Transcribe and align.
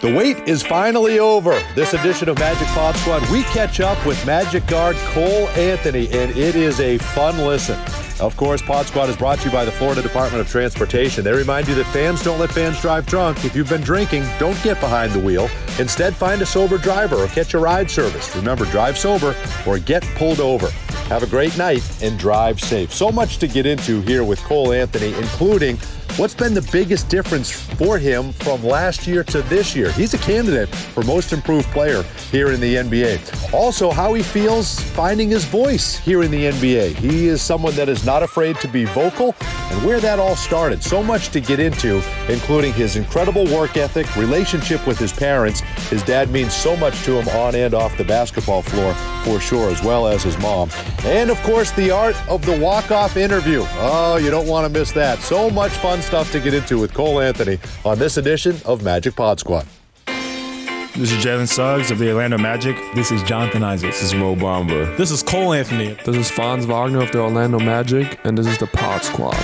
The 0.00 0.14
wait 0.14 0.48
is 0.48 0.62
finally 0.62 1.18
over. 1.18 1.60
This 1.74 1.92
edition 1.92 2.28
of 2.28 2.38
Magic 2.38 2.68
Pod 2.68 2.94
Squad, 2.98 3.28
we 3.32 3.42
catch 3.42 3.80
up 3.80 4.06
with 4.06 4.24
Magic 4.24 4.64
guard 4.68 4.94
Cole 4.96 5.48
Anthony, 5.48 6.06
and 6.12 6.30
it 6.36 6.54
is 6.54 6.78
a 6.78 6.98
fun 6.98 7.36
listen. 7.38 7.76
Of 8.20 8.36
course, 8.36 8.62
Pod 8.62 8.86
Squad 8.86 9.08
is 9.08 9.16
brought 9.16 9.40
to 9.40 9.46
you 9.46 9.50
by 9.50 9.64
the 9.64 9.72
Florida 9.72 10.00
Department 10.00 10.40
of 10.40 10.48
Transportation. 10.48 11.24
They 11.24 11.32
remind 11.32 11.66
you 11.66 11.74
that 11.74 11.86
fans 11.86 12.22
don't 12.22 12.38
let 12.38 12.52
fans 12.52 12.80
drive 12.80 13.06
drunk. 13.06 13.44
If 13.44 13.56
you've 13.56 13.68
been 13.68 13.80
drinking, 13.80 14.24
don't 14.38 14.60
get 14.62 14.78
behind 14.78 15.12
the 15.14 15.18
wheel. 15.18 15.50
Instead, 15.80 16.14
find 16.14 16.40
a 16.42 16.46
sober 16.46 16.78
driver 16.78 17.16
or 17.16 17.26
catch 17.26 17.54
a 17.54 17.58
ride 17.58 17.90
service. 17.90 18.34
Remember, 18.36 18.66
drive 18.66 18.96
sober 18.96 19.34
or 19.66 19.80
get 19.80 20.04
pulled 20.14 20.38
over. 20.38 20.70
Have 21.08 21.24
a 21.24 21.26
great 21.26 21.58
night 21.58 21.82
and 22.04 22.16
drive 22.20 22.60
safe. 22.60 22.94
So 22.94 23.10
much 23.10 23.38
to 23.38 23.48
get 23.48 23.66
into 23.66 24.00
here 24.02 24.22
with 24.22 24.38
Cole 24.44 24.72
Anthony, 24.72 25.12
including 25.14 25.76
What's 26.18 26.34
been 26.34 26.52
the 26.52 26.68
biggest 26.72 27.08
difference 27.08 27.48
for 27.48 27.96
him 27.96 28.32
from 28.32 28.64
last 28.64 29.06
year 29.06 29.22
to 29.22 29.40
this 29.42 29.76
year? 29.76 29.92
He's 29.92 30.14
a 30.14 30.18
candidate 30.18 30.68
for 30.68 31.04
most 31.04 31.32
improved 31.32 31.68
player 31.68 32.02
here 32.32 32.50
in 32.50 32.60
the 32.60 32.74
NBA. 32.74 33.54
Also, 33.54 33.92
how 33.92 34.14
he 34.14 34.24
feels 34.24 34.80
finding 34.80 35.30
his 35.30 35.44
voice 35.44 35.96
here 35.96 36.24
in 36.24 36.32
the 36.32 36.46
NBA. 36.46 36.96
He 36.96 37.28
is 37.28 37.40
someone 37.40 37.76
that 37.76 37.88
is 37.88 38.04
not 38.04 38.24
afraid 38.24 38.56
to 38.56 38.66
be 38.66 38.84
vocal 38.84 39.36
and 39.70 39.86
where 39.86 40.00
that 40.00 40.18
all 40.18 40.34
started. 40.34 40.82
So 40.82 41.04
much 41.04 41.28
to 41.28 41.40
get 41.40 41.60
into, 41.60 42.02
including 42.28 42.72
his 42.72 42.96
incredible 42.96 43.44
work 43.44 43.76
ethic, 43.76 44.16
relationship 44.16 44.84
with 44.88 44.98
his 44.98 45.12
parents. 45.12 45.60
His 45.88 46.02
dad 46.02 46.32
means 46.32 46.52
so 46.52 46.76
much 46.76 47.00
to 47.04 47.20
him 47.20 47.28
on 47.28 47.54
and 47.54 47.74
off 47.74 47.96
the 47.96 48.04
basketball 48.04 48.62
floor 48.62 48.92
for 49.24 49.38
sure, 49.38 49.70
as 49.70 49.84
well 49.84 50.08
as 50.08 50.24
his 50.24 50.36
mom. 50.38 50.70
And 51.04 51.30
of 51.30 51.40
course, 51.42 51.70
the 51.72 51.92
art 51.92 52.16
of 52.28 52.44
the 52.44 52.58
walk-off 52.58 53.16
interview. 53.16 53.62
Oh, 53.76 54.16
you 54.16 54.30
don't 54.30 54.48
want 54.48 54.66
to 54.66 54.78
miss 54.78 54.90
that. 54.92 55.20
So 55.20 55.48
much 55.48 55.72
fun 55.72 56.02
stuff 56.08 56.32
to 56.32 56.40
get 56.40 56.54
into 56.54 56.78
with 56.78 56.94
Cole 56.94 57.20
Anthony 57.20 57.58
on 57.84 57.98
this 57.98 58.16
edition 58.16 58.56
of 58.64 58.82
Magic 58.82 59.14
Pod 59.14 59.38
Squad. 59.38 59.66
This 60.06 61.12
is 61.12 61.22
Jalen 61.22 61.46
Suggs 61.46 61.90
of 61.90 61.98
the 61.98 62.10
Orlando 62.10 62.38
Magic. 62.38 62.78
This 62.94 63.10
is 63.12 63.22
Jonathan 63.24 63.62
Isaac. 63.62 63.90
This 63.90 64.02
is 64.02 64.14
Mo 64.14 64.34
Bamba. 64.34 64.96
This 64.96 65.10
is 65.10 65.22
Cole 65.22 65.52
Anthony. 65.52 65.98
This 66.06 66.16
is 66.16 66.30
Franz 66.30 66.64
Wagner 66.64 67.02
of 67.02 67.12
the 67.12 67.20
Orlando 67.20 67.58
Magic, 67.58 68.18
and 68.24 68.38
this 68.38 68.46
is 68.46 68.56
the 68.56 68.68
Pod 68.68 69.04
Squad. 69.04 69.36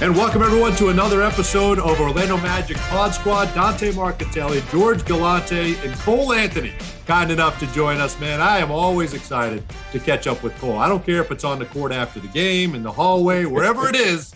And 0.00 0.16
welcome 0.16 0.42
everyone 0.42 0.74
to 0.76 0.88
another 0.88 1.22
episode 1.22 1.78
of 1.78 2.00
Orlando 2.00 2.38
Magic 2.38 2.78
Pod 2.78 3.12
Squad. 3.12 3.54
Dante 3.54 3.92
Marchitelli, 3.92 4.66
George 4.70 5.04
Galante, 5.04 5.76
and 5.84 5.94
Cole 5.96 6.32
Anthony 6.32 6.72
kind 7.06 7.30
enough 7.30 7.58
to 7.60 7.66
join 7.74 8.00
us, 8.00 8.18
man. 8.20 8.40
I 8.40 8.58
am 8.58 8.70
always 8.70 9.12
excited 9.12 9.62
to 9.92 10.00
catch 10.00 10.26
up 10.26 10.42
with 10.42 10.56
Cole. 10.58 10.78
I 10.78 10.88
don't 10.88 11.04
care 11.04 11.20
if 11.20 11.30
it's 11.30 11.44
on 11.44 11.58
the 11.58 11.66
court 11.66 11.92
after 11.92 12.20
the 12.20 12.28
game, 12.28 12.74
in 12.74 12.82
the 12.82 12.92
hallway, 12.92 13.44
wherever 13.44 13.86
it 13.86 13.94
is. 13.94 14.34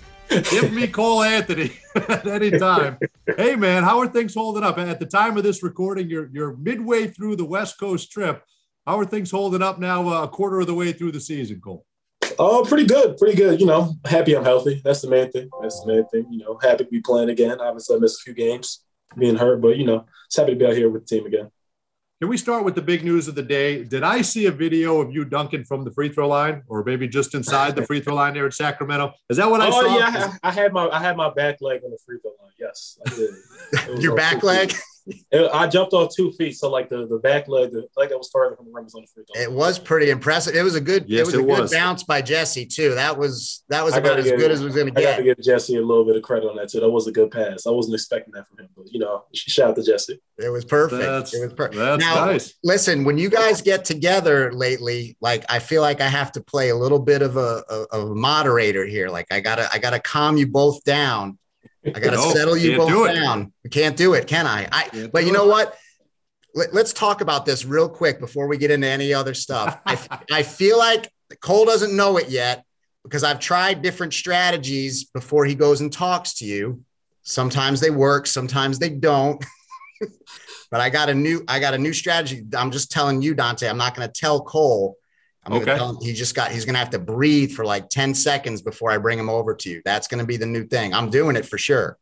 Give 0.51 0.73
me 0.73 0.87
Cole 0.87 1.23
Anthony 1.23 1.73
at 1.95 2.27
any 2.27 2.51
time. 2.51 2.99
Hey 3.37 3.57
man, 3.57 3.83
how 3.83 3.99
are 3.99 4.07
things 4.07 4.35
holding 4.35 4.63
up? 4.63 4.79
At 4.79 4.99
the 4.99 5.07
time 5.07 5.37
of 5.37 5.43
this 5.43 5.63
recording, 5.63 6.09
you're 6.09 6.31
you're 6.33 6.57
midway 6.57 7.07
through 7.09 7.37
the 7.37 7.45
West 7.45 7.79
Coast 7.79 8.11
trip. 8.11 8.43
How 8.87 8.99
are 8.99 9.05
things 9.05 9.31
holding 9.31 9.63
up 9.63 9.79
now? 9.79 10.09
Uh, 10.09 10.25
a 10.25 10.29
quarter 10.29 10.61
of 10.61 10.67
the 10.67 10.75
way 10.75 10.93
through 10.93 11.13
the 11.13 11.21
season, 11.21 11.61
Cole. 11.61 11.85
Oh, 12.39 12.65
pretty 12.67 12.87
good, 12.87 13.19
pretty 13.19 13.37
good. 13.37 13.61
You 13.61 13.67
know, 13.67 13.95
happy 14.05 14.35
I'm 14.35 14.45
healthy. 14.45 14.81
That's 14.85 15.03
the 15.03 15.11
main 15.11 15.31
thing. 15.31 15.51
That's 15.61 15.81
the 15.81 15.93
main 15.93 16.07
thing. 16.09 16.27
You 16.31 16.39
know, 16.39 16.59
happy 16.61 16.85
to 16.85 16.91
be 16.91 17.01
playing 17.01 17.29
again. 17.29 17.61
Obviously, 17.61 17.97
I 17.97 17.99
missed 17.99 18.21
a 18.21 18.25
few 18.25 18.35
games 18.35 18.85
being 19.19 19.37
hurt, 19.37 19.61
but 19.61 19.77
you 19.77 19.85
know, 19.85 20.07
just 20.29 20.39
happy 20.39 20.53
to 20.53 20.59
be 20.59 20.67
out 20.67 20.75
here 20.75 20.89
with 20.89 21.07
the 21.07 21.17
team 21.17 21.27
again. 21.27 21.51
Can 22.23 22.29
we 22.29 22.37
start 22.37 22.65
with 22.65 22.77
the 22.77 22.83
big 22.83 23.03
news 23.03 23.27
of 23.27 23.35
the 23.35 23.43
day? 23.43 23.83
Did 23.83 24.05
I 24.05 24.23
see 24.23 24.47
a 24.47 24.53
video 24.53 25.01
of 25.01 25.13
you 25.13 25.25
dunking 25.25 25.65
from 25.65 25.83
the 25.83 25.91
free 25.91 26.09
throw 26.09 26.29
line, 26.29 26.63
or 26.69 26.85
maybe 26.85 27.09
just 27.09 27.35
inside 27.35 27.75
the 27.75 27.85
free 27.85 27.99
throw 27.99 28.15
line 28.15 28.35
there 28.35 28.47
at 28.47 28.55
Sacramento? 28.55 29.13
Is 29.29 29.39
that 29.39 29.51
what 29.51 29.61
I 29.61 29.67
oh, 29.67 29.71
saw? 29.73 29.79
Oh 29.81 29.99
yeah, 29.99 30.37
I, 30.41 30.51
I, 30.51 30.53
had 30.53 30.73
my 30.73 30.87
I 30.87 31.01
had 31.01 31.17
my 31.17 31.35
back 31.35 31.57
leg 31.61 31.81
on 31.83 31.91
the 31.91 31.99
free 32.07 32.19
throw 32.23 32.31
line. 32.41 32.53
Yes, 32.61 32.97
I 33.05 33.11
did. 33.11 34.01
Your 34.05 34.15
back 34.15 34.45
leg? 34.45 34.73
It, 35.07 35.51
I 35.53 35.67
jumped 35.67 35.93
off 35.93 36.15
two 36.15 36.33
feet, 36.33 36.57
so 36.57 36.71
like 36.71 36.89
the, 36.89 37.07
the 37.07 37.19
back 37.19 37.49
leg, 37.49 37.73
the 37.73 37.87
leg 37.97 38.11
that 38.11 38.19
was 38.19 38.31
further 38.33 38.57
from 38.57 38.67
the 38.67 38.73
rim 38.73 38.85
was 38.85 38.95
on 38.95 39.03
the 39.03 39.09
free 39.09 39.25
throw. 39.25 39.43
It 39.43 39.51
was 39.51 39.79
pretty 39.79 40.11
impressive. 40.11 40.55
It 40.55 40.63
was 40.63 40.75
a 40.75 40.81
good, 40.81 41.07
yes, 41.09 41.21
it 41.21 41.27
was 41.27 41.35
a 41.35 41.41
it 41.41 41.47
good 41.47 41.71
bounce 41.71 42.05
by 42.05 42.23
Jesse 42.23 42.67
too. 42.67 42.95
That 42.95 43.19
was 43.19 43.65
that 43.69 43.85
was 43.85 43.97
about 43.97 44.19
as 44.19 44.27
get, 44.27 44.39
good 44.39 44.51
as 44.51 44.61
we 44.61 44.67
was 44.67 44.75
going 44.75 44.89
to 44.89 44.93
get. 44.93 45.09
I 45.09 45.11
got 45.13 45.17
to 45.19 45.25
give 45.25 45.43
Jesse 45.43 45.77
a 45.77 45.83
little 45.83 46.05
bit 46.05 46.17
of 46.17 46.23
credit 46.23 46.49
on 46.49 46.57
that 46.57 46.69
too. 46.69 46.81
That 46.81 46.91
was 46.91 47.07
a 47.07 47.13
good 47.13 47.31
pass. 47.31 47.67
I 47.67 47.71
wasn't 47.71 47.95
expecting 47.95 48.33
that 48.35 48.47
from 48.49 48.59
him, 48.59 48.69
but 48.77 48.93
you 48.93 49.01
know, 49.01 49.25
shout 49.35 49.71
out 49.71 49.77
to 49.77 49.83
Jesse. 49.83 50.21
It 50.39 50.49
was 50.49 50.65
perfect. 50.65 51.03
That's, 51.03 51.35
it 51.35 51.41
was 51.41 51.53
perfect. 51.53 51.77
now, 51.77 51.97
nice. 52.27 52.55
listen, 52.65 53.05
when 53.05 53.19
you 53.19 53.29
guys 53.29 53.61
get 53.61 53.85
together 53.85 54.53
lately, 54.53 55.17
like 55.21 55.45
I 55.49 55.59
feel 55.59 55.83
like 55.83 56.01
I 56.01 56.09
have 56.09 56.33
to 56.33 56.41
play 56.41 56.71
a 56.71 56.77
little 56.77 56.99
bit 56.99 57.23
of 57.23 57.37
a, 57.37 57.63
a, 57.69 57.75
of 57.93 58.11
a 58.11 58.15
moderator 58.15 58.87
here. 58.87 59.09
Like 59.09 59.27
I 59.31 59.41
gotta 59.41 59.69
I 59.73 59.79
gotta 59.79 59.99
calm 59.99 60.37
you 60.37 60.47
both 60.47 60.85
down 60.85 61.39
I 61.85 61.91
got 61.91 62.11
to 62.11 62.17
no, 62.17 62.33
settle 62.33 62.57
you 62.57 62.77
both 62.77 63.15
down. 63.15 63.53
We 63.65 63.71
can't 63.71 63.97
do 63.97 64.15
it, 64.15 64.27
can 64.27 64.47
I? 64.47 64.69
I 64.71 65.09
but 65.13 65.25
you 65.25 65.33
know 65.33 65.47
what? 65.47 65.77
Let, 66.55 66.75
us 66.75 66.93
talk 66.93 67.23
about 67.23 67.47
this 67.47 67.65
real 67.65 67.89
quick 67.89 68.21
before 68.21 68.47
we 68.47 68.59
get 68.59 68.71
into 68.71 68.87
any 68.87 69.15
other 69.15 69.35
stuff. 69.35 69.81
I, 69.87 69.99
I 70.31 70.43
feel 70.43 70.79
like 70.79 71.11
Cole 71.41 71.65
doesn't 71.65 71.97
know 71.97 72.19
it 72.19 72.29
yet 72.29 72.65
because 73.05 73.25
I've 73.25 73.41
tried 73.41 73.83
different 73.83 74.13
strategies 74.13 75.05
before 75.05 75.45
he 75.45 75.55
goes 75.55 75.81
and 75.81 75.93
talks 75.93 76.35
to 76.35 76.45
you. 76.45 76.83
Sometimes 77.23 77.81
they 77.81 77.91
work, 77.91 78.27
sometimes 78.27 78.79
they 78.79 78.91
don't. 78.91 79.43
but 80.71 80.81
I 80.81 80.91
got 80.91 81.09
a 81.09 81.15
new 81.15 81.43
I 81.49 81.59
got 81.59 81.75
a 81.75 81.79
new 81.79 81.93
strategy. 81.93 82.45
I'm 82.57 82.71
just 82.71 82.91
telling 82.91 83.23
you, 83.23 83.35
Dante. 83.35 83.69
I'm 83.69 83.79
not 83.79 83.97
going 83.97 84.09
to 84.09 84.13
tell 84.13 84.43
Cole 84.43 84.97
I'm 85.45 85.55
okay. 85.55 85.77
Him, 85.77 85.97
he 86.01 86.13
just 86.13 86.35
got 86.35 86.53
he's 86.53 86.65
gonna 86.65 86.79
have 86.79 86.91
to 86.91 86.99
breathe 86.99 87.53
for 87.53 87.65
like 87.65 87.89
10 87.89 88.15
seconds 88.15 88.63
before 88.63 88.91
I 88.91 88.99
bring 88.99 89.19
him 89.19 89.29
over 89.29 89.55
to 89.55 89.71
you. 89.71 89.83
That's 89.85 90.07
gonna 90.07 90.25
be 90.25 90.37
the 90.37 90.47
new 90.47 90.65
thing. 90.65 90.95
I'm 90.95 91.11
doing 91.11 91.37
it 91.37 91.47
for 91.47 91.59
sure. 91.59 91.99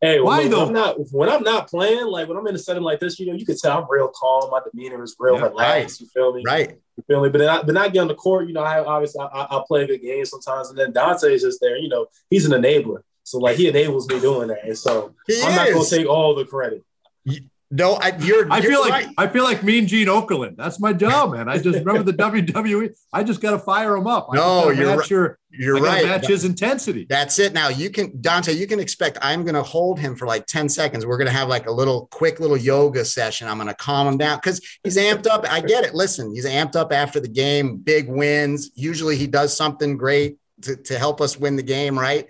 Hey, 0.00 0.18
why 0.18 0.38
when, 0.38 0.50
though? 0.50 0.66
I'm 0.66 0.72
not, 0.72 0.96
when 1.12 1.28
I'm 1.28 1.42
not 1.42 1.68
playing, 1.68 2.06
like 2.06 2.26
when 2.26 2.38
I'm 2.38 2.46
in 2.46 2.54
a 2.54 2.58
setting 2.58 2.82
like 2.82 3.00
this, 3.00 3.20
you 3.20 3.26
know, 3.26 3.34
you 3.34 3.44
can 3.44 3.56
tell 3.58 3.82
I'm 3.82 3.86
real 3.90 4.08
calm. 4.08 4.50
My 4.50 4.60
demeanor 4.64 5.02
is 5.02 5.14
real 5.18 5.36
yeah, 5.36 5.42
relaxed. 5.42 6.00
Right. 6.00 6.00
You 6.00 6.06
feel 6.06 6.32
me? 6.32 6.42
Right. 6.44 6.78
You 6.96 7.04
feel 7.06 7.22
me? 7.22 7.28
But 7.28 7.38
then, 7.38 7.48
I, 7.50 7.62
but 7.62 7.74
not 7.74 7.92
get 7.92 8.00
on 8.00 8.08
the 8.08 8.14
court. 8.14 8.48
You 8.48 8.54
know, 8.54 8.62
I 8.62 8.82
obviously 8.82 9.20
I, 9.20 9.46
I 9.50 9.62
play 9.68 9.84
a 9.84 9.86
good 9.86 10.00
game 10.00 10.24
sometimes, 10.24 10.70
and 10.70 10.78
then 10.78 10.92
Dante 10.92 11.34
is 11.34 11.42
just 11.42 11.60
there. 11.60 11.76
You 11.76 11.90
know, 11.90 12.06
he's 12.30 12.46
an 12.46 12.52
enabler. 12.52 13.02
So 13.24 13.38
like 13.38 13.58
he 13.58 13.68
enables 13.68 14.08
me 14.08 14.18
doing 14.20 14.48
that, 14.48 14.64
and 14.64 14.76
so 14.76 15.14
he 15.26 15.42
I'm 15.42 15.50
is. 15.50 15.56
not 15.56 15.68
gonna 15.68 15.84
take 15.84 16.08
all 16.08 16.34
the 16.34 16.46
credit. 16.46 16.82
No, 17.72 17.94
I, 17.94 18.16
you're. 18.18 18.52
I 18.52 18.58
you're 18.58 18.72
feel 18.72 18.82
right. 18.82 19.06
like 19.06 19.14
I 19.16 19.28
feel 19.28 19.44
like 19.44 19.62
Mean 19.62 19.86
Gene 19.86 20.08
Okerlund. 20.08 20.56
That's 20.56 20.80
my 20.80 20.92
job, 20.92 21.34
man. 21.34 21.48
I 21.48 21.58
just 21.58 21.78
remember 21.78 22.02
the 22.02 22.12
WWE. 22.18 22.90
I 23.12 23.22
just 23.22 23.40
got 23.40 23.52
to 23.52 23.60
fire 23.60 23.96
him 23.96 24.08
up. 24.08 24.28
I 24.32 24.36
no, 24.36 24.70
you're 24.70 24.96
right. 24.96 25.08
Your, 25.08 25.38
you're 25.50 25.80
right. 25.80 26.04
Match 26.04 26.26
his 26.26 26.44
intensity. 26.44 27.06
That's 27.08 27.38
it. 27.38 27.52
Now 27.52 27.68
you 27.68 27.90
can, 27.90 28.20
Dante. 28.20 28.54
You 28.54 28.66
can 28.66 28.80
expect. 28.80 29.18
I'm 29.22 29.44
going 29.44 29.54
to 29.54 29.62
hold 29.62 30.00
him 30.00 30.16
for 30.16 30.26
like 30.26 30.46
ten 30.46 30.68
seconds. 30.68 31.06
We're 31.06 31.16
going 31.16 31.28
to 31.28 31.32
have 31.32 31.46
like 31.46 31.66
a 31.68 31.70
little 31.70 32.08
quick 32.10 32.40
little 32.40 32.56
yoga 32.56 33.04
session. 33.04 33.46
I'm 33.46 33.56
going 33.56 33.68
to 33.68 33.74
calm 33.74 34.08
him 34.08 34.18
down 34.18 34.38
because 34.38 34.60
he's 34.82 34.96
amped 34.96 35.28
up. 35.28 35.46
I 35.48 35.60
get 35.60 35.84
it. 35.84 35.94
Listen, 35.94 36.34
he's 36.34 36.46
amped 36.46 36.74
up 36.74 36.92
after 36.92 37.20
the 37.20 37.28
game. 37.28 37.76
Big 37.76 38.08
wins. 38.08 38.72
Usually 38.74 39.16
he 39.16 39.28
does 39.28 39.56
something 39.56 39.96
great 39.96 40.38
to, 40.62 40.74
to 40.74 40.98
help 40.98 41.20
us 41.20 41.38
win 41.38 41.54
the 41.54 41.62
game. 41.62 41.96
Right. 41.96 42.28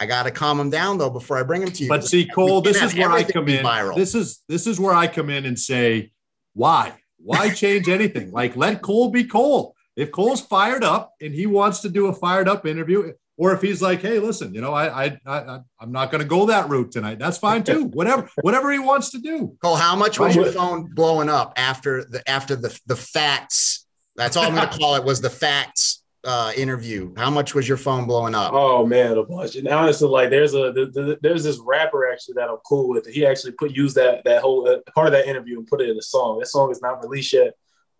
I 0.00 0.06
got 0.06 0.24
to 0.24 0.30
calm 0.30 0.60
him 0.60 0.70
down 0.70 0.98
though 0.98 1.10
before 1.10 1.38
I 1.38 1.42
bring 1.42 1.62
him 1.62 1.70
to 1.72 1.82
you. 1.82 1.88
But 1.88 2.04
see, 2.04 2.26
Cole, 2.26 2.60
this 2.60 2.80
is 2.82 2.94
where 2.94 3.10
I 3.10 3.24
come 3.24 3.48
in. 3.48 3.64
Viral. 3.64 3.96
This 3.96 4.14
is 4.14 4.42
this 4.48 4.66
is 4.66 4.78
where 4.78 4.94
I 4.94 5.06
come 5.08 5.28
in 5.30 5.44
and 5.44 5.58
say, 5.58 6.12
why? 6.54 6.94
Why 7.18 7.50
change 7.50 7.88
anything? 7.88 8.30
like 8.30 8.56
let 8.56 8.82
Cole 8.82 9.10
be 9.10 9.24
Cole. 9.24 9.74
If 9.96 10.12
Cole's 10.12 10.40
fired 10.40 10.84
up 10.84 11.14
and 11.20 11.34
he 11.34 11.46
wants 11.46 11.80
to 11.80 11.88
do 11.88 12.06
a 12.06 12.12
fired 12.12 12.48
up 12.48 12.64
interview, 12.64 13.12
or 13.36 13.52
if 13.52 13.60
he's 13.60 13.82
like, 13.82 14.00
hey, 14.00 14.20
listen, 14.20 14.54
you 14.54 14.60
know, 14.60 14.72
I 14.72 15.06
I, 15.06 15.18
I 15.26 15.60
I'm 15.80 15.90
not 15.90 16.12
going 16.12 16.22
to 16.22 16.28
go 16.28 16.46
that 16.46 16.68
route 16.68 16.92
tonight. 16.92 17.18
That's 17.18 17.38
fine 17.38 17.64
too. 17.64 17.84
whatever 17.92 18.30
whatever 18.42 18.70
he 18.70 18.78
wants 18.78 19.10
to 19.10 19.18
do. 19.18 19.56
Cole, 19.60 19.74
how 19.74 19.96
much 19.96 20.20
was 20.20 20.36
your 20.36 20.52
phone 20.52 20.94
blowing 20.94 21.28
up 21.28 21.54
after 21.56 22.04
the 22.04 22.28
after 22.30 22.54
the 22.54 22.78
the 22.86 22.96
facts? 22.96 23.84
That's 24.14 24.36
all 24.36 24.44
I'm 24.44 24.54
going 24.54 24.68
to 24.68 24.78
call 24.78 24.94
it. 24.94 25.04
Was 25.04 25.20
the 25.20 25.30
facts 25.30 26.02
uh, 26.28 26.52
interview? 26.56 27.12
How 27.16 27.30
much 27.30 27.54
was 27.54 27.66
your 27.66 27.76
phone 27.76 28.06
blowing 28.06 28.34
up? 28.34 28.52
Oh 28.54 28.86
man, 28.86 29.16
a 29.16 29.24
bunch. 29.24 29.56
And 29.56 29.66
honestly, 29.68 30.08
like 30.08 30.30
there's 30.30 30.54
a 30.54 30.72
the, 30.72 30.86
the, 30.92 31.18
there's 31.22 31.44
this 31.44 31.58
rapper 31.58 32.10
actually 32.10 32.34
that 32.34 32.48
I'm 32.48 32.58
cool 32.58 32.88
with. 32.88 33.06
He 33.06 33.26
actually 33.26 33.52
put 33.52 33.74
use 33.74 33.94
that 33.94 34.24
that 34.24 34.42
whole 34.42 34.68
uh, 34.68 34.78
part 34.94 35.06
of 35.06 35.12
that 35.12 35.26
interview 35.26 35.58
and 35.58 35.66
put 35.66 35.80
it 35.80 35.88
in 35.88 35.98
a 35.98 36.02
song. 36.02 36.38
That 36.38 36.46
song 36.46 36.70
is 36.70 36.82
not 36.82 37.02
released 37.02 37.32
yet, 37.32 37.54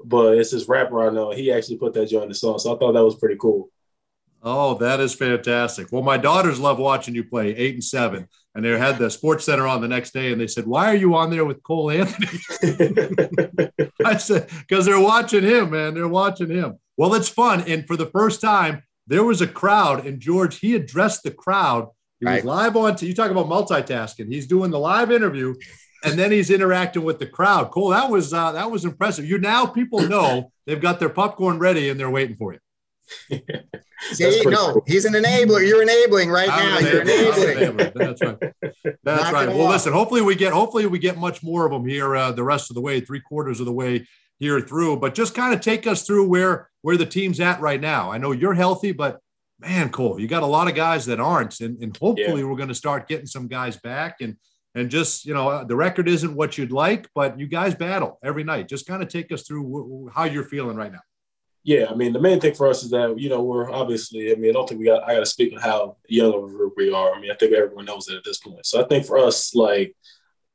but 0.05 0.39
it's 0.39 0.53
this 0.53 0.69
rapper 0.69 1.09
I 1.09 1.13
know. 1.13 1.33
He 1.33 1.51
actually 1.51 1.79
put 1.79 1.95
that 1.95 2.09
joint 2.09 2.25
in 2.25 2.29
the 2.29 2.35
song, 2.35 2.59
so 2.59 2.75
I 2.75 2.79
thought 2.79 2.93
that 2.93 3.05
was 3.05 3.17
pretty 3.17 3.37
cool. 3.41 3.71
Oh, 4.41 4.75
that 4.75 5.01
is 5.01 5.15
fantastic. 5.15 5.91
Well, 5.91 6.03
my 6.03 6.17
daughters 6.17 6.61
love 6.61 6.79
watching 6.79 7.15
you 7.15 7.25
play 7.25 7.57
eight 7.57 7.75
and 7.75 7.83
seven. 7.83 8.29
And 8.55 8.65
they 8.65 8.77
had 8.77 8.99
the 8.99 9.11
sports 9.11 9.45
center 9.45 9.67
on 9.67 9.81
the 9.81 9.89
next 9.89 10.13
day 10.13 10.33
and 10.33 10.41
they 10.41 10.47
said, 10.47 10.67
Why 10.67 10.91
are 10.91 10.97
you 10.97 11.15
on 11.15 11.31
there 11.31 11.45
with 11.45 11.63
Cole 11.63 11.91
Anthony? 11.91 12.29
I 14.05 14.17
said, 14.17 14.49
Because 14.61 14.85
they're 14.85 15.01
watching 15.01 15.45
him, 15.45 15.71
man. 15.71 15.95
They're 15.95 16.09
watching 16.09 16.51
him. 16.51 16.79
Well, 16.99 17.15
it's 17.15 17.29
fun. 17.31 17.63
And 17.63 17.87
for 17.87 17.97
the 17.97 18.07
first 18.07 18.43
time, 18.43 18.83
there 19.07 19.25
was 19.25 19.41
a 19.41 19.47
crowd, 19.47 20.07
and 20.07 20.21
George, 20.21 20.59
he 20.59 20.75
addressed 20.75 21.23
the 21.23 21.31
crowd. 21.31 21.89
He 22.21 22.27
right. 22.27 22.45
was 22.45 22.45
live 22.45 22.77
on, 22.77 22.97
to, 22.97 23.07
you 23.07 23.15
talk 23.15 23.31
about 23.31 23.47
multitasking. 23.47 24.31
He's 24.31 24.47
doing 24.47 24.71
the 24.71 24.79
live 24.79 25.11
interview 25.11 25.55
and 26.05 26.19
then 26.19 26.31
he's 26.31 26.51
interacting 26.51 27.05
with 27.05 27.19
the 27.19 27.27
crowd. 27.27 27.71
Cool. 27.71 27.91
That 27.91 28.11
was 28.11 28.33
uh, 28.33 28.53
that 28.53 28.71
was 28.71 28.85
impressive. 28.85 29.25
You 29.25 29.39
now 29.39 29.67
people 29.67 30.01
know 30.01 30.53
they've 30.67 30.81
got 30.81 31.01
their 31.01 31.09
popcorn 31.09 31.59
ready 31.59 31.89
and 31.89 31.99
they're 31.99 32.11
waiting 32.11 32.37
for 32.37 32.53
you. 32.53 32.61
See, 34.13 34.43
no, 34.45 34.75
cool. 34.75 34.85
he's 34.87 35.07
an 35.07 35.15
enabler. 35.15 35.67
You're 35.67 35.83
enabling 35.83 36.31
right 36.31 36.49
I'm 36.51 36.85
now. 36.85 36.89
You're 36.89 37.03
enabling. 37.03 37.93
That's 37.95 38.23
right. 38.23 38.39
That's 39.03 39.23
Knock 39.25 39.33
right. 39.33 39.49
Well, 39.49 39.69
listen. 39.69 39.93
Hopefully 39.93 40.23
we 40.23 40.37
get 40.37 40.53
hopefully 40.53 40.87
we 40.87 40.99
get 40.99 41.17
much 41.17 41.43
more 41.43 41.67
of 41.67 41.73
them 41.73 41.87
here 41.87 42.15
uh, 42.15 42.31
the 42.33 42.45
rest 42.45 42.71
of 42.71 42.75
the 42.75 42.81
way, 42.81 43.01
three 43.01 43.21
quarters 43.21 43.61
of 43.61 43.67
the 43.67 43.73
way 43.73 44.07
here 44.39 44.61
through. 44.61 44.99
But 44.99 45.15
just 45.15 45.35
kind 45.35 45.55
of 45.55 45.61
take 45.61 45.87
us 45.87 46.03
through 46.07 46.29
where 46.29 46.71
where 46.83 46.97
the 46.97 47.07
team's 47.07 47.41
at 47.41 47.61
right 47.61 47.81
now. 47.81 48.11
I 48.11 48.19
know 48.19 48.33
you're 48.33 48.55
healthy, 48.55 48.93
but 48.93 49.19
man, 49.61 49.91
Cole, 49.91 50.21
you 50.21 50.29
got 50.29 50.43
a 50.43 50.47
lot 50.47 50.69
of 50.69 50.75
guys 50.75 51.07
that 51.07 51.21
aren't, 51.21 51.61
and, 51.61 51.83
and 51.83 51.97
hopefully 51.97 52.41
yeah. 52.41 52.47
we're 52.47 52.57
going 52.57 52.69
to 52.69 52.75
start 52.75 53.09
getting 53.09 53.27
some 53.27 53.49
guys 53.49 53.77
back 53.77 54.21
and 54.21 54.37
and 54.75 54.91
just 54.91 55.25
you 55.25 55.35
know 55.35 55.65
the 55.65 55.77
record 55.77 56.09
isn't 56.09 56.35
what 56.35 56.59
you'd 56.59 56.73
like, 56.73 57.09
but 57.15 57.39
you 57.39 57.47
guys 57.47 57.75
battle 57.75 58.19
every 58.23 58.45
night. 58.45 58.69
Just 58.69 58.87
kind 58.87 59.03
of 59.03 59.09
take 59.09 59.33
us 59.33 59.43
through 59.43 60.11
how 60.15 60.25
you're 60.25 60.45
feeling 60.45 60.77
right 60.77 60.93
now. 60.93 61.01
Yeah, 61.65 61.87
I 61.91 61.95
mean 61.95 62.13
the 62.13 62.21
main 62.21 62.41
thing 62.41 62.55
for 62.55 62.69
us 62.69 62.83
is 62.83 62.91
that 62.91 63.19
you 63.19 63.29
know 63.29 63.43
we're 63.43 63.71
obviously. 63.71 64.31
I 64.31 64.37
mean 64.37 64.51
I 64.51 64.53
don't 64.53 64.69
think 64.69 64.79
we 64.79 64.87
got. 64.87 65.05
I 65.05 65.15
got 65.15 65.21
to 65.21 65.27
speak 65.27 65.53
on 65.53 65.61
how 65.61 65.97
young 66.09 66.33
of 66.35 66.45
a 66.45 66.47
group 66.47 66.75
we 66.77 66.93
are. 66.93 67.15
I 67.15 67.21
mean 67.21 67.31
I 67.31 67.35
think 67.35 67.53
everyone 67.53 67.87
knows 67.87 68.07
that 68.07 68.17
at 68.17 68.25
this 68.25 68.39
point. 68.39 68.65
So 68.67 68.83
I 68.83 68.87
think 68.87 69.05
for 69.05 69.19
us, 69.19 69.55
like, 69.55 69.95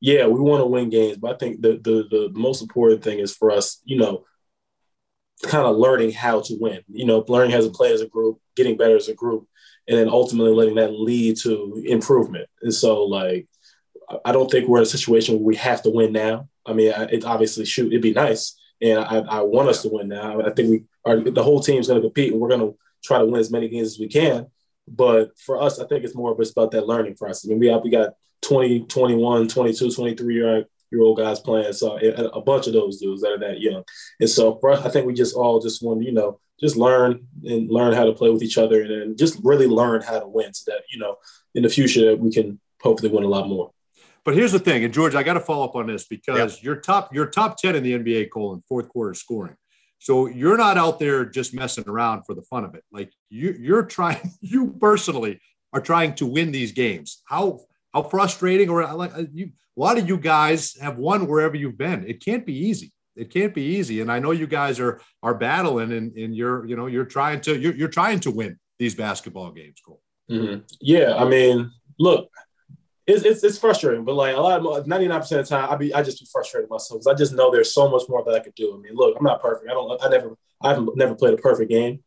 yeah, 0.03 0.27
we 0.27 0.41
want 0.41 0.59
to 0.59 0.65
win 0.65 0.89
games, 0.89 1.15
but 1.15 1.33
I 1.33 1.37
think 1.37 1.61
the 1.61 1.79
the 1.81 2.05
the 2.11 2.29
most 2.33 2.61
important 2.61 3.01
thing 3.01 3.19
is 3.19 3.33
for 3.33 3.51
us, 3.51 3.81
you 3.85 3.97
know, 3.97 4.25
kind 5.43 5.65
of 5.65 5.77
learning 5.77 6.11
how 6.11 6.41
to 6.41 6.57
win. 6.59 6.81
You 6.89 7.05
know, 7.05 7.23
learning 7.29 7.51
how 7.51 7.61
to 7.61 7.69
play 7.69 7.93
as 7.93 8.01
a 8.01 8.07
group, 8.09 8.37
getting 8.57 8.75
better 8.75 8.97
as 8.97 9.07
a 9.07 9.13
group, 9.13 9.47
and 9.87 9.97
then 9.97 10.09
ultimately 10.09 10.51
letting 10.51 10.75
that 10.75 10.91
lead 10.91 11.37
to 11.43 11.81
improvement. 11.87 12.49
And 12.61 12.73
so 12.73 13.03
like 13.03 13.47
I 14.25 14.33
don't 14.33 14.51
think 14.51 14.67
we're 14.67 14.79
in 14.79 14.83
a 14.83 14.97
situation 14.97 15.35
where 15.35 15.45
we 15.45 15.55
have 15.55 15.81
to 15.83 15.89
win 15.89 16.11
now. 16.11 16.49
I 16.65 16.73
mean, 16.73 16.91
it 17.09 17.23
obviously 17.23 17.63
shoot, 17.63 17.87
it'd 17.87 18.01
be 18.01 18.11
nice, 18.11 18.59
and 18.81 18.99
I, 18.99 19.19
I 19.19 19.41
want 19.41 19.69
us 19.69 19.83
to 19.83 19.89
win 19.89 20.09
now. 20.09 20.41
I 20.41 20.49
think 20.49 20.69
we 20.69 20.83
are 21.05 21.17
the 21.21 21.43
whole 21.43 21.61
team's 21.61 21.87
going 21.87 22.01
to 22.01 22.05
compete, 22.05 22.33
and 22.33 22.41
we're 22.41 22.49
going 22.49 22.59
to 22.59 22.77
try 23.05 23.19
to 23.19 23.25
win 23.25 23.39
as 23.39 23.51
many 23.51 23.69
games 23.69 23.87
as 23.87 23.99
we 23.99 24.09
can. 24.09 24.47
But 24.85 25.39
for 25.39 25.61
us, 25.61 25.79
I 25.79 25.87
think 25.87 26.03
it's 26.03 26.13
more 26.13 26.33
of 26.33 26.39
it's 26.41 26.51
about 26.51 26.71
that 26.71 26.87
learning 26.87 27.15
process. 27.15 27.45
I 27.45 27.51
mean, 27.51 27.59
we 27.59 27.67
have, 27.67 27.83
we 27.83 27.89
got 27.89 28.15
20, 28.43 28.81
21, 28.81 29.47
22, 29.47 29.91
23 29.91 30.35
year 30.35 30.65
year 30.91 31.01
old 31.01 31.17
guys 31.17 31.39
playing, 31.39 31.73
so 31.73 31.97
a 31.97 32.41
bunch 32.41 32.67
of 32.67 32.73
those 32.73 32.99
dudes 32.99 33.21
that 33.21 33.31
are 33.31 33.39
that 33.39 33.59
young. 33.59 33.83
And 34.19 34.29
so 34.29 34.57
for 34.59 34.71
us, 34.71 34.85
I 34.85 34.89
think 34.89 35.07
we 35.07 35.13
just 35.13 35.35
all 35.35 35.59
just 35.59 35.81
want 35.81 36.01
to, 36.01 36.05
you 36.05 36.13
know, 36.13 36.39
just 36.59 36.77
learn 36.77 37.25
and 37.43 37.69
learn 37.69 37.93
how 37.93 38.05
to 38.05 38.13
play 38.13 38.29
with 38.29 38.43
each 38.43 38.57
other, 38.57 38.81
and 38.81 38.91
then 38.91 39.17
just 39.17 39.39
really 39.43 39.67
learn 39.67 40.01
how 40.01 40.19
to 40.19 40.27
win, 40.27 40.53
so 40.53 40.71
that 40.71 40.83
you 40.91 40.99
know, 40.99 41.15
in 41.55 41.63
the 41.63 41.69
future 41.69 42.15
we 42.15 42.31
can 42.31 42.59
hopefully 42.81 43.11
win 43.11 43.23
a 43.23 43.27
lot 43.27 43.49
more. 43.49 43.71
But 44.23 44.35
here's 44.35 44.53
the 44.53 44.59
thing, 44.59 44.85
and 44.85 44.93
George, 44.93 45.15
I 45.15 45.23
got 45.23 45.33
to 45.33 45.41
follow 45.41 45.65
up 45.65 45.75
on 45.75 45.87
this 45.87 46.05
because 46.05 46.55
yep. 46.55 46.63
you're 46.63 46.75
top, 46.77 47.13
you're 47.13 47.25
top 47.25 47.57
10 47.57 47.75
in 47.75 47.83
the 47.83 47.99
NBA, 47.99 48.29
Cole, 48.29 48.53
in 48.53 48.61
fourth 48.61 48.87
quarter 48.87 49.13
scoring. 49.13 49.55
So 49.99 50.27
you're 50.27 50.57
not 50.57 50.77
out 50.77 50.99
there 50.99 51.25
just 51.25 51.53
messing 51.53 51.87
around 51.87 52.23
for 52.23 52.33
the 52.33 52.41
fun 52.41 52.63
of 52.63 52.75
it. 52.75 52.83
Like 52.91 53.11
you, 53.29 53.55
you're 53.59 53.83
trying, 53.83 54.31
you 54.41 54.75
personally 54.79 55.41
are 55.73 55.81
trying 55.81 56.15
to 56.15 56.25
win 56.25 56.51
these 56.51 56.71
games. 56.71 57.21
How 57.25 57.61
how 57.93 58.03
frustrating 58.03 58.69
or 58.69 58.91
like 58.93 59.13
uh, 59.15 59.23
you, 59.31 59.51
a 59.77 59.79
lot 59.79 59.97
of 59.97 60.07
you 60.07 60.17
guys 60.17 60.75
have 60.81 60.97
won 60.97 61.27
wherever 61.27 61.55
you've 61.55 61.77
been. 61.77 62.05
It 62.07 62.23
can't 62.23 62.45
be 62.45 62.67
easy. 62.67 62.91
It 63.15 63.31
can't 63.31 63.53
be 63.53 63.61
easy. 63.61 64.01
And 64.01 64.11
I 64.11 64.19
know 64.19 64.31
you 64.31 64.47
guys 64.47 64.79
are 64.79 65.01
are 65.21 65.35
battling 65.35 65.91
and, 65.91 66.15
and 66.17 66.35
you're, 66.35 66.65
you 66.65 66.75
know, 66.75 66.87
you're 66.87 67.05
trying 67.05 67.41
to 67.41 67.59
you're, 67.59 67.75
you're 67.75 67.87
trying 67.87 68.19
to 68.21 68.31
win 68.31 68.57
these 68.79 68.95
basketball 68.95 69.51
games, 69.51 69.79
Cole. 69.85 70.01
Mm-hmm. 70.29 70.61
Yeah. 70.81 71.15
I 71.15 71.25
mean, 71.25 71.71
look, 71.99 72.29
it's, 73.05 73.23
it's, 73.23 73.43
it's 73.43 73.57
frustrating, 73.57 74.05
but 74.05 74.15
like 74.15 74.35
a 74.35 74.39
lot 74.39 74.59
of 74.59 74.85
99% 74.85 75.21
of 75.21 75.29
the 75.29 75.43
time, 75.43 75.69
I 75.69 75.75
be, 75.75 75.93
I 75.93 76.01
just 76.01 76.19
be 76.19 76.27
frustrated 76.31 76.69
myself 76.69 76.99
because 76.99 77.07
I 77.07 77.17
just 77.17 77.33
know 77.33 77.51
there's 77.51 77.73
so 77.73 77.89
much 77.89 78.03
more 78.07 78.23
that 78.23 78.33
I 78.33 78.39
could 78.39 78.55
do. 78.55 78.73
I 78.73 78.77
mean, 78.81 78.93
look, 78.95 79.15
I'm 79.17 79.25
not 79.25 79.41
perfect. 79.41 79.69
I 79.69 79.73
don't, 79.73 80.03
I 80.03 80.07
never, 80.09 80.37
I've 80.61 80.79
never 80.95 81.13
played 81.13 81.33
a 81.33 81.37
perfect 81.37 81.69
game. 81.69 82.01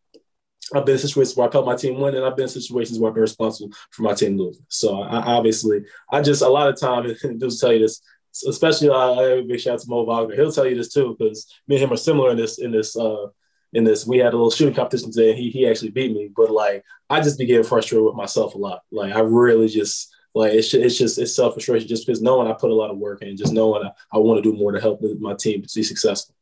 I've 0.75 0.85
been 0.85 0.95
in 0.95 0.99
situations 0.99 1.37
where 1.37 1.49
I 1.49 1.53
helped 1.53 1.67
my 1.67 1.77
team 1.77 2.01
win, 2.01 2.15
and 2.15 2.25
I've 2.25 2.37
been 2.37 2.45
in 2.45 2.49
situations 2.49 2.99
where 2.99 3.11
I've 3.11 3.15
been 3.15 3.23
responsible 3.23 3.71
for 3.91 4.03
my 4.03 4.15
team 4.15 4.37
losing. 4.37 4.65
So 4.69 5.01
I, 5.01 5.19
obviously, 5.35 5.85
I 6.11 6.23
just 6.23 6.43
a 6.43 6.49
lot 6.49 6.69
of 6.69 6.79
time, 6.79 7.07
and 7.23 7.41
tell 7.41 7.73
you 7.73 7.81
this, 7.81 8.03
especially 8.49 8.89
uh, 8.91 9.43
big 9.47 9.61
shout 9.61 9.75
out 9.75 9.81
to 9.81 9.89
Mo 9.89 10.05
Wagner. 10.05 10.35
He'll 10.35 10.53
tell 10.53 10.67
you 10.67 10.75
this 10.75 10.93
too, 10.93 11.17
because 11.19 11.53
me 11.69 11.77
and 11.77 11.85
him 11.85 11.93
are 11.93 11.97
similar 11.97 12.31
in 12.31 12.37
this 12.37 12.59
in 12.59 12.73
this 12.73 12.97
uh, 12.97 13.27
in 13.73 13.85
this. 13.85 14.07
We 14.07 14.19
had 14.19 14.33
a 14.33 14.37
little 14.37 14.51
shooting 14.51 14.75
competition 14.75 15.13
today, 15.13 15.31
and 15.31 15.39
he 15.39 15.51
he 15.51 15.69
actually 15.69 15.91
beat 15.91 16.13
me. 16.13 16.31
But 16.35 16.51
like, 16.51 16.85
I 17.09 17.21
just 17.21 17.39
be 17.39 17.47
getting 17.47 17.65
frustrated 17.65 18.05
with 18.05 18.15
myself 18.15 18.55
a 18.55 18.59
lot. 18.59 18.83
Like, 18.91 19.15
I 19.15 19.21
really 19.21 19.69
just 19.69 20.15
like 20.35 20.53
it's 20.53 20.71
just, 20.71 20.85
it's 20.85 20.99
just 20.99 21.19
it's 21.19 21.35
self 21.35 21.55
frustration 21.55 21.89
just 21.89 22.07
because 22.07 22.21
knowing 22.21 22.49
I 22.49 22.53
put 22.53 22.71
a 22.71 22.75
lot 22.75 22.91
of 22.91 22.99
work 22.99 23.23
in, 23.23 23.37
just 23.37 23.53
knowing 23.53 23.85
I, 23.85 23.91
I 24.13 24.19
want 24.19 24.43
to 24.43 24.51
do 24.51 24.57
more 24.57 24.73
to 24.73 24.81
help 24.81 25.01
my 25.21 25.35
team 25.35 25.63
be 25.75 25.83
successful. 25.83 26.35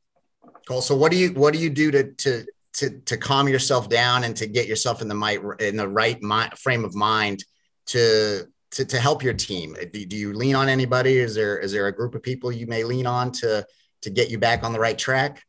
Cool. 0.67 0.81
So 0.81 0.97
what 0.97 1.13
do 1.13 1.19
you 1.19 1.33
what 1.35 1.53
do 1.53 1.61
you 1.61 1.71
do 1.71 1.91
to 1.91 2.13
to 2.13 2.45
to 2.75 2.99
to 3.01 3.17
calm 3.17 3.49
yourself 3.49 3.89
down 3.89 4.25
and 4.25 4.37
to 4.37 4.47
get 4.47 4.67
yourself 4.67 5.03
in 5.03 5.09
the 5.09 5.15
might 5.15 5.41
in 5.61 5.77
the 5.77 5.89
right 5.89 6.21
mind, 6.23 6.59
frame 6.59 6.85
of 6.85 6.95
mind 6.95 7.45
to 7.87 8.47
to 8.73 8.85
to 8.85 9.01
help 9.01 9.23
your 9.23 9.35
team? 9.35 9.77
Do, 9.93 10.05
do 10.05 10.17
you 10.17 10.33
lean 10.33 10.55
on 10.55 10.69
anybody? 10.69 11.19
Is 11.19 11.35
there 11.35 11.59
is 11.59 11.73
there 11.73 11.87
a 11.87 11.93
group 11.93 12.15
of 12.15 12.23
people 12.23 12.53
you 12.53 12.67
may 12.67 12.85
lean 12.85 13.07
on 13.07 13.33
to 13.33 13.67
to 14.03 14.11
get 14.11 14.31
you 14.31 14.39
back 14.39 14.63
on 14.65 14.73
the 14.73 14.81
right 14.81 14.99
track? 14.99 15.43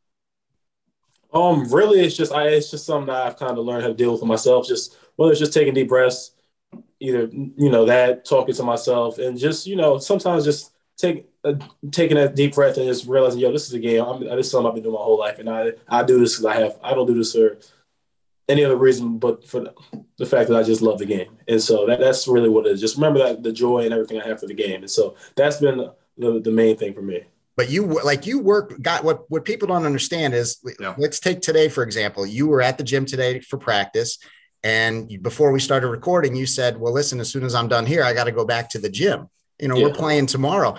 Um, 1.34 1.72
really, 1.72 2.00
it's 2.00 2.16
just 2.16 2.32
I 2.32 2.48
it's 2.50 2.72
just 2.72 2.86
something 2.86 3.14
I've 3.14 3.38
kind 3.38 3.58
of 3.58 3.66
learned 3.66 3.84
how 3.84 3.90
to 3.90 3.94
deal 3.94 4.14
with 4.14 4.24
myself. 4.24 4.68
Just 4.68 4.98
whether 5.16 5.32
it's 5.32 5.40
just 5.40 5.54
taking 5.54 5.74
deep 5.74 5.90
breaths, 5.90 6.32
either 7.00 7.30
you 7.32 7.70
know 7.70 7.86
that 7.86 8.26
talking 8.26 8.56
to 8.56 8.64
myself 8.64 9.18
and 9.18 9.38
just 9.38 9.68
you 9.68 9.76
know 9.76 9.98
sometimes 9.98 10.46
just 10.46 10.72
take 10.98 11.28
uh, 11.35 11.35
Uh, 11.46 11.54
taking 11.92 12.18
a 12.18 12.28
deep 12.28 12.56
breath 12.56 12.76
and 12.78 12.88
just 12.88 13.08
realizing 13.08 13.40
yo 13.40 13.52
this 13.52 13.68
is 13.68 13.74
a 13.74 13.80
game 13.80 14.04
I'm, 14.04 14.20
this 14.20 14.48
is 14.48 14.52
something 14.52 14.68
I've 14.68 14.74
been 14.74 14.84
doing 14.84 14.96
my 14.96 15.02
whole 15.02 15.20
life 15.20 15.38
and 15.38 15.48
I 15.48 15.74
I 15.88 16.04
do 16.04 16.20
this 16.20 16.34
because 16.34 16.46
I 16.46 16.60
have 16.60 16.80
I 16.84 16.96
don't 16.96 17.06
do 17.06 17.14
this 17.14 17.34
for 17.34 17.60
any 18.50 18.64
other 18.64 18.76
reason 18.76 19.20
but 19.20 19.48
for 19.48 19.60
the, 19.60 19.74
the, 20.18 20.26
fact 20.26 20.50
that 20.50 20.58
I 20.58 20.64
just 20.64 20.82
love 20.82 20.98
the 20.98 21.06
game 21.06 21.38
and 21.48 21.62
so 21.62 21.86
that, 21.86 22.00
that's 22.00 22.28
really 22.28 22.50
what 22.50 22.66
it 22.66 22.72
is 22.72 22.82
just 22.82 22.96
remember 22.96 23.20
that 23.20 23.44
the 23.44 23.52
joy 23.52 23.86
and 23.86 23.94
everything 23.94 24.20
I 24.20 24.28
have 24.28 24.40
for 24.40 24.48
the 24.48 24.56
game 24.56 24.82
and 24.82 24.90
so 24.90 25.16
that's 25.36 25.58
been 25.58 25.90
the, 26.18 26.40
the 26.40 26.52
main 26.52 26.78
thing 26.78 26.96
for 26.96 27.04
me 27.04 27.26
but 27.56 27.70
you 27.70 27.86
like 28.04 28.26
you 28.26 28.40
work 28.40 28.82
got 28.82 29.04
what 29.04 29.30
what 29.30 29.46
people 29.46 29.68
don't 29.68 29.86
understand 29.86 30.34
is 30.34 30.60
yeah. 30.80 30.96
let's 30.98 31.20
take 31.20 31.42
today 31.42 31.70
for 31.70 31.84
example 31.84 32.26
you 32.26 32.48
were 32.48 32.62
at 32.62 32.80
the 32.80 32.84
gym 32.84 33.06
today 33.06 33.40
for 33.40 33.58
practice 33.58 34.18
and 34.66 35.22
before 35.22 35.52
we 35.52 35.60
started 35.60 35.90
recording, 35.90 36.36
you 36.36 36.48
said, 36.48 36.80
"Well, 36.80 36.92
listen, 36.92 37.20
as 37.20 37.30
soon 37.30 37.44
as 37.44 37.54
I'm 37.54 37.68
done 37.68 37.86
here, 37.86 38.04
I 38.04 38.14
got 38.14 38.24
to 38.24 38.32
go 38.32 38.46
back 38.46 38.68
to 38.72 38.80
the 38.80 38.90
gym. 38.90 39.30
You 39.60 39.68
know, 39.68 39.78
yeah. 39.78 39.86
we're 39.86 39.94
playing 39.94 40.26
tomorrow." 40.26 40.76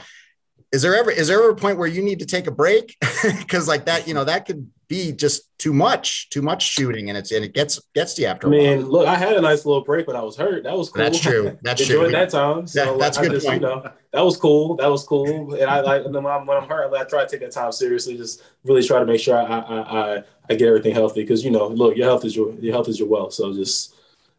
Is 0.76 0.82
there 0.82 0.94
ever 0.94 1.11
is 1.11 1.28
there 1.28 1.38
ever 1.38 1.49
a 1.49 1.56
point 1.56 1.78
where 1.78 1.88
you 1.88 2.02
need 2.02 2.19
to 2.19 2.26
take 2.26 2.46
a 2.46 2.50
break? 2.50 2.96
Because 3.38 3.67
like 3.67 3.87
that, 3.87 4.06
you 4.06 4.12
know, 4.12 4.25
that 4.25 4.44
could 4.44 4.70
be 4.88 5.11
just 5.11 5.49
too 5.58 5.73
much, 5.73 6.28
too 6.28 6.43
much 6.43 6.62
shooting, 6.62 7.08
and 7.08 7.17
it's 7.17 7.32
and 7.32 7.43
it 7.43 7.55
gets 7.55 7.81
gets 7.94 8.12
to 8.14 8.23
you 8.23 8.28
after. 8.28 8.46
I 8.46 8.50
mean, 8.50 8.82
look, 8.82 9.08
I 9.08 9.17
had 9.17 9.32
a 9.32 9.40
nice 9.40 9.64
little 9.64 9.82
break 9.82 10.06
when 10.06 10.17
I 10.17 10.23
was 10.23 10.37
hurt. 10.37 10.64
That 10.64 10.76
was 10.76 10.90
cool. 10.90 11.02
That's 11.02 11.18
true. 11.18 11.59
That's 11.62 11.80
Enjoyed 11.80 12.11
true. 12.11 12.12
that 12.12 12.28
time. 12.28 12.66
So 12.66 12.99
that's 12.99 13.16
good. 13.16 13.33
Just, 13.33 13.49
you 13.49 13.59
know, 13.59 13.90
that 14.12 14.21
was 14.21 14.37
cool. 14.37 14.76
That 14.76 14.88
was 14.88 15.02
cool. 15.04 15.54
And 15.54 15.71
I 15.71 15.80
like 15.80 16.04
when 16.04 16.26
I'm, 16.26 16.47
when 16.47 16.59
I'm 16.59 16.68
hurt, 16.68 16.92
I 16.92 17.04
try 17.04 17.25
to 17.25 17.30
take 17.30 17.40
that 17.40 17.52
time 17.52 17.73
seriously. 17.73 18.18
Just 18.18 18.42
really 18.62 18.83
try 18.83 18.99
to 18.99 19.06
make 19.06 19.21
sure 19.21 19.38
I 19.38 19.45
I 19.45 19.78
I, 20.16 20.25
I 20.50 20.54
get 20.54 20.68
everything 20.68 20.95
healthy 20.95 21.23
because 21.23 21.42
you 21.42 21.52
know, 21.52 21.68
look, 21.68 21.97
your 21.97 22.06
health 22.06 22.26
is 22.26 22.37
your 22.37 22.52
your 22.56 22.75
health 22.75 22.88
is 22.88 22.99
your 22.99 23.09
wealth. 23.09 23.33
So 23.33 23.54
just 23.54 23.96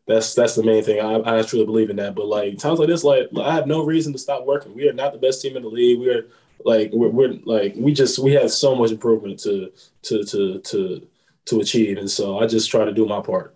that's 0.07 0.33
that's 0.33 0.55
the 0.55 0.63
main 0.63 0.83
thing. 0.83 1.01
I, 1.01 1.39
I 1.39 1.41
truly 1.41 1.65
believe 1.65 1.89
in 1.89 1.97
that. 1.97 2.15
But 2.15 2.27
like 2.27 2.57
times 2.57 2.79
like 2.79 2.87
this, 2.87 3.03
like 3.03 3.27
I 3.39 3.53
have 3.53 3.67
no 3.67 3.83
reason 3.83 4.13
to 4.13 4.19
stop 4.19 4.45
working. 4.45 4.73
We 4.73 4.87
are 4.87 4.93
not 4.93 5.11
the 5.11 5.19
best 5.19 5.41
team 5.41 5.57
in 5.57 5.63
the 5.63 5.69
league. 5.69 5.99
We 5.99 6.09
are 6.09 6.27
like 6.63 6.91
we're, 6.93 7.09
we're 7.09 7.39
like 7.43 7.73
we 7.75 7.93
just 7.93 8.17
we 8.17 8.33
have 8.33 8.49
so 8.49 8.73
much 8.73 8.91
improvement 8.91 9.39
to 9.39 9.71
to 10.03 10.23
to 10.23 10.59
to 10.59 11.07
to 11.47 11.59
achieve, 11.59 11.97
and 11.97 12.09
so 12.09 12.39
I 12.39 12.47
just 12.47 12.71
try 12.71 12.85
to 12.85 12.93
do 12.93 13.05
my 13.05 13.21
part. 13.21 13.53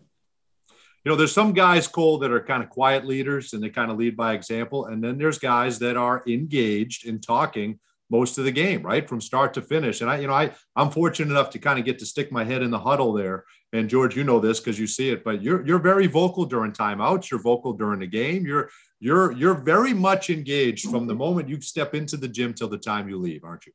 You 1.04 1.10
know, 1.10 1.16
there's 1.16 1.34
some 1.34 1.54
guys, 1.54 1.88
Cole, 1.88 2.20
that 2.20 2.32
are 2.32 2.44
kind 2.44 2.62
of 2.62 2.70
quiet 2.70 3.06
leaders 3.06 3.54
and 3.54 3.64
they 3.64 3.70
kind 3.70 3.90
of 3.90 3.98
lead 3.98 4.16
by 4.16 4.34
example, 4.34 4.86
and 4.86 5.04
then 5.04 5.18
there's 5.18 5.40
guys 5.40 5.80
that 5.80 5.98
are 5.98 6.22
engaged 6.28 7.08
in 7.08 7.20
talking 7.20 7.80
most 8.10 8.38
of 8.38 8.44
the 8.44 8.52
game, 8.52 8.84
right, 8.84 9.08
from 9.08 9.22
start 9.22 9.54
to 9.54 9.62
finish. 9.62 10.02
And 10.02 10.10
I, 10.10 10.20
you 10.20 10.28
know, 10.28 10.34
I 10.34 10.52
I'm 10.76 10.92
fortunate 10.92 11.32
enough 11.32 11.50
to 11.52 11.60
kind 11.60 11.80
of 11.80 11.86
get 11.86 11.98
to 12.00 12.06
stick 12.06 12.30
my 12.30 12.44
head 12.44 12.62
in 12.62 12.72
the 12.72 12.80
huddle 12.80 13.14
there 13.14 13.46
and 13.74 13.90
George, 13.90 14.16
you 14.16 14.24
know 14.24 14.40
this 14.40 14.60
because 14.60 14.78
you 14.78 14.88
see 14.88 15.10
it, 15.10 15.24
but 15.24 15.42
you're 15.42 15.66
you're 15.66 15.80
very 15.80 16.08
vocal 16.08 16.46
during 16.46 16.72
timeouts. 16.72 17.30
You're 17.30 17.42
vocal 17.42 17.74
during 17.74 18.00
the 18.00 18.08
game. 18.08 18.46
You're 18.46 18.70
you're 19.00 19.32
you're 19.32 19.56
very 19.56 19.94
much 19.94 20.30
engaged 20.30 20.90
from 20.90 21.08
the 21.08 21.16
moment 21.16 21.50
you 21.50 21.60
step 21.62 21.96
into 21.96 22.18
the 22.18 22.28
gym 22.28 22.54
till 22.54 22.68
the 22.68 22.78
time 22.78 23.08
you 23.08 23.18
leave, 23.18 23.44
aren't 23.44 23.66
you? 23.66 23.74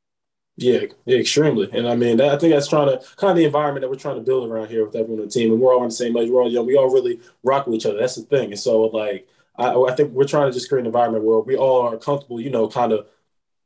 Yeah, 0.59 0.85
extremely. 1.07 1.69
And 1.71 1.87
I 1.87 1.95
mean, 1.95 2.19
I 2.19 2.35
think 2.35 2.51
that's 2.51 2.67
trying 2.67 2.87
to 2.87 3.05
kind 3.15 3.29
of 3.29 3.37
the 3.37 3.45
environment 3.45 3.83
that 3.83 3.89
we're 3.89 3.95
trying 3.95 4.15
to 4.15 4.21
build 4.21 4.49
around 4.49 4.69
here 4.69 4.83
with 4.83 4.95
everyone 4.95 5.19
on 5.19 5.27
the 5.27 5.31
team. 5.31 5.51
And 5.51 5.61
we're 5.61 5.71
all 5.71 5.81
on 5.81 5.89
the 5.89 5.93
same 5.93 6.15
page. 6.15 6.31
We're 6.31 6.41
all 6.41 6.51
young. 6.51 6.65
We 6.65 6.75
all 6.75 6.91
really 6.91 7.19
rock 7.43 7.67
with 7.67 7.75
each 7.75 7.85
other. 7.85 7.99
That's 7.99 8.15
the 8.15 8.23
thing. 8.23 8.51
And 8.51 8.59
so, 8.59 8.81
like, 8.81 9.27
I, 9.55 9.73
I 9.75 9.95
think 9.95 10.13
we're 10.13 10.25
trying 10.25 10.47
to 10.47 10.53
just 10.53 10.67
create 10.67 10.81
an 10.81 10.87
environment 10.87 11.25
where 11.25 11.39
we 11.39 11.55
all 11.55 11.81
are 11.81 11.97
comfortable. 11.97 12.41
You 12.41 12.49
know, 12.49 12.67
kind 12.67 12.91
of 12.91 13.07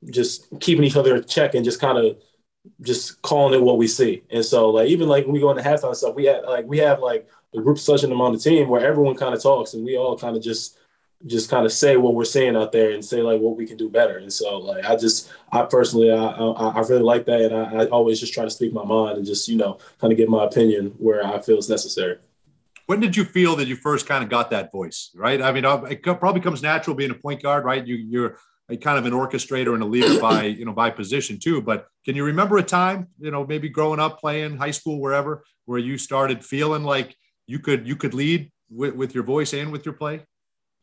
just 0.09 0.47
keeping 0.59 0.83
each 0.83 0.97
other 0.97 1.15
in 1.15 1.23
check 1.23 1.55
and 1.55 1.63
just 1.63 1.79
kind 1.79 1.97
of 1.97 2.17
just 2.82 3.22
calling 3.22 3.53
it 3.53 3.63
what 3.63 3.77
we 3.77 3.88
see. 3.88 4.24
And 4.30 4.44
so 4.46 4.70
like 4.70 4.89
even 4.89 5.10
like 5.10 5.25
when 5.25 5.34
we 5.34 5.39
go 5.39 5.51
into 5.51 5.63
halftime 5.63 5.96
stuff, 5.96 6.15
we 6.15 6.25
have 6.25 6.44
like 6.46 6.65
we 6.65 6.77
have 6.80 7.00
like 7.00 7.27
a 7.53 7.62
group 7.62 7.80
session 7.80 8.12
among 8.12 8.34
the 8.34 8.39
team 8.39 8.70
where 8.70 8.86
everyone 8.86 9.15
kind 9.15 9.34
of 9.34 9.41
talks 9.41 9.74
and 9.74 9.84
we 9.84 9.98
all 9.98 10.18
kind 10.18 10.36
of 10.36 10.44
just 10.44 10.77
just 11.27 11.51
kind 11.51 11.65
of 11.68 11.72
say 11.72 11.98
what 11.98 12.15
we're 12.15 12.25
seeing 12.25 12.56
out 12.56 12.72
there 12.72 12.91
and 12.91 13.06
say 13.06 13.22
like 13.22 13.39
what 13.39 13.56
we 13.56 13.68
can 13.68 13.77
do 13.77 13.89
better. 13.89 14.18
And 14.18 14.34
so 14.34 14.58
like 14.58 14.86
I 14.86 14.96
just 14.96 15.32
I 15.51 15.63
personally 15.63 16.12
I 16.12 16.15
I, 16.15 16.70
I 16.70 16.80
really 16.82 17.03
like 17.03 17.25
that 17.25 17.41
and 17.41 17.56
I, 17.56 17.84
I 17.84 17.88
always 17.88 18.20
just 18.20 18.34
try 18.34 18.44
to 18.44 18.50
speak 18.50 18.74
my 18.74 18.84
mind 18.84 19.18
and 19.18 19.25
just 19.25 19.48
you 19.48 19.58
know 19.58 19.77
kind 20.00 20.12
of 20.12 20.18
get 20.18 20.30
my 20.30 20.46
opinion 20.46 20.94
where 20.98 21.25
I 21.25 21.39
feel 21.39 21.58
it's 21.58 21.70
necessary. 21.70 22.18
when 22.88 23.00
did 23.00 23.15
you 23.15 23.24
feel 23.24 23.56
that 23.56 23.68
you 23.68 23.75
first 23.75 24.06
kind 24.08 24.24
of 24.24 24.30
got 24.30 24.50
that 24.51 24.72
voice? 24.72 25.12
Right. 25.15 25.41
I 25.41 25.51
mean, 25.51 25.63
it 25.65 26.03
probably 26.03 26.41
comes 26.41 26.62
natural 26.62 26.96
being 26.96 27.12
a 27.12 27.15
point 27.15 27.41
guard, 27.41 27.65
right? 27.65 27.86
You, 27.86 27.96
you're 27.96 28.38
kind 28.78 28.98
of 28.98 29.06
an 29.06 29.13
orchestrator 29.13 29.74
and 29.74 29.84
a 29.84 29.86
leader 29.86 30.20
by 30.30 30.44
you 30.44 30.66
know 30.66 30.74
by 30.74 30.90
position 30.90 31.40
too. 31.40 31.62
But 31.62 31.88
can 32.06 32.16
you 32.16 32.24
remember 32.24 32.58
a 32.58 32.63
time, 32.63 33.08
you 33.20 33.32
know, 33.32 33.46
maybe 33.46 33.70
growing 33.70 34.00
up, 34.00 34.20
playing 34.20 34.58
high 34.58 34.72
school, 34.72 35.00
wherever, 35.00 35.44
where 35.66 35.80
you 35.80 35.98
started 35.98 36.44
feeling 36.44 36.84
like 36.84 37.16
you 37.48 37.60
could 37.60 37.88
you 37.88 37.96
could 37.96 38.13
lead 38.13 38.51
with, 38.70 38.96
with 38.96 39.16
your 39.16 39.24
voice 39.24 39.54
and 39.54 39.72
with 39.72 39.86
your 39.86 39.94
play? 39.94 40.22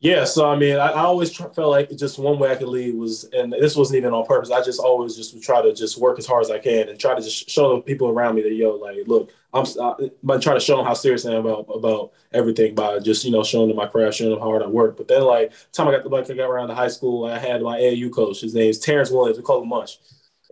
Yeah, 0.01 0.23
so 0.23 0.49
I 0.49 0.55
mean, 0.55 0.77
I, 0.77 0.91
I 0.91 1.01
always 1.01 1.29
tr- 1.29 1.49
felt 1.49 1.71
like 1.71 1.89
just 1.97 2.19
one 2.19 2.39
way 2.39 2.49
I 2.49 2.55
could 2.55 2.69
lead 2.69 2.95
was, 2.95 3.25
and 3.33 3.51
this 3.51 3.75
wasn't 3.75 3.97
even 3.97 4.13
on 4.13 4.25
purpose. 4.25 4.49
I 4.49 4.63
just 4.63 4.79
always 4.79 5.13
just 5.13 5.33
would 5.33 5.43
try 5.43 5.61
to 5.61 5.73
just 5.73 5.97
work 5.99 6.17
as 6.17 6.25
hard 6.25 6.41
as 6.41 6.49
I 6.49 6.57
can 6.57 6.87
and 6.87 6.97
try 6.97 7.15
to 7.15 7.21
just 7.21 7.49
show 7.49 7.75
the 7.75 7.81
people 7.81 8.07
around 8.07 8.35
me 8.35 8.41
that 8.43 8.53
yo, 8.53 8.75
like, 8.75 8.95
look, 9.07 9.33
I'm, 9.53 9.65
I, 9.81 9.95
am 10.33 10.39
trying 10.39 10.55
to 10.55 10.61
show 10.61 10.77
them 10.77 10.85
how 10.85 10.93
serious 10.93 11.25
I 11.25 11.33
am 11.33 11.45
about 11.45 11.65
about 11.73 12.13
everything 12.31 12.75
by 12.75 12.99
just 12.99 13.25
you 13.25 13.31
know 13.31 13.43
showing 13.43 13.67
them 13.67 13.75
my 13.75 13.87
craft, 13.87 14.15
showing 14.15 14.29
them 14.29 14.39
how 14.39 14.45
hard 14.45 14.63
I 14.63 14.67
work. 14.67 14.95
But 14.95 15.09
then 15.09 15.23
like 15.23 15.51
time 15.73 15.89
I 15.89 15.91
got 15.91 16.03
the 16.03 16.09
like 16.09 16.29
I 16.29 16.33
got 16.33 16.49
around 16.49 16.69
to 16.69 16.75
high 16.75 16.87
school, 16.87 17.25
I 17.25 17.37
had 17.37 17.61
my 17.61 17.77
AAU 17.77 18.13
coach. 18.13 18.39
His 18.39 18.53
name's 18.53 18.79
Terrence 18.79 19.11
Williams. 19.11 19.37
We 19.37 19.43
call 19.43 19.61
him 19.61 19.69
Munch. 19.69 19.99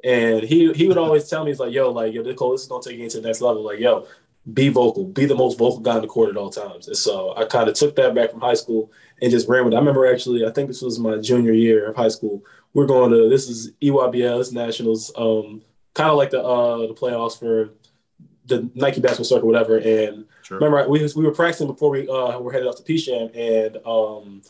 And 0.03 0.43
he 0.43 0.73
he 0.73 0.89
would 0.89 0.97
always 0.97 1.29
tell 1.29 1.45
me, 1.45 1.51
he's 1.51 1.59
like, 1.59 1.73
yo, 1.73 1.91
like, 1.91 2.13
yo, 2.13 2.21
Nicole, 2.21 2.51
this 2.51 2.63
is 2.63 2.67
gonna 2.67 2.83
take 2.83 2.97
you 2.97 3.05
into 3.05 3.21
the 3.21 3.27
next 3.27 3.41
level. 3.41 3.63
Like, 3.63 3.79
yo, 3.79 4.07
be 4.53 4.69
vocal, 4.69 5.05
be 5.05 5.25
the 5.25 5.35
most 5.35 5.57
vocal 5.57 5.79
guy 5.79 5.95
in 5.95 6.01
the 6.01 6.07
court 6.07 6.29
at 6.29 6.37
all 6.37 6.49
times. 6.49 6.87
And 6.87 6.97
so 6.97 7.35
I 7.35 7.45
kind 7.45 7.67
of 7.67 7.75
took 7.75 7.95
that 7.97 8.15
back 8.15 8.31
from 8.31 8.41
high 8.41 8.53
school 8.53 8.91
and 9.21 9.31
just 9.31 9.47
ran 9.47 9.65
with 9.65 9.73
it. 9.73 9.77
I 9.77 9.79
remember 9.79 10.11
actually, 10.11 10.45
I 10.45 10.51
think 10.51 10.67
this 10.67 10.81
was 10.81 10.99
my 10.99 11.17
junior 11.17 11.51
year 11.51 11.89
of 11.89 11.95
high 11.95 12.07
school. 12.07 12.43
We're 12.73 12.85
going 12.85 13.11
to 13.11 13.29
this 13.29 13.49
is 13.49 13.71
EYBL, 13.81 14.53
nationals, 14.53 15.11
um, 15.17 15.61
kind 15.93 16.09
of 16.09 16.17
like 16.17 16.29
the 16.29 16.43
uh 16.43 16.87
the 16.87 16.93
playoffs 16.93 17.37
for 17.37 17.71
the 18.45 18.69
Nike 18.75 19.01
basketball 19.01 19.25
circle, 19.25 19.47
whatever. 19.47 19.77
And 19.77 20.25
sure. 20.43 20.59
remember, 20.59 20.87
we 20.87 21.07
we 21.15 21.23
were 21.23 21.33
practicing 21.33 21.67
before 21.67 21.89
we 21.89 22.07
uh 22.07 22.39
were 22.39 22.51
headed 22.51 22.67
off 22.67 22.77
to 22.77 22.83
Peach 22.83 23.07
Jam, 23.07 23.29
and 23.33 23.77
um 23.85 24.41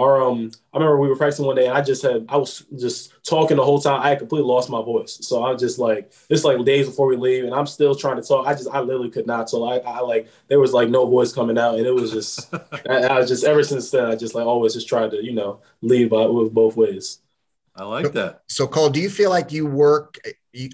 our 0.00 0.22
um 0.22 0.50
I 0.72 0.78
remember 0.78 0.98
we 0.98 1.08
were 1.08 1.16
practicing 1.16 1.44
one 1.44 1.56
day 1.56 1.66
and 1.66 1.76
I 1.76 1.82
just 1.82 2.02
had 2.02 2.24
I 2.28 2.36
was 2.36 2.64
just 2.78 3.12
talking 3.24 3.56
the 3.58 3.64
whole 3.64 3.80
time. 3.80 4.00
I 4.02 4.14
completely 4.16 4.48
lost 4.48 4.70
my 4.70 4.82
voice. 4.82 5.18
So 5.20 5.44
I 5.44 5.52
was 5.52 5.60
just 5.60 5.78
like 5.78 6.12
it's 6.30 6.44
like 6.44 6.64
days 6.64 6.86
before 6.86 7.06
we 7.06 7.16
leave 7.16 7.44
and 7.44 7.54
I'm 7.54 7.66
still 7.66 7.94
trying 7.94 8.16
to 8.16 8.22
talk. 8.22 8.46
I 8.46 8.54
just 8.54 8.68
I 8.70 8.80
literally 8.80 9.10
could 9.10 9.26
not 9.26 9.50
talk. 9.50 9.84
I, 9.84 9.90
I 9.90 10.00
like 10.00 10.28
there 10.48 10.58
was 10.58 10.72
like 10.72 10.88
no 10.88 11.06
voice 11.06 11.32
coming 11.32 11.58
out 11.58 11.76
and 11.76 11.86
it 11.86 11.94
was 11.94 12.12
just 12.12 12.52
I, 12.88 12.94
I, 12.94 13.18
was 13.18 13.28
just 13.28 13.44
ever 13.44 13.62
since 13.62 13.90
then 13.90 14.06
I 14.06 14.16
just 14.16 14.34
like 14.34 14.46
always 14.46 14.74
just 14.74 14.88
tried 14.88 15.10
to, 15.10 15.22
you 15.22 15.32
know, 15.32 15.60
leave 15.82 16.10
by 16.10 16.24
with 16.26 16.54
both 16.54 16.76
ways. 16.76 17.18
I 17.76 17.84
like 17.84 18.12
that. 18.12 18.42
So 18.48 18.66
Cole, 18.66 18.90
do 18.90 19.00
you 19.00 19.10
feel 19.10 19.30
like 19.30 19.52
you 19.52 19.66
work 19.66 20.18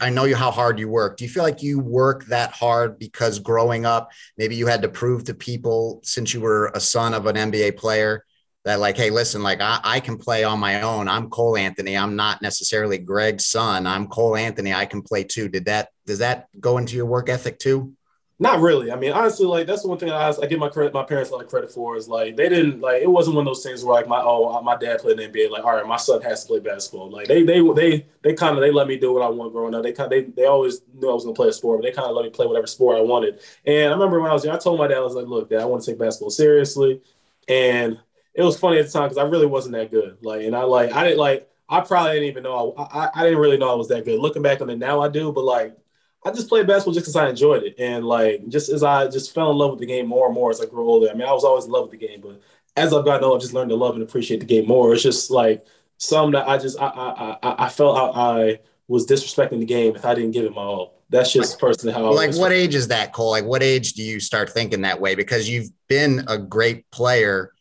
I 0.00 0.08
know 0.08 0.24
you 0.24 0.36
how 0.36 0.50
hard 0.50 0.78
you 0.78 0.88
work. 0.88 1.18
Do 1.18 1.24
you 1.24 1.30
feel 1.30 1.42
like 1.42 1.62
you 1.62 1.78
work 1.78 2.24
that 2.26 2.52
hard 2.52 2.98
because 2.98 3.38
growing 3.38 3.84
up, 3.84 4.10
maybe 4.38 4.56
you 4.56 4.66
had 4.66 4.80
to 4.82 4.88
prove 4.88 5.24
to 5.24 5.34
people 5.34 6.00
since 6.02 6.32
you 6.32 6.40
were 6.40 6.70
a 6.74 6.80
son 6.80 7.12
of 7.12 7.26
an 7.26 7.36
NBA 7.36 7.76
player 7.76 8.24
that 8.66 8.80
like, 8.80 8.96
hey, 8.96 9.10
listen, 9.10 9.44
like 9.44 9.60
I, 9.60 9.78
I 9.84 10.00
can 10.00 10.18
play 10.18 10.42
on 10.42 10.58
my 10.58 10.82
own. 10.82 11.06
I'm 11.06 11.30
Cole 11.30 11.56
Anthony. 11.56 11.96
I'm 11.96 12.16
not 12.16 12.42
necessarily 12.42 12.98
Greg's 12.98 13.46
son. 13.46 13.86
I'm 13.86 14.08
Cole 14.08 14.36
Anthony. 14.36 14.74
I 14.74 14.86
can 14.86 15.02
play 15.02 15.22
too. 15.22 15.48
Did 15.48 15.66
that 15.66 15.90
does 16.04 16.18
that 16.18 16.48
go 16.58 16.76
into 16.78 16.96
your 16.96 17.06
work 17.06 17.28
ethic 17.28 17.60
too? 17.60 17.94
Not 18.40 18.58
really. 18.58 18.90
I 18.90 18.96
mean, 18.96 19.12
honestly, 19.12 19.46
like 19.46 19.68
that's 19.68 19.82
the 19.82 19.88
one 19.88 19.98
thing 19.98 20.10
I, 20.10 20.34
I 20.42 20.46
give 20.46 20.58
my 20.58 20.68
credit, 20.68 20.92
my 20.92 21.04
parents 21.04 21.30
a 21.30 21.34
lot 21.34 21.44
of 21.44 21.48
credit 21.48 21.70
for 21.70 21.96
is 21.96 22.08
like 22.08 22.34
they 22.34 22.48
didn't 22.48 22.80
like 22.80 23.02
it 23.02 23.06
wasn't 23.06 23.36
one 23.36 23.46
of 23.46 23.50
those 23.50 23.62
things 23.62 23.84
where 23.84 23.94
like 23.94 24.08
my 24.08 24.20
oh 24.20 24.60
my 24.62 24.76
dad 24.76 24.98
played 24.98 25.20
in 25.20 25.32
the 25.32 25.38
NBA 25.38 25.48
like 25.48 25.64
all 25.64 25.76
right 25.76 25.86
my 25.86 25.96
son 25.96 26.20
has 26.22 26.42
to 26.42 26.48
play 26.48 26.58
basketball 26.58 27.08
like 27.08 27.28
they 27.28 27.44
they 27.44 27.60
they 27.72 28.04
they 28.22 28.34
kind 28.34 28.56
of 28.56 28.62
they 28.62 28.72
let 28.72 28.88
me 28.88 28.98
do 28.98 29.12
what 29.12 29.22
I 29.22 29.28
want 29.28 29.52
growing 29.52 29.76
up 29.76 29.84
they 29.84 29.92
kind 29.92 30.10
they 30.10 30.22
they 30.22 30.46
always 30.46 30.82
knew 30.92 31.08
I 31.08 31.14
was 31.14 31.22
gonna 31.24 31.36
play 31.36 31.48
a 31.48 31.52
sport 31.52 31.80
but 31.80 31.86
they 31.86 31.94
kind 31.94 32.08
of 32.08 32.16
let 32.16 32.24
me 32.24 32.30
play 32.30 32.46
whatever 32.46 32.66
sport 32.66 32.98
I 32.98 33.00
wanted 33.00 33.40
and 33.64 33.90
I 33.90 33.94
remember 33.94 34.20
when 34.20 34.30
I 34.30 34.34
was 34.34 34.44
young 34.44 34.56
I 34.56 34.58
told 34.58 34.80
my 34.80 34.88
dad 34.88 34.98
I 34.98 35.00
was 35.00 35.14
like 35.14 35.26
look 35.26 35.48
dad 35.48 35.60
I 35.60 35.64
want 35.66 35.84
to 35.84 35.90
take 35.92 35.98
basketball 35.98 36.30
seriously 36.30 37.00
and 37.48 37.98
it 38.36 38.42
was 38.42 38.58
funny 38.58 38.78
at 38.78 38.86
the 38.86 38.92
time 38.92 39.04
because 39.04 39.18
I 39.18 39.24
really 39.24 39.46
wasn't 39.46 39.74
that 39.74 39.90
good. 39.90 40.18
Like, 40.22 40.42
and 40.42 40.54
I 40.54 40.62
like 40.62 40.92
I 40.92 41.04
didn't 41.04 41.18
like 41.18 41.48
I 41.68 41.80
probably 41.80 42.12
didn't 42.12 42.28
even 42.28 42.42
know 42.42 42.74
I, 42.76 42.82
I, 42.82 43.10
I 43.14 43.24
didn't 43.24 43.38
really 43.38 43.56
know 43.56 43.72
I 43.72 43.74
was 43.74 43.88
that 43.88 44.04
good. 44.04 44.20
Looking 44.20 44.42
back 44.42 44.60
on 44.60 44.70
it 44.70 44.78
now, 44.78 45.00
I 45.00 45.08
do, 45.08 45.32
but 45.32 45.44
like 45.44 45.76
I 46.24 46.30
just 46.32 46.48
played 46.48 46.66
basketball 46.66 46.92
just 46.92 47.06
because 47.06 47.16
I 47.16 47.28
enjoyed 47.28 47.62
it, 47.62 47.74
and 47.78 48.04
like 48.04 48.46
just 48.48 48.68
as 48.68 48.82
I 48.82 49.08
just 49.08 49.34
fell 49.34 49.50
in 49.50 49.56
love 49.56 49.70
with 49.70 49.80
the 49.80 49.86
game 49.86 50.06
more 50.06 50.26
and 50.26 50.34
more 50.34 50.50
as 50.50 50.60
I 50.60 50.66
grew 50.66 50.86
older. 50.86 51.08
I 51.08 51.14
mean, 51.14 51.26
I 51.26 51.32
was 51.32 51.44
always 51.44 51.64
in 51.64 51.70
love 51.70 51.90
with 51.90 51.98
the 51.98 52.06
game, 52.06 52.20
but 52.20 52.40
as 52.76 52.92
I've 52.92 53.04
gotten 53.04 53.24
older, 53.24 53.36
I've 53.36 53.42
just 53.42 53.54
learned 53.54 53.70
to 53.70 53.76
love 53.76 53.94
and 53.94 54.02
appreciate 54.02 54.40
the 54.40 54.46
game 54.46 54.66
more. 54.66 54.92
It's 54.92 55.02
just 55.02 55.30
like 55.30 55.64
some 55.96 56.32
that 56.32 56.46
I 56.46 56.58
just 56.58 56.78
I 56.78 56.88
I 56.88 57.38
I, 57.42 57.64
I 57.66 57.68
felt 57.70 57.96
I, 57.96 58.20
I 58.20 58.58
was 58.86 59.06
disrespecting 59.06 59.60
the 59.60 59.64
game 59.64 59.96
if 59.96 60.04
I 60.04 60.14
didn't 60.14 60.32
give 60.32 60.44
it 60.44 60.54
my 60.54 60.62
all. 60.62 60.94
That's 61.08 61.32
just 61.32 61.58
personally 61.60 61.94
how. 61.94 62.12
Like, 62.12 62.34
what 62.34 62.50
age 62.50 62.74
is 62.74 62.88
that, 62.88 63.12
Cole? 63.12 63.30
Like, 63.30 63.44
what 63.44 63.62
age 63.62 63.92
do 63.92 64.02
you 64.02 64.18
start 64.18 64.50
thinking 64.50 64.82
that 64.82 65.00
way? 65.00 65.14
Because 65.14 65.48
you've 65.48 65.70
been 65.88 66.24
a 66.26 66.36
great 66.36 66.90
player 66.90 67.52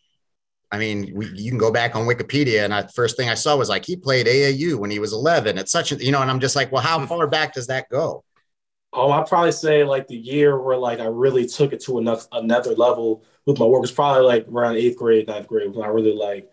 I 0.72 0.78
mean, 0.78 1.12
we, 1.16 1.28
you 1.34 1.50
can 1.50 1.58
go 1.58 1.72
back 1.72 1.96
on 1.96 2.06
Wikipedia, 2.06 2.66
and 2.66 2.74
I, 2.74 2.88
first 2.88 3.18
thing 3.18 3.30
I 3.30 3.36
saw 3.36 3.56
was 3.56 3.70
like 3.70 3.86
he 3.86 3.96
played 3.96 4.28
AAU 4.28 4.76
when 4.76 4.92
he 4.92 5.00
was 5.00 5.14
11. 5.14 5.58
It's 5.58 5.72
such 5.72 5.92
a, 5.92 5.96
you 5.96 6.12
know, 6.12 6.22
and 6.22 6.30
I'm 6.30 6.40
just 6.40 6.56
like, 6.56 6.72
well, 6.72 6.82
how 6.82 7.00
hmm. 7.00 7.06
far 7.06 7.28
back 7.28 7.54
does 7.54 7.68
that 7.68 7.90
go? 7.90 8.24
Oh, 8.94 9.12
I'd 9.12 9.28
probably 9.28 9.52
say 9.52 9.84
like 9.84 10.08
the 10.08 10.16
year 10.16 10.58
where 10.58 10.78
like 10.78 11.00
I 11.00 11.08
really 11.08 11.46
took 11.46 11.74
it 11.74 11.82
to 11.82 12.00
another 12.00 12.22
another 12.32 12.74
level 12.76 13.26
with 13.46 13.60
my 13.60 13.66
work 13.66 13.82
was 13.82 13.92
probably 13.92 14.24
like 14.24 14.48
around 14.48 14.78
eighth 14.78 14.98
grade, 14.98 15.28
ninth 15.28 15.48
grade 15.48 15.74
when 15.76 15.84
I 15.84 15.90
really 15.90 16.14
like 16.14 16.50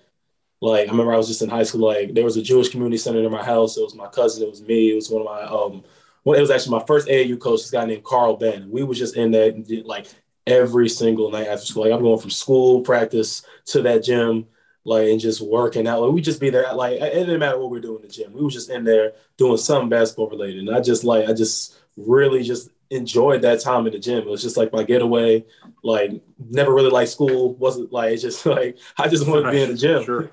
like 0.61 0.88
I 0.88 0.90
remember 0.90 1.12
I 1.12 1.16
was 1.16 1.28
just 1.28 1.42
in 1.42 1.49
high 1.49 1.62
school. 1.64 1.87
Like 1.87 2.14
there 2.14 2.25
was 2.25 2.37
a 2.37 2.42
Jewish 2.42 2.69
community 2.69 2.97
center 2.97 3.23
in 3.23 3.31
my 3.31 3.45
house. 3.45 3.76
It 3.76 3.83
was 3.83 3.95
my 3.95 4.09
cousin. 4.09 4.45
It 4.45 4.50
was 4.50 4.62
me. 4.62 4.90
It 4.90 4.95
was 4.95 5.11
one 5.11 5.23
of 5.23 5.26
my 5.26 5.42
um. 5.42 5.85
Well, 6.25 6.38
it 6.38 6.40
was 6.40 6.52
actually 6.52 6.78
my 6.78 6.85
first 6.87 7.09
AAU 7.09 7.38
coach. 7.40 7.61
This 7.61 7.71
guy 7.71 7.85
named 7.85 8.04
Carl 8.04 8.37
Ben. 8.37 8.71
We 8.71 8.85
was 8.85 8.99
just 8.99 9.16
in 9.16 9.33
there 9.33 9.52
like 9.85 10.07
every 10.47 10.89
single 10.89 11.31
night 11.31 11.47
after 11.49 11.67
school. 11.67 11.85
Like 11.85 11.93
I'm 11.93 12.03
going 12.03 12.19
from 12.19 12.31
school 12.31 12.81
practice 12.81 13.43
to 13.67 13.83
that 13.83 14.05
gym, 14.05 14.47
like 14.85 15.09
and 15.09 15.21
just 15.21 15.41
working 15.41 15.87
out. 15.87 16.03
Like 16.03 16.13
we 16.13 16.21
just 16.21 16.41
be 16.41 16.51
there. 16.51 16.73
Like 16.75 17.01
it 17.01 17.13
didn't 17.13 17.41
matter 17.41 17.59
what 17.59 17.71
we 17.71 17.79
are 17.79 17.83
doing 17.83 18.03
in 18.03 18.03
the 18.03 18.09
gym. 18.09 18.33
We 18.33 18.43
was 18.43 18.55
just 18.55 18.71
in 18.71 18.85
there 18.85 19.13
doing 19.37 19.57
something 19.57 19.89
basketball 19.89 20.31
related. 20.31 20.67
And 20.67 20.77
I 20.77 20.81
just 20.81 21.05
like 21.05 21.29
I 21.29 21.33
just 21.33 21.77
really 21.97 22.43
just 22.43 22.71
enjoyed 22.91 23.43
that 23.43 23.61
time 23.61 23.87
in 23.87 23.93
the 23.93 23.99
gym. 23.99 24.19
It 24.19 24.29
was 24.29 24.43
just 24.43 24.57
like 24.57 24.73
my 24.73 24.83
getaway. 24.83 25.45
Like 25.83 26.23
never 26.39 26.75
really 26.75 26.91
like 26.91 27.09
school. 27.09 27.55
Wasn't 27.55 27.93
like 27.93 28.13
it's 28.13 28.23
just 28.23 28.45
like 28.47 28.79
I 28.99 29.09
just 29.09 29.27
wanted 29.27 29.45
to 29.45 29.51
be 29.51 29.63
in 29.63 29.71
the 29.71 29.77
gym. 29.77 30.05
Sure. 30.05 30.31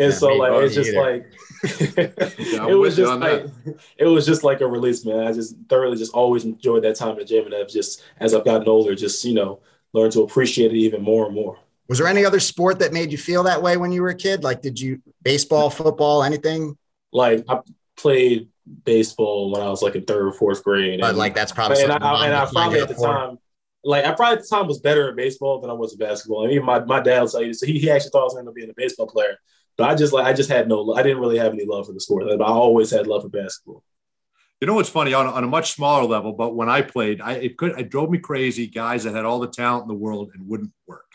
And 0.00 0.12
yeah, 0.12 0.18
so 0.18 0.28
like 0.28 0.52
it's 0.64 0.74
just 0.74 0.90
either. 0.90 1.00
like 1.00 1.32
yeah, 2.38 2.66
it 2.68 2.74
was 2.74 2.96
just 2.96 3.12
like 3.20 3.44
that. 3.44 3.76
it 3.98 4.06
was 4.06 4.24
just 4.24 4.42
like 4.42 4.62
a 4.62 4.66
release, 4.66 5.04
man. 5.04 5.26
I 5.26 5.32
just 5.32 5.56
thoroughly 5.68 5.98
just 5.98 6.14
always 6.14 6.44
enjoyed 6.44 6.84
that 6.84 6.96
time 6.96 7.10
in 7.10 7.18
the 7.18 7.24
gym, 7.26 7.44
and 7.44 7.54
I've 7.54 7.68
just 7.68 8.02
as 8.18 8.34
I've 8.34 8.44
gotten 8.44 8.66
older, 8.66 8.94
just 8.94 9.22
you 9.26 9.34
know 9.34 9.60
learned 9.92 10.12
to 10.12 10.22
appreciate 10.22 10.72
it 10.72 10.78
even 10.78 11.02
more 11.02 11.26
and 11.26 11.34
more. 11.34 11.58
Was 11.88 11.98
there 11.98 12.06
any 12.06 12.24
other 12.24 12.40
sport 12.40 12.78
that 12.78 12.94
made 12.94 13.12
you 13.12 13.18
feel 13.18 13.42
that 13.42 13.62
way 13.62 13.76
when 13.76 13.92
you 13.92 14.00
were 14.00 14.08
a 14.08 14.14
kid? 14.14 14.42
Like, 14.42 14.62
did 14.62 14.80
you 14.80 15.02
baseball, 15.22 15.68
football, 15.68 16.22
anything? 16.22 16.78
Like, 17.12 17.44
I 17.48 17.58
played 17.96 18.48
baseball 18.84 19.50
when 19.50 19.60
I 19.60 19.68
was 19.68 19.82
like 19.82 19.96
in 19.96 20.04
third 20.04 20.28
or 20.28 20.32
fourth 20.32 20.62
grade. 20.62 21.00
But 21.00 21.10
and, 21.10 21.18
like, 21.18 21.34
that's 21.34 21.52
probably 21.52 21.82
and 21.82 21.92
I, 21.92 22.26
and 22.26 22.34
I 22.34 22.46
probably 22.46 22.80
at 22.80 22.88
the 22.88 22.94
for. 22.94 23.06
time, 23.06 23.38
like, 23.82 24.04
I 24.04 24.12
probably 24.12 24.38
at 24.38 24.42
the 24.42 24.48
time 24.48 24.68
was 24.68 24.80
better 24.80 25.08
at 25.10 25.16
baseball 25.16 25.60
than 25.60 25.68
I 25.68 25.72
was 25.72 25.92
at 25.92 25.98
basketball. 25.98 26.44
And 26.44 26.52
even 26.52 26.64
my, 26.64 26.78
my 26.84 27.00
dad 27.00 27.22
will 27.22 27.28
tell 27.28 27.42
you, 27.42 27.52
so 27.52 27.66
he, 27.66 27.80
he 27.80 27.90
actually 27.90 28.10
thought 28.10 28.20
I 28.20 28.24
was 28.24 28.34
going 28.34 28.46
to 28.46 28.52
be 28.52 28.62
a 28.64 28.72
baseball 28.74 29.08
player. 29.08 29.36
But 29.80 29.88
I 29.88 29.94
just 29.94 30.12
like 30.12 30.26
I 30.26 30.34
just 30.34 30.50
had 30.50 30.68
no 30.68 30.92
I 30.92 31.02
didn't 31.02 31.20
really 31.20 31.38
have 31.38 31.54
any 31.54 31.64
love 31.64 31.86
for 31.86 31.94
the 31.94 32.00
sport. 32.00 32.24
But 32.26 32.42
I 32.42 32.48
always 32.48 32.90
had 32.90 33.06
love 33.06 33.22
for 33.22 33.30
basketball. 33.30 33.82
You 34.60 34.66
know 34.66 34.74
what's 34.74 34.90
funny 34.90 35.14
on, 35.14 35.26
on 35.26 35.42
a 35.42 35.46
much 35.46 35.72
smaller 35.72 36.04
level, 36.04 36.34
but 36.34 36.54
when 36.54 36.68
I 36.68 36.82
played, 36.82 37.22
I 37.22 37.36
it 37.36 37.56
could 37.56 37.80
it 37.80 37.88
drove 37.88 38.10
me 38.10 38.18
crazy. 38.18 38.66
Guys 38.66 39.04
that 39.04 39.14
had 39.14 39.24
all 39.24 39.40
the 39.40 39.48
talent 39.48 39.84
in 39.84 39.88
the 39.88 39.94
world 39.94 40.32
and 40.34 40.46
wouldn't 40.46 40.72
work. 40.86 41.06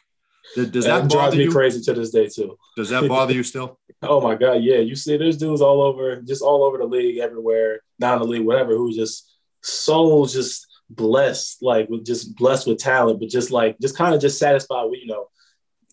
Does, 0.55 0.71
does 0.71 0.85
that, 0.85 1.03
that 1.03 1.11
drives 1.11 1.35
me 1.35 1.43
you? 1.43 1.51
crazy 1.51 1.79
to 1.81 1.93
this 1.93 2.09
day 2.09 2.27
too? 2.27 2.57
Does 2.75 2.89
that 2.89 3.07
bother 3.07 3.33
you 3.33 3.43
still? 3.43 3.79
oh 4.01 4.19
my 4.19 4.33
god, 4.33 4.63
yeah. 4.63 4.77
You 4.77 4.95
see, 4.95 5.15
there's 5.15 5.37
dudes 5.37 5.61
all 5.61 5.83
over, 5.83 6.15
just 6.23 6.41
all 6.41 6.63
over 6.63 6.79
the 6.79 6.85
league, 6.85 7.19
everywhere, 7.19 7.81
down 7.99 8.17
the 8.17 8.25
league, 8.25 8.47
whatever, 8.47 8.75
who 8.75 8.91
just 8.91 9.31
so 9.61 10.25
just 10.25 10.65
blessed, 10.89 11.61
like 11.61 11.87
with 11.87 12.03
just 12.03 12.35
blessed 12.35 12.65
with 12.65 12.79
talent, 12.79 13.19
but 13.19 13.29
just 13.29 13.51
like 13.51 13.77
just 13.79 13.95
kind 13.95 14.15
of 14.15 14.21
just 14.21 14.39
satisfied 14.39 14.85
with 14.85 15.01
you 15.01 15.05
know 15.05 15.27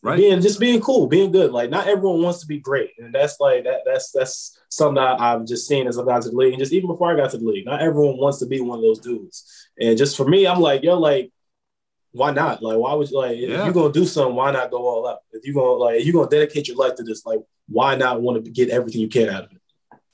right. 0.02 0.16
being 0.16 0.40
just 0.40 0.60
being 0.60 0.80
cool, 0.80 1.06
being 1.06 1.32
good. 1.32 1.52
Like 1.52 1.70
not 1.70 1.86
everyone 1.86 2.22
wants 2.22 2.40
to 2.40 2.46
be 2.46 2.58
great, 2.58 2.90
and 2.98 3.14
that's 3.14 3.38
like 3.40 3.64
that. 3.64 3.80
That's 3.84 4.10
that's 4.12 4.58
something 4.68 4.96
that 4.96 5.20
I've 5.20 5.46
just 5.46 5.66
seen 5.66 5.86
as 5.86 5.98
I've 5.98 6.06
got 6.06 6.22
to 6.22 6.30
the 6.30 6.36
league, 6.36 6.52
and 6.52 6.60
just 6.60 6.72
even 6.72 6.88
before 6.88 7.12
I 7.12 7.16
got 7.16 7.30
to 7.30 7.38
the 7.38 7.44
league, 7.44 7.66
not 7.66 7.82
everyone 7.82 8.18
wants 8.18 8.38
to 8.38 8.46
be 8.46 8.60
one 8.60 8.78
of 8.78 8.84
those 8.84 8.98
dudes. 8.98 9.68
And 9.80 9.96
just 9.96 10.16
for 10.16 10.26
me, 10.26 10.46
I'm 10.46 10.60
like, 10.60 10.82
yo, 10.82 10.98
like, 10.98 11.32
why 12.12 12.32
not? 12.32 12.62
Like, 12.62 12.78
why 12.78 12.94
would 12.94 13.10
you 13.10 13.18
like 13.18 13.38
yeah. 13.38 13.58
if 13.58 13.64
you're 13.64 13.72
gonna 13.72 13.92
do 13.92 14.04
something, 14.04 14.36
why 14.36 14.50
not 14.52 14.70
go 14.70 14.86
all 14.86 15.08
out? 15.08 15.20
If 15.32 15.44
you're 15.44 15.54
gonna 15.54 15.72
like, 15.72 16.00
if 16.00 16.06
you're 16.06 16.14
gonna 16.14 16.28
dedicate 16.28 16.68
your 16.68 16.76
life 16.76 16.96
to 16.96 17.02
this, 17.02 17.24
like, 17.24 17.40
why 17.68 17.94
not 17.94 18.20
want 18.20 18.44
to 18.44 18.50
get 18.50 18.70
everything 18.70 19.00
you 19.00 19.08
can 19.08 19.28
out 19.30 19.44
of 19.44 19.52
it? 19.52 19.61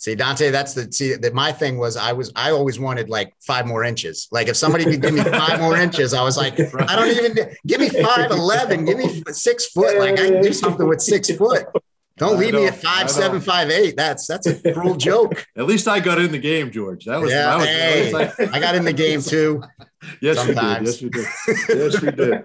See, 0.01 0.15
Dante, 0.15 0.51
that's 0.51 0.75
the 0.75 0.93
see 0.93 1.17
that 1.17 1.35
my 1.35 1.51
thing 1.51 1.77
was 1.77 1.97
I 1.97 2.13
was 2.13 2.31
I 2.37 2.53
always 2.53 2.79
wanted 2.79 3.09
like 3.09 3.35
five 3.41 3.67
more 3.67 3.83
inches. 3.83 4.29
Like 4.31 4.47
if 4.47 4.57
somebody 4.57 4.85
could 4.85 5.03
give 5.03 5.13
me 5.13 5.25
five 5.25 5.61
more 5.61 5.77
inches, 5.77 6.15
I 6.15 6.23
was 6.23 6.37
like, 6.37 6.55
I 6.89 6.95
don't 6.95 7.09
even 7.09 7.57
give 7.67 7.81
me 7.81 7.89
five 7.89 8.31
eleven, 8.31 8.85
give 8.85 8.97
me 8.97 9.23
six 9.33 9.67
foot. 9.67 9.99
Like 9.99 10.13
I 10.13 10.31
can 10.31 10.41
do 10.41 10.53
something 10.53 10.87
with 10.87 11.03
six 11.03 11.29
foot. 11.37 11.67
Don't 12.17 12.39
leave 12.39 12.55
me 12.55 12.67
at 12.67 12.77
five 12.77 13.11
seven 13.11 13.41
five 13.41 13.71
eight. 13.71 13.97
That's 13.97 14.29
that's 14.29 14.47
a 14.47 14.73
cruel 14.73 14.95
joke. 14.97 15.45
At 15.57 15.67
least 15.67 15.89
I 15.89 15.99
got 15.99 16.21
in 16.21 16.31
the 16.31 16.39
game, 16.39 16.71
George. 16.71 17.05
That 17.05 17.21
was 17.21 17.33
yeah. 17.33 17.47
That 17.47 17.57
was, 17.57 17.67
hey, 17.67 18.05
was 18.05 18.13
like... 18.13 18.55
I 18.55 18.61
got 18.61 18.77
in 18.77 18.85
the 18.85 18.93
game 18.93 19.21
too. 19.21 19.63
Yes, 20.21 20.37
Sometimes. 20.37 21.03
you 21.03 21.11
did. 21.11 21.27
Yes, 21.47 21.47
you 21.47 21.57
did. 21.67 21.93
Yes, 21.93 22.03
you 22.03 22.11
did. 22.13 22.45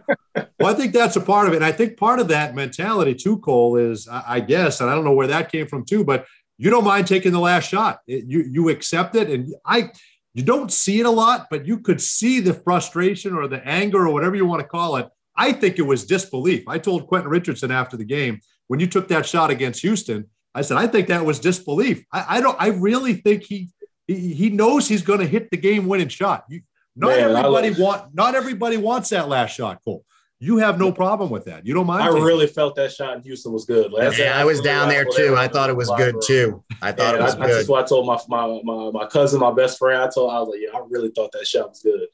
Well, 0.59 0.73
I 0.73 0.73
think 0.73 0.91
that's 0.91 1.15
a 1.15 1.21
part 1.21 1.47
of 1.47 1.53
it. 1.53 1.57
And 1.57 1.65
I 1.65 1.71
think 1.71 1.97
part 1.97 2.19
of 2.19 2.29
that 2.29 2.55
mentality 2.55 3.13
too, 3.13 3.37
Cole, 3.39 3.77
is 3.77 4.07
I 4.07 4.39
guess, 4.39 4.81
and 4.81 4.89
I 4.89 4.95
don't 4.95 5.03
know 5.03 5.13
where 5.13 5.27
that 5.27 5.51
came 5.51 5.67
from 5.67 5.85
too, 5.85 6.03
but 6.03 6.25
you 6.57 6.69
don't 6.69 6.83
mind 6.83 7.07
taking 7.07 7.31
the 7.31 7.39
last 7.39 7.69
shot. 7.69 7.99
It, 8.07 8.25
you 8.25 8.41
you 8.41 8.69
accept 8.69 9.15
it, 9.15 9.29
and 9.29 9.53
I 9.65 9.91
you 10.33 10.43
don't 10.43 10.71
see 10.71 10.99
it 10.99 11.05
a 11.05 11.11
lot, 11.11 11.47
but 11.49 11.65
you 11.65 11.79
could 11.79 12.01
see 12.01 12.39
the 12.39 12.53
frustration 12.53 13.35
or 13.35 13.47
the 13.47 13.65
anger 13.67 14.07
or 14.07 14.13
whatever 14.13 14.35
you 14.35 14.45
want 14.45 14.61
to 14.61 14.67
call 14.67 14.97
it. 14.97 15.07
I 15.35 15.51
think 15.51 15.79
it 15.79 15.83
was 15.83 16.05
disbelief. 16.05 16.67
I 16.67 16.77
told 16.77 17.07
Quentin 17.07 17.29
Richardson 17.29 17.71
after 17.71 17.97
the 17.97 18.05
game 18.05 18.39
when 18.67 18.79
you 18.79 18.87
took 18.87 19.07
that 19.09 19.25
shot 19.25 19.49
against 19.49 19.81
Houston, 19.81 20.25
I 20.55 20.61
said 20.61 20.77
I 20.77 20.87
think 20.87 21.07
that 21.07 21.25
was 21.25 21.39
disbelief. 21.39 22.05
I, 22.11 22.37
I 22.37 22.41
don't. 22.41 22.57
I 22.59 22.67
really 22.67 23.15
think 23.15 23.43
he 23.43 23.69
he, 24.07 24.33
he 24.33 24.49
knows 24.49 24.87
he's 24.87 25.01
going 25.01 25.19
to 25.19 25.27
hit 25.27 25.49
the 25.49 25.57
game 25.57 25.87
winning 25.87 26.09
shot. 26.09 26.45
You, 26.49 26.61
not 26.95 27.09
Man, 27.09 27.35
everybody 27.35 27.71
want 27.71 28.13
not 28.13 28.35
everybody 28.35 28.77
wants 28.77 29.09
that 29.09 29.27
last 29.27 29.55
shot, 29.55 29.79
Cole. 29.83 30.05
You 30.43 30.57
have 30.57 30.77
no 30.77 30.91
problem 30.91 31.29
with 31.29 31.45
that. 31.45 31.65
You 31.65 31.73
don't 31.73 31.87
mind. 31.87 32.03
I 32.03 32.09
really 32.09 32.47
felt 32.47 32.75
that 32.75 32.91
shot 32.91 33.15
in 33.15 33.23
Houston 33.23 33.53
was 33.53 33.63
good. 33.63 33.93
Last 33.93 34.19
yeah, 34.19 34.37
I 34.37 34.43
was 34.43 34.59
down 34.59 34.89
there 34.89 35.05
too. 35.05 35.37
I 35.37 35.47
thought 35.47 35.69
it 35.69 35.75
was 35.77 35.89
good 35.91 36.17
too. 36.21 36.61
I 36.81 36.91
thought 36.91 37.15
yeah, 37.15 37.21
it 37.21 37.23
was 37.23 37.35
I, 37.35 37.45
good. 37.45 37.55
That's 37.55 37.69
why 37.69 37.79
I 37.79 37.83
told 37.83 38.05
my, 38.05 38.19
my 38.27 38.59
my 38.61 38.91
my 38.91 39.05
cousin, 39.07 39.39
my 39.39 39.53
best 39.53 39.79
friend. 39.79 40.03
I 40.03 40.09
told 40.13 40.33
I 40.33 40.41
was 40.41 40.49
like, 40.49 40.59
yeah, 40.59 40.77
I 40.77 40.81
really 40.89 41.11
thought 41.15 41.31
that 41.31 41.47
shot 41.47 41.69
was 41.69 41.79
good. 41.79 42.07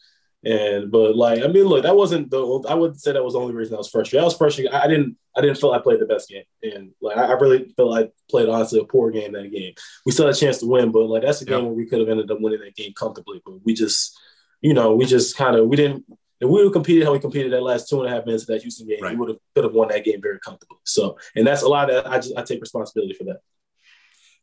And 0.43 0.91
but 0.91 1.15
like 1.15 1.41
I 1.41 1.47
mean, 1.47 1.65
look, 1.65 1.81
that 1.81 1.95
wasn't 1.95 2.29
the 2.29 2.65
I 2.69 2.75
wouldn't 2.75 3.01
say 3.01 3.13
that 3.13 3.23
was 3.23 3.33
the 3.33 3.39
only 3.39 3.55
reason 3.55 3.73
I 3.73 3.79
was 3.79 3.89
frustrated. 3.89 4.21
I 4.21 4.25
was 4.25 4.37
frustrated. 4.37 4.73
I 4.73 4.87
didn't 4.87 5.17
I 5.35 5.41
didn't 5.41 5.57
feel 5.57 5.71
I 5.71 5.79
played 5.79 5.99
the 5.99 6.05
best 6.05 6.29
game, 6.29 6.43
and 6.61 6.91
like 7.01 7.17
I 7.17 7.33
really 7.33 7.73
felt 7.75 7.97
I 7.97 8.09
played 8.29 8.47
honestly 8.47 8.79
a 8.79 8.83
poor 8.83 9.09
game 9.09 9.31
that 9.33 9.51
game. 9.51 9.73
We 10.05 10.11
still 10.11 10.27
had 10.27 10.35
a 10.35 10.39
chance 10.39 10.59
to 10.59 10.67
win, 10.67 10.91
but 10.91 11.07
like 11.07 11.23
that's 11.23 11.41
a 11.41 11.45
game 11.45 11.65
where 11.65 11.73
we 11.73 11.87
could 11.87 11.99
have 11.99 12.09
ended 12.09 12.29
up 12.29 12.39
winning 12.39 12.59
that 12.59 12.75
game 12.75 12.93
comfortably, 12.93 13.41
but 13.43 13.55
we 13.65 13.73
just 13.73 14.15
you 14.61 14.75
know 14.75 14.93
we 14.93 15.05
just 15.05 15.35
kind 15.35 15.55
of 15.55 15.67
we 15.67 15.75
didn't 15.75 16.05
if 16.39 16.47
we 16.47 16.53
would 16.53 16.63
have 16.65 16.73
competed 16.73 17.03
how 17.03 17.11
we 17.11 17.19
competed 17.19 17.51
that 17.51 17.61
last 17.61 17.89
two 17.89 18.01
and 18.01 18.11
a 18.11 18.15
half 18.15 18.25
minutes 18.25 18.43
of 18.43 18.47
that 18.47 18.61
Houston 18.61 18.87
game, 18.87 18.99
right. 19.01 19.11
we 19.11 19.17
would 19.17 19.29
have 19.29 19.37
could 19.55 19.63
have 19.65 19.73
won 19.73 19.89
that 19.89 20.05
game 20.05 20.21
very 20.21 20.39
comfortably. 20.39 20.77
So, 20.85 21.17
and 21.35 21.45
that's 21.45 21.63
a 21.63 21.67
lot 21.67 21.89
of 21.89 22.05
I 22.05 22.17
just 22.17 22.37
I 22.37 22.43
take 22.43 22.61
responsibility 22.61 23.13
for 23.13 23.25
that. 23.25 23.41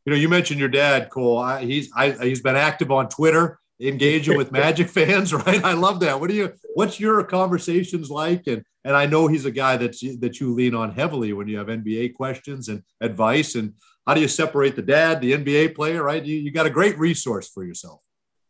You 0.05 0.13
know, 0.13 0.19
you 0.19 0.29
mentioned 0.29 0.61
your 0.61 0.69
dad, 0.69 1.11
Cole. 1.11 1.39
I, 1.39 1.65
he's 1.65 1.91
I, 1.95 2.11
he's 2.13 2.43
been 2.43 2.55
active 2.55 2.91
on 2.91 3.09
Twitter, 3.09 3.59
engaging 3.81 4.37
with 4.37 4.53
Magic 4.53 4.89
fans, 4.89 5.33
right? 5.33 5.65
I 5.65 5.73
love 5.73 6.01
that. 6.01 6.21
What 6.21 6.31
do 6.31 6.37
you? 6.37 6.53
What's 6.75 7.01
your 7.01 7.25
conversations 7.25 8.11
like? 8.11 8.47
And 8.47 8.63
and 8.85 8.95
I 8.95 9.07
know 9.07 9.27
he's 9.27 9.47
a 9.47 9.51
guy 9.51 9.77
that's 9.79 10.01
that 10.19 10.39
you 10.39 10.53
lean 10.55 10.75
on 10.75 10.93
heavily 10.93 11.33
when 11.33 11.49
you 11.49 11.59
have 11.59 11.69
NBA 11.69 12.15
questions 12.15 12.69
and 12.69 12.83
advice. 13.01 13.55
And 13.55 13.73
how 14.07 14.15
do 14.15 14.21
you 14.21 14.29
separate 14.29 14.77
the 14.77 14.83
dad, 14.83 15.21
the 15.21 15.33
NBA 15.33 15.75
player, 15.75 16.03
right? 16.03 16.25
You 16.25 16.37
you 16.37 16.51
got 16.51 16.67
a 16.67 16.71
great 16.71 16.99
resource 16.99 17.49
for 17.49 17.65
yourself. 17.65 18.03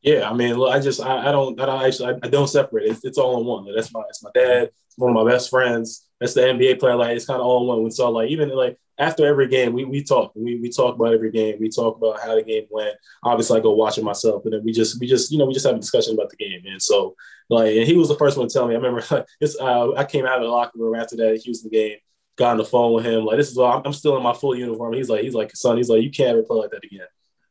Yeah, 0.06 0.30
I 0.30 0.34
mean, 0.34 0.54
look, 0.54 0.72
I 0.72 0.78
just 0.78 1.00
I, 1.00 1.28
I 1.28 1.32
don't 1.32 1.60
I 1.60 1.66
don't 1.66 1.82
actually 1.82 2.14
I, 2.14 2.18
I 2.22 2.28
don't 2.28 2.46
separate. 2.46 2.86
It's, 2.86 3.04
it's 3.04 3.18
all 3.18 3.40
in 3.40 3.44
one. 3.44 3.66
That's 3.74 3.92
my 3.92 4.02
it's 4.08 4.22
my 4.22 4.30
dad. 4.32 4.70
It's 4.86 4.96
one 4.96 5.10
of 5.10 5.26
my 5.26 5.28
best 5.28 5.50
friends. 5.50 6.06
That's 6.20 6.32
the 6.32 6.42
NBA 6.42 6.78
player. 6.78 6.94
Like 6.94 7.16
it's 7.16 7.26
kind 7.26 7.40
of 7.40 7.44
all 7.44 7.62
in 7.62 7.66
one. 7.66 7.82
We 7.82 7.90
saw 7.90 8.08
like 8.10 8.30
even 8.30 8.50
like 8.50 8.78
after 8.98 9.26
every 9.26 9.48
game, 9.48 9.72
we 9.72 9.84
we 9.84 10.04
talk. 10.04 10.30
We 10.36 10.60
we 10.60 10.70
talk 10.70 10.94
about 10.94 11.12
every 11.12 11.32
game. 11.32 11.56
We 11.58 11.70
talk 11.70 11.96
about 11.96 12.20
how 12.20 12.36
the 12.36 12.44
game 12.44 12.66
went. 12.70 12.94
Obviously, 13.24 13.58
I 13.58 13.62
go 13.62 13.72
watch 13.72 13.98
it 13.98 14.04
myself, 14.04 14.44
and 14.44 14.52
then 14.52 14.62
we 14.64 14.70
just 14.70 15.00
we 15.00 15.08
just 15.08 15.32
you 15.32 15.38
know 15.38 15.44
we 15.44 15.54
just 15.54 15.66
have 15.66 15.74
a 15.74 15.80
discussion 15.80 16.14
about 16.14 16.30
the 16.30 16.36
game. 16.36 16.62
And 16.66 16.80
so 16.80 17.16
like, 17.50 17.74
and 17.74 17.84
he 17.84 17.96
was 17.96 18.08
the 18.08 18.14
first 18.14 18.38
one 18.38 18.46
to 18.46 18.52
tell 18.52 18.68
me. 18.68 18.74
I 18.74 18.78
remember 18.78 19.04
like, 19.10 19.26
it's 19.40 19.58
uh, 19.58 19.92
I 19.94 20.04
came 20.04 20.24
out 20.24 20.38
of 20.38 20.44
the 20.44 20.50
locker 20.50 20.78
room 20.78 20.94
after 20.94 21.16
that 21.16 21.40
Houston 21.42 21.68
game. 21.68 21.96
Got 22.38 22.52
on 22.52 22.58
the 22.58 22.64
phone 22.64 22.92
with 22.92 23.06
him. 23.06 23.24
Like 23.24 23.38
this 23.38 23.50
is 23.50 23.58
all, 23.58 23.82
I'm 23.84 23.92
still 23.92 24.16
in 24.16 24.22
my 24.22 24.34
full 24.34 24.54
uniform. 24.54 24.92
He's 24.92 25.08
like 25.08 25.22
he's 25.22 25.34
like 25.34 25.50
son. 25.56 25.78
He's 25.78 25.88
like 25.88 26.02
you 26.02 26.12
can't 26.12 26.30
ever 26.30 26.44
play 26.44 26.58
like 26.58 26.70
that 26.70 26.84
again. 26.84 27.06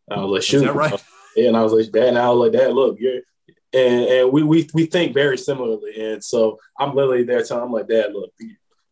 I 0.09 0.21
was 0.21 0.31
like 0.31 0.43
shoot. 0.43 0.63
that 0.63 0.74
right? 0.74 1.03
And 1.38 1.58
I 1.58 1.63
was 1.63 1.74
like, 1.74 1.92
Dad, 1.92 2.10
and 2.10 2.18
I 2.18 2.30
was 2.30 2.39
like, 2.39 2.60
Dad, 2.60 2.74
look, 2.74 3.00
you're 3.00 3.22
and, 3.74 4.06
and 4.06 4.32
we, 4.32 4.44
we 4.44 4.70
we 4.74 4.86
think 4.86 5.13
very 5.13 5.38
similarly. 5.38 6.13
And 6.13 6.24
so 6.24 6.60
I'm 6.80 6.96
literally 6.96 7.24
there 7.24 7.44
telling 7.44 7.65
him 7.65 7.72
like, 7.74 7.88
Dad, 7.88 8.13
look, 8.13 8.32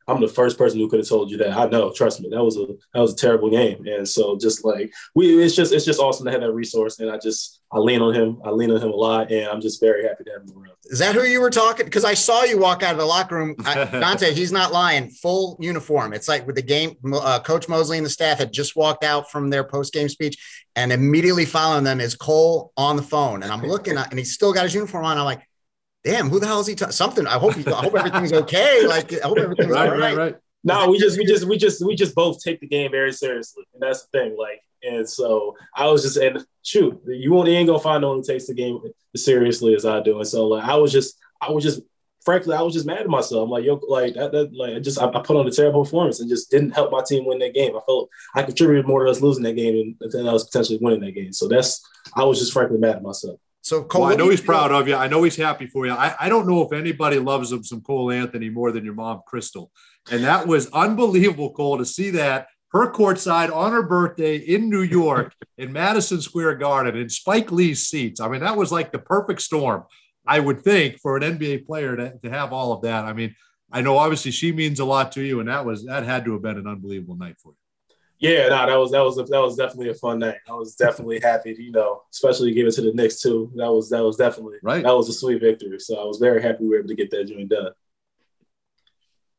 I'm 0.08 0.22
the 0.22 0.28
first 0.28 0.58
person 0.58 0.80
who 0.80 0.90
could 0.90 1.00
have 1.00 1.08
told 1.08 1.32
you 1.32 1.38
that. 1.38 1.58
I 1.58 1.66
know, 1.66 1.92
trust 1.92 2.22
me, 2.22 2.30
that 2.30 2.44
was 2.44 2.58
a 2.58 2.68
that 2.94 3.02
was 3.02 3.14
a 3.14 3.16
terrible 3.16 3.50
game. 3.50 3.86
And 3.88 4.08
so 4.08 4.38
just 4.38 4.66
like 4.66 4.94
we, 5.16 5.42
it's 5.42 5.56
just 5.56 5.74
it's 5.74 5.86
just 5.86 6.00
awesome 6.00 6.26
to 6.26 6.32
have 6.32 6.42
that 6.42 6.52
resource. 6.52 7.00
And 7.00 7.10
I 7.10 7.18
just 7.18 7.62
I 7.72 7.80
lean 7.80 8.02
on 8.02 8.14
him. 8.14 8.40
I 8.44 8.52
lean 8.52 8.72
on 8.72 8.82
him 8.82 8.92
a 8.92 8.96
lot, 8.96 9.32
and 9.32 9.48
I'm 9.48 9.62
just 9.62 9.80
very 9.80 10.04
happy 10.04 10.24
to 10.26 10.32
have 10.32 10.42
him 10.44 10.56
around. 10.56 10.76
Is 10.86 11.00
that 11.00 11.16
who 11.16 11.24
you 11.24 11.42
were 11.42 11.50
talking? 11.50 11.86
Because 11.86 12.06
I 12.06 12.14
saw 12.14 12.44
you 12.44 12.60
walk 12.60 12.84
out 12.84 12.92
of 12.92 13.00
the 13.00 13.06
locker 13.06 13.36
room, 13.36 13.56
I, 13.66 13.86
Dante. 13.92 14.34
he's 14.34 14.52
not 14.52 14.72
lying. 14.72 15.10
Full 15.10 15.58
uniform. 15.60 16.14
It's 16.14 16.28
like 16.28 16.46
with 16.46 16.56
the 16.56 16.62
game. 16.62 16.96
Uh, 17.12 17.40
Coach 17.40 17.68
Mosley 17.68 17.98
and 17.98 18.06
the 18.06 18.12
staff 18.12 18.38
had 18.38 18.54
just 18.54 18.76
walked 18.76 19.04
out 19.04 19.32
from 19.32 19.50
their 19.50 19.64
post 19.64 19.94
game 19.94 20.10
speech, 20.10 20.66
and 20.76 20.92
immediately 20.92 21.46
following 21.46 21.84
them 21.84 22.00
is 22.00 22.16
Cole 22.16 22.72
on 22.78 22.96
the 22.96 23.04
phone. 23.04 23.44
And 23.44 23.52
I'm 23.52 23.64
looking, 23.64 23.98
at, 23.98 24.10
and 24.10 24.20
he's 24.20 24.34
still 24.34 24.54
got 24.54 24.64
his 24.64 24.76
uniform 24.76 25.06
on. 25.06 25.18
I'm 25.18 25.26
like 25.26 25.42
damn, 26.04 26.30
who 26.30 26.40
the 26.40 26.48
hell 26.48 26.60
is 26.60 26.68
he? 26.68 26.76
Something. 26.78 27.28
I 27.28 27.38
hope 27.38 27.56
he, 27.56 27.66
I 27.68 27.82
hope 27.82 27.96
everything's 27.96 28.34
okay. 28.44 28.86
Like, 28.86 29.14
I 29.14 29.28
hope 29.28 29.38
everything's 29.38 29.70
right, 29.70 29.90
all 29.90 29.98
right. 29.98 30.16
right, 30.16 30.18
right. 30.18 30.36
No, 30.64 30.90
we 30.90 30.98
just, 30.98 31.18
we 31.18 31.26
just, 31.26 31.46
we 31.46 31.58
just, 31.58 31.86
we 31.86 31.96
just 31.96 32.16
both 32.16 32.42
take 32.42 32.62
the 32.62 32.68
game 32.68 32.92
very 32.92 33.12
seriously, 33.12 33.64
and 33.74 33.82
that's 33.82 34.06
the 34.06 34.18
thing. 34.18 34.38
Like, 34.38 34.62
and 34.82 35.08
so 35.08 35.56
I 35.76 35.88
was 35.88 36.04
just, 36.04 36.18
and 36.18 36.46
shoot, 36.62 37.02
you 37.06 37.32
won't, 37.32 37.50
you 37.50 37.56
ain't 37.56 37.68
gonna 37.68 37.80
find 37.80 38.02
no 38.02 38.10
one 38.10 38.18
who 38.18 38.24
takes 38.24 38.48
the 38.48 38.54
game 38.54 38.80
as 39.14 39.26
seriously 39.26 39.76
as 39.76 39.86
I 39.86 40.02
do. 40.02 40.18
And 40.18 40.28
so, 40.28 40.48
like, 40.48 40.64
I 40.64 40.76
was 40.76 40.92
just, 40.92 41.18
I 41.42 41.52
was 41.52 41.64
just, 41.64 41.82
frankly, 42.24 42.56
I 42.56 42.62
was 42.62 42.74
just 42.74 42.86
mad 42.86 43.00
at 43.00 43.08
myself. 43.08 43.44
I'm 43.44 43.50
like, 43.50 43.66
yo, 43.66 43.80
like 43.88 44.14
that, 44.16 44.32
that 44.32 44.54
like, 44.54 44.76
I 44.76 44.80
just, 44.80 45.02
I, 45.02 45.08
I, 45.08 45.22
put 45.22 45.36
on 45.36 45.48
a 45.48 45.52
terrible 45.52 45.84
performance 45.84 46.22
and 46.22 46.30
just 46.30 46.50
didn't 46.50 46.72
help 46.72 46.92
my 46.92 47.04
team 47.06 47.26
win 47.26 47.40
that 47.40 47.54
game. 47.54 47.76
I 47.76 47.82
felt 47.86 48.10
I 48.34 48.44
contributed 48.44 48.88
more 48.88 49.04
to 49.04 49.12
us 49.12 49.22
losing 49.22 49.44
that 49.44 49.56
game 49.56 49.96
than, 50.00 50.10
than 50.12 50.28
I 50.28 50.34
was 50.34 50.46
potentially 50.46 50.80
winning 50.82 51.02
that 51.02 51.12
game. 51.12 51.34
So 51.34 51.48
that's, 51.48 51.86
I 52.16 52.24
was 52.24 52.40
just 52.40 52.54
frankly 52.54 52.78
mad 52.78 52.98
at 52.98 53.04
myself. 53.04 53.40
So 53.64 53.82
Cole, 53.82 54.02
well, 54.02 54.12
I 54.12 54.16
know 54.16 54.30
he's 54.30 54.42
proud 54.42 54.74
of 54.74 54.90
you. 54.90 54.96
I 54.96 55.08
know 55.08 55.24
he's 55.24 55.38
happy 55.38 55.68
for 55.68 55.86
you. 55.86 55.94
I, 55.94 56.14
I 56.20 56.28
don't 56.28 56.48
know 56.48 56.62
if 56.64 56.74
anybody 56.74 57.18
loves 57.18 57.50
him 57.50 57.64
some 57.64 57.80
Cole 57.80 58.12
Anthony 58.12 58.50
more 58.50 58.74
than 58.74 58.84
your 58.84 58.94
mom, 58.94 59.22
Crystal. 59.26 59.72
And 60.12 60.22
that 60.26 60.46
was 60.46 60.70
unbelievable, 60.72 61.54
Cole, 61.54 61.78
to 61.78 61.86
see 61.86 62.10
that 62.12 62.48
her 62.74 62.92
courtside 62.92 63.56
on 63.56 63.72
her 63.72 63.84
birthday 63.84 64.36
in 64.36 64.70
New 64.70 64.82
York 64.82 65.34
in 65.58 65.72
Madison 65.72 66.20
Square 66.20 66.56
Garden 66.56 66.98
in 66.98 67.08
Spike 67.08 67.54
Lee's 67.54 67.88
seats. 67.88 68.20
I 68.20 68.28
mean, 68.28 68.42
that 68.42 68.58
was 68.58 68.70
like 68.70 68.92
the 68.92 69.00
perfect 69.00 69.42
storm, 69.42 69.86
I 70.28 70.42
would 70.42 70.62
think, 70.62 71.00
for 71.00 71.16
an 71.16 71.24
NBA 71.24 71.66
player 71.66 71.96
to, 71.96 72.18
to 72.20 72.30
have 72.30 72.52
all 72.52 72.74
of 72.74 72.82
that. 72.82 73.06
I 73.06 73.14
mean, 73.14 73.34
I 73.72 73.80
know 73.80 73.98
obviously 73.98 74.32
she 74.32 74.52
means 74.52 74.82
a 74.82 74.86
lot 74.86 75.14
to 75.14 75.22
you, 75.22 75.40
and 75.40 75.48
that 75.48 75.66
was 75.66 75.86
that 75.86 76.04
had 76.04 76.26
to 76.26 76.34
have 76.34 76.42
been 76.42 76.58
an 76.58 76.68
unbelievable 76.68 77.16
night 77.16 77.38
for 77.42 77.54
you. 77.54 77.63
Yeah, 78.24 78.48
no, 78.48 78.66
that 78.66 78.76
was 78.78 78.92
that 78.92 79.04
was 79.04 79.18
that 79.18 79.42
was 79.42 79.58
definitely 79.58 79.90
a 79.90 79.96
fun 79.96 80.20
night. 80.20 80.38
I 80.48 80.54
was 80.54 80.76
definitely 80.76 81.20
happy, 81.20 81.54
to, 81.54 81.62
you 81.62 81.74
know, 81.74 82.04
especially 82.10 82.52
to 82.52 82.56
give 82.56 82.68
it 82.68 82.72
to 82.76 82.82
the 82.82 82.94
Knicks 82.94 83.20
too. 83.20 83.52
That 83.56 83.70
was 83.70 83.90
that 83.90 84.02
was 84.02 84.16
definitely 84.16 84.60
right. 84.64 84.82
That 84.82 84.96
was 84.96 85.10
a 85.10 85.14
sweet 85.14 85.42
victory. 85.42 85.78
So 85.78 86.02
I 86.02 86.06
was 86.06 86.20
very 86.20 86.42
happy 86.42 86.64
we 86.64 86.70
were 86.70 86.78
able 86.78 86.88
to 86.88 86.96
get 86.96 87.12
that 87.12 87.26
joint 87.26 87.50
done. 87.50 87.72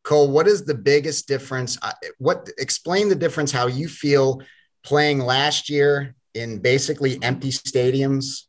Cole, 0.02 0.30
what 0.30 0.46
is 0.46 0.66
the 0.66 0.74
biggest 0.74 1.26
difference? 1.26 1.78
What 2.18 2.50
explain 2.58 3.08
the 3.08 3.14
difference? 3.14 3.50
How 3.52 3.68
you 3.68 3.88
feel 3.88 4.42
playing 4.84 5.20
last 5.20 5.70
year 5.70 6.14
in 6.34 6.58
basically 6.58 7.18
empty 7.22 7.52
stadiums? 7.52 8.42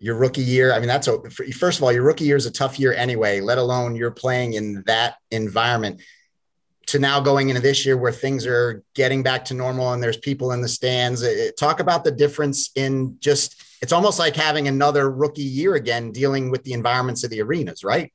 Your 0.00 0.16
rookie 0.16 0.42
year. 0.42 0.72
I 0.72 0.80
mean, 0.80 0.88
that's 0.88 1.06
a 1.06 1.30
first 1.30 1.78
of 1.78 1.84
all, 1.84 1.92
your 1.92 2.02
rookie 2.02 2.24
year 2.24 2.36
is 2.36 2.46
a 2.46 2.50
tough 2.50 2.80
year 2.80 2.92
anyway. 2.92 3.40
Let 3.40 3.58
alone 3.58 3.94
you're 3.94 4.10
playing 4.10 4.54
in 4.54 4.82
that 4.86 5.14
environment 5.30 6.02
to 6.86 6.98
now 6.98 7.20
going 7.20 7.48
into 7.48 7.60
this 7.60 7.84
year 7.84 7.96
where 7.96 8.12
things 8.12 8.46
are 8.46 8.82
getting 8.94 9.22
back 9.22 9.44
to 9.46 9.54
normal 9.54 9.92
and 9.92 10.02
there's 10.02 10.16
people 10.16 10.52
in 10.52 10.60
the 10.60 10.68
stands. 10.68 11.24
Talk 11.58 11.80
about 11.80 12.04
the 12.04 12.12
difference 12.12 12.70
in 12.76 13.16
just 13.20 13.62
it's 13.82 13.92
almost 13.92 14.18
like 14.18 14.36
having 14.36 14.68
another 14.68 15.10
rookie 15.10 15.42
year 15.42 15.74
again, 15.74 16.12
dealing 16.12 16.50
with 16.50 16.62
the 16.62 16.72
environments 16.72 17.24
of 17.24 17.30
the 17.30 17.42
arenas, 17.42 17.84
right? 17.84 18.12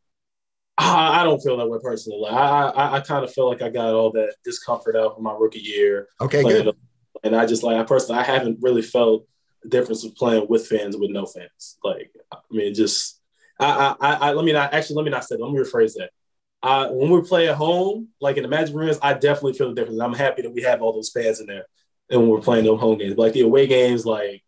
I 0.78 1.24
don't 1.24 1.40
feel 1.40 1.58
that 1.58 1.70
way 1.70 1.80
personally. 1.84 2.30
I 2.30 2.70
I, 2.70 2.96
I 2.96 3.00
kind 3.02 3.24
of 3.24 3.32
feel 3.32 3.48
like 3.48 3.62
I 3.62 3.70
got 3.70 3.94
all 3.94 4.12
that 4.14 4.36
discomfort 4.44 4.96
out 4.96 5.16
from 5.16 5.24
my 5.24 5.34
rookie 5.34 5.60
year. 5.60 6.08
Okay, 6.20 6.42
good. 6.42 6.76
And 7.24 7.36
I 7.36 7.46
just 7.46 7.64
like 7.64 7.78
I 7.78 7.84
personally 7.84 8.22
I 8.22 8.24
haven't 8.24 8.60
really 8.62 8.82
felt 8.82 9.28
the 9.62 9.70
difference 9.70 10.04
of 10.04 10.16
playing 10.16 10.48
with 10.50 10.66
fans 10.68 10.98
with 10.98 11.12
no 11.12 11.26
fans. 11.26 11.78
Like 11.84 12.12
I 12.32 12.38
mean, 12.50 12.74
just 12.74 13.20
I 13.60 13.96
I, 14.00 14.14
I 14.14 14.34
let 14.34 14.46
me 14.46 14.54
not 14.54 14.74
actually 14.74 14.96
let 14.96 15.06
me 15.06 15.12
not 15.12 15.26
say 15.26 15.36
that. 15.36 15.44
Let 15.44 15.54
me 15.54 15.60
rephrase 15.60 15.94
that. 15.96 16.12
Uh, 16.63 16.89
when 16.89 17.10
we 17.10 17.21
play 17.21 17.50
at 17.50 17.56
home, 17.56 18.10
like 18.19 18.38
in 18.38 18.43
the 18.43 18.50
Magic 18.50 18.76
Arenas, 18.76 19.00
I 19.02 19.13
definitely 19.13 19.54
feel 19.54 19.69
the 19.69 19.76
difference. 19.76 20.00
I'm 20.00 20.13
happy 20.13 20.43
that 20.43 20.54
we 20.54 20.62
have 20.62 20.82
all 20.82 20.93
those 20.93 21.10
fans 21.10 21.39
in 21.39 21.47
there, 21.47 21.65
and 22.10 22.21
when 22.21 22.30
we're 22.30 22.41
playing 22.41 22.65
those 22.65 22.80
home 22.80 22.97
games, 22.97 23.17
like 23.17 23.34
the 23.34 23.41
away 23.41 23.65
games, 23.65 24.06
like 24.06 24.43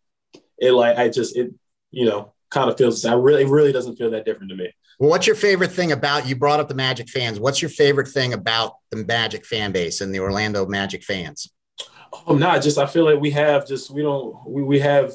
it, 0.58 0.72
like 0.72 0.96
I 0.96 1.08
just 1.08 1.36
it, 1.36 1.52
you 1.90 2.04
know, 2.04 2.32
kind 2.50 2.70
of 2.70 2.78
feels. 2.78 3.04
I 3.04 3.14
really, 3.14 3.42
it 3.42 3.48
really 3.48 3.72
doesn't 3.72 3.96
feel 3.96 4.10
that 4.10 4.24
different 4.24 4.50
to 4.50 4.56
me. 4.56 4.72
Well, 4.98 5.10
what's 5.10 5.26
your 5.26 5.36
favorite 5.36 5.72
thing 5.72 5.90
about 5.90 6.26
you 6.28 6.36
brought 6.36 6.60
up 6.60 6.68
the 6.68 6.74
Magic 6.74 7.08
fans? 7.08 7.40
What's 7.40 7.60
your 7.60 7.68
favorite 7.68 8.08
thing 8.08 8.32
about 8.32 8.76
the 8.90 9.04
Magic 9.04 9.44
fan 9.44 9.72
base 9.72 10.00
and 10.00 10.14
the 10.14 10.20
Orlando 10.20 10.66
Magic 10.66 11.02
fans? 11.02 11.50
Oh, 12.26 12.36
not 12.36 12.62
just 12.62 12.78
I 12.78 12.86
feel 12.86 13.04
like 13.04 13.20
we 13.20 13.30
have 13.32 13.66
just 13.66 13.90
we 13.90 14.02
don't 14.02 14.36
we, 14.46 14.62
we 14.62 14.78
have 14.78 15.12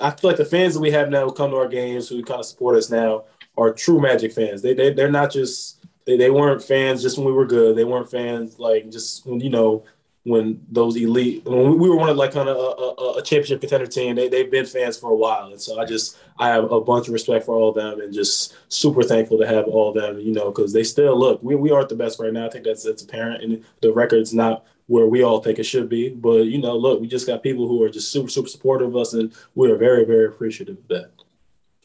I 0.00 0.10
feel 0.10 0.30
like 0.30 0.36
the 0.36 0.44
fans 0.44 0.74
that 0.74 0.80
we 0.80 0.90
have 0.90 1.08
now 1.08 1.24
who 1.24 1.32
come 1.32 1.50
to 1.50 1.56
our 1.56 1.68
games 1.68 2.08
who 2.08 2.22
kind 2.22 2.40
of 2.40 2.46
support 2.46 2.76
us 2.76 2.90
now 2.90 3.24
are 3.56 3.72
true 3.72 4.00
Magic 4.00 4.32
fans. 4.32 4.60
They 4.60 4.74
they 4.74 4.92
they're 4.92 5.10
not 5.10 5.32
just 5.32 5.81
they, 6.06 6.16
they 6.16 6.30
weren't 6.30 6.62
fans 6.62 7.02
just 7.02 7.16
when 7.16 7.26
we 7.26 7.32
were 7.32 7.46
good. 7.46 7.76
They 7.76 7.84
weren't 7.84 8.10
fans 8.10 8.58
like 8.58 8.90
just 8.90 9.26
when 9.26 9.40
you 9.40 9.50
know 9.50 9.84
when 10.24 10.64
those 10.70 10.96
elite 10.96 11.44
when 11.44 11.78
we 11.78 11.88
were 11.88 11.96
one 11.96 12.08
of 12.08 12.16
like 12.16 12.32
kind 12.32 12.48
of 12.48 12.56
a, 12.56 12.60
a, 12.60 12.70
uh, 12.70 12.94
uh, 12.98 13.10
uh, 13.10 13.18
a, 13.18 13.22
championship 13.22 13.60
contender 13.60 13.86
team 13.86 14.14
they, 14.14 14.28
they've 14.28 14.50
been 14.50 14.66
fans 14.66 14.96
for 14.96 15.10
a 15.10 15.14
while. 15.14 15.48
And 15.48 15.60
so 15.60 15.80
i 15.80 15.84
just 15.84 16.16
i 16.38 16.48
have 16.48 16.70
a 16.70 16.80
bunch 16.80 17.08
of 17.08 17.12
respect 17.12 17.44
for 17.44 17.54
all 17.56 17.70
of 17.70 17.74
them 17.74 18.00
and 18.00 18.12
just 18.12 18.54
super 18.68 19.02
thankful 19.02 19.38
to 19.38 19.46
have 19.46 19.66
all 19.66 19.88
of 19.88 19.94
them 19.94 20.20
you 20.20 20.32
know 20.32 20.50
because 20.50 20.72
they 20.72 20.84
still 20.84 21.18
look 21.18 21.42
we, 21.42 21.56
we 21.56 21.70
aren't 21.70 21.88
the 21.88 21.96
best 21.96 22.20
right 22.20 22.32
now. 22.32 22.46
I 22.46 22.50
think 22.50 22.64
that's 22.64 22.84
that's 22.84 23.02
apparent 23.02 23.42
and 23.42 23.64
the 23.80 23.92
record's 23.92 24.32
not 24.32 24.64
where 24.86 25.06
we 25.06 25.22
all 25.22 25.40
think 25.40 25.58
it 25.58 25.64
should 25.64 25.88
be. 25.88 26.10
But 26.10 26.46
you 26.46 26.58
know 26.58 26.76
look 26.76 27.00
we 27.00 27.08
just 27.08 27.26
got 27.26 27.42
people 27.42 27.66
who 27.66 27.82
are 27.82 27.90
just 27.90 28.12
super 28.12 28.28
super 28.28 28.48
supportive 28.48 28.88
of 28.88 28.96
us 28.96 29.14
and 29.14 29.34
we 29.56 29.70
are 29.70 29.76
very 29.76 30.04
very 30.04 30.26
appreciative 30.26 30.78
of 30.78 30.88
that 30.88 31.10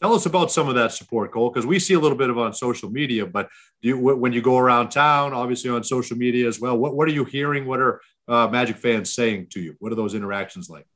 Tell 0.00 0.14
us 0.14 0.26
about 0.26 0.52
some 0.52 0.68
of 0.68 0.76
that 0.76 0.92
support, 0.92 1.32
Cole, 1.32 1.50
because 1.50 1.66
we 1.66 1.78
see 1.78 1.94
a 1.94 1.98
little 1.98 2.16
bit 2.16 2.30
of 2.30 2.38
on 2.38 2.54
social 2.54 2.88
media. 2.88 3.26
But 3.26 3.48
you, 3.80 3.98
when 3.98 4.32
you 4.32 4.40
go 4.40 4.56
around 4.56 4.90
town, 4.90 5.32
obviously 5.32 5.70
on 5.70 5.82
social 5.82 6.16
media 6.16 6.46
as 6.46 6.60
well, 6.60 6.76
what, 6.78 6.94
what 6.94 7.08
are 7.08 7.12
you 7.12 7.24
hearing? 7.24 7.66
What 7.66 7.80
are 7.80 8.00
uh, 8.28 8.46
Magic 8.48 8.76
fans 8.76 9.12
saying 9.12 9.48
to 9.50 9.60
you? 9.60 9.74
What 9.80 9.90
are 9.90 9.96
those 9.96 10.14
interactions 10.14 10.70
like? 10.70 10.86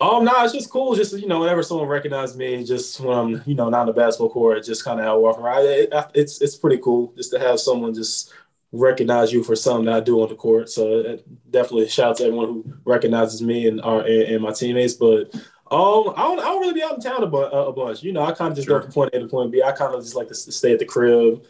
Um, 0.00 0.24
no, 0.24 0.32
it's 0.42 0.54
just 0.54 0.70
cool. 0.70 0.94
Just 0.94 1.12
you 1.18 1.26
know, 1.28 1.40
whenever 1.40 1.62
someone 1.62 1.86
recognizes 1.86 2.34
me, 2.36 2.64
just 2.64 3.00
when 3.00 3.16
I'm 3.16 3.42
you 3.44 3.54
know 3.54 3.68
not 3.68 3.82
in 3.82 3.86
the 3.88 3.92
basketball 3.92 4.30
court, 4.30 4.64
just 4.64 4.82
kind 4.82 4.98
of 4.98 5.04
out 5.04 5.20
walking 5.20 5.44
around. 5.44 5.66
It, 5.66 5.92
it's 6.14 6.40
it's 6.40 6.56
pretty 6.56 6.78
cool 6.78 7.12
just 7.16 7.30
to 7.32 7.38
have 7.38 7.60
someone 7.60 7.92
just 7.92 8.32
recognize 8.72 9.32
you 9.32 9.42
for 9.42 9.56
something 9.56 9.86
that 9.86 9.94
I 9.94 10.00
do 10.00 10.22
on 10.22 10.30
the 10.30 10.36
court. 10.36 10.70
So 10.70 11.18
definitely 11.50 11.88
shout 11.88 12.10
out 12.10 12.16
to 12.18 12.24
everyone 12.24 12.46
who 12.46 12.64
recognizes 12.84 13.42
me 13.42 13.68
and 13.68 13.80
our 13.82 14.00
and, 14.00 14.22
and 14.22 14.42
my 14.42 14.52
teammates. 14.52 14.94
But 14.94 15.34
um, 15.70 16.14
I 16.16 16.22
don't, 16.22 16.40
I 16.40 16.44
don't 16.44 16.60
really 16.60 16.74
be 16.74 16.82
out 16.82 16.94
in 16.94 17.00
town 17.00 17.22
a, 17.22 17.26
bu- 17.26 17.38
a 17.38 17.72
bunch. 17.72 18.02
You 18.02 18.12
know, 18.12 18.24
I 18.24 18.32
kind 18.32 18.50
of 18.50 18.56
just 18.56 18.66
sure. 18.66 18.80
go 18.80 18.84
from 18.84 18.92
point 18.92 19.14
A 19.14 19.20
to 19.20 19.28
point 19.28 19.52
B. 19.52 19.62
I 19.62 19.70
kind 19.70 19.94
of 19.94 20.02
just 20.02 20.16
like 20.16 20.28
to 20.28 20.34
stay 20.34 20.72
at 20.72 20.80
the 20.80 20.84
crib. 20.84 21.44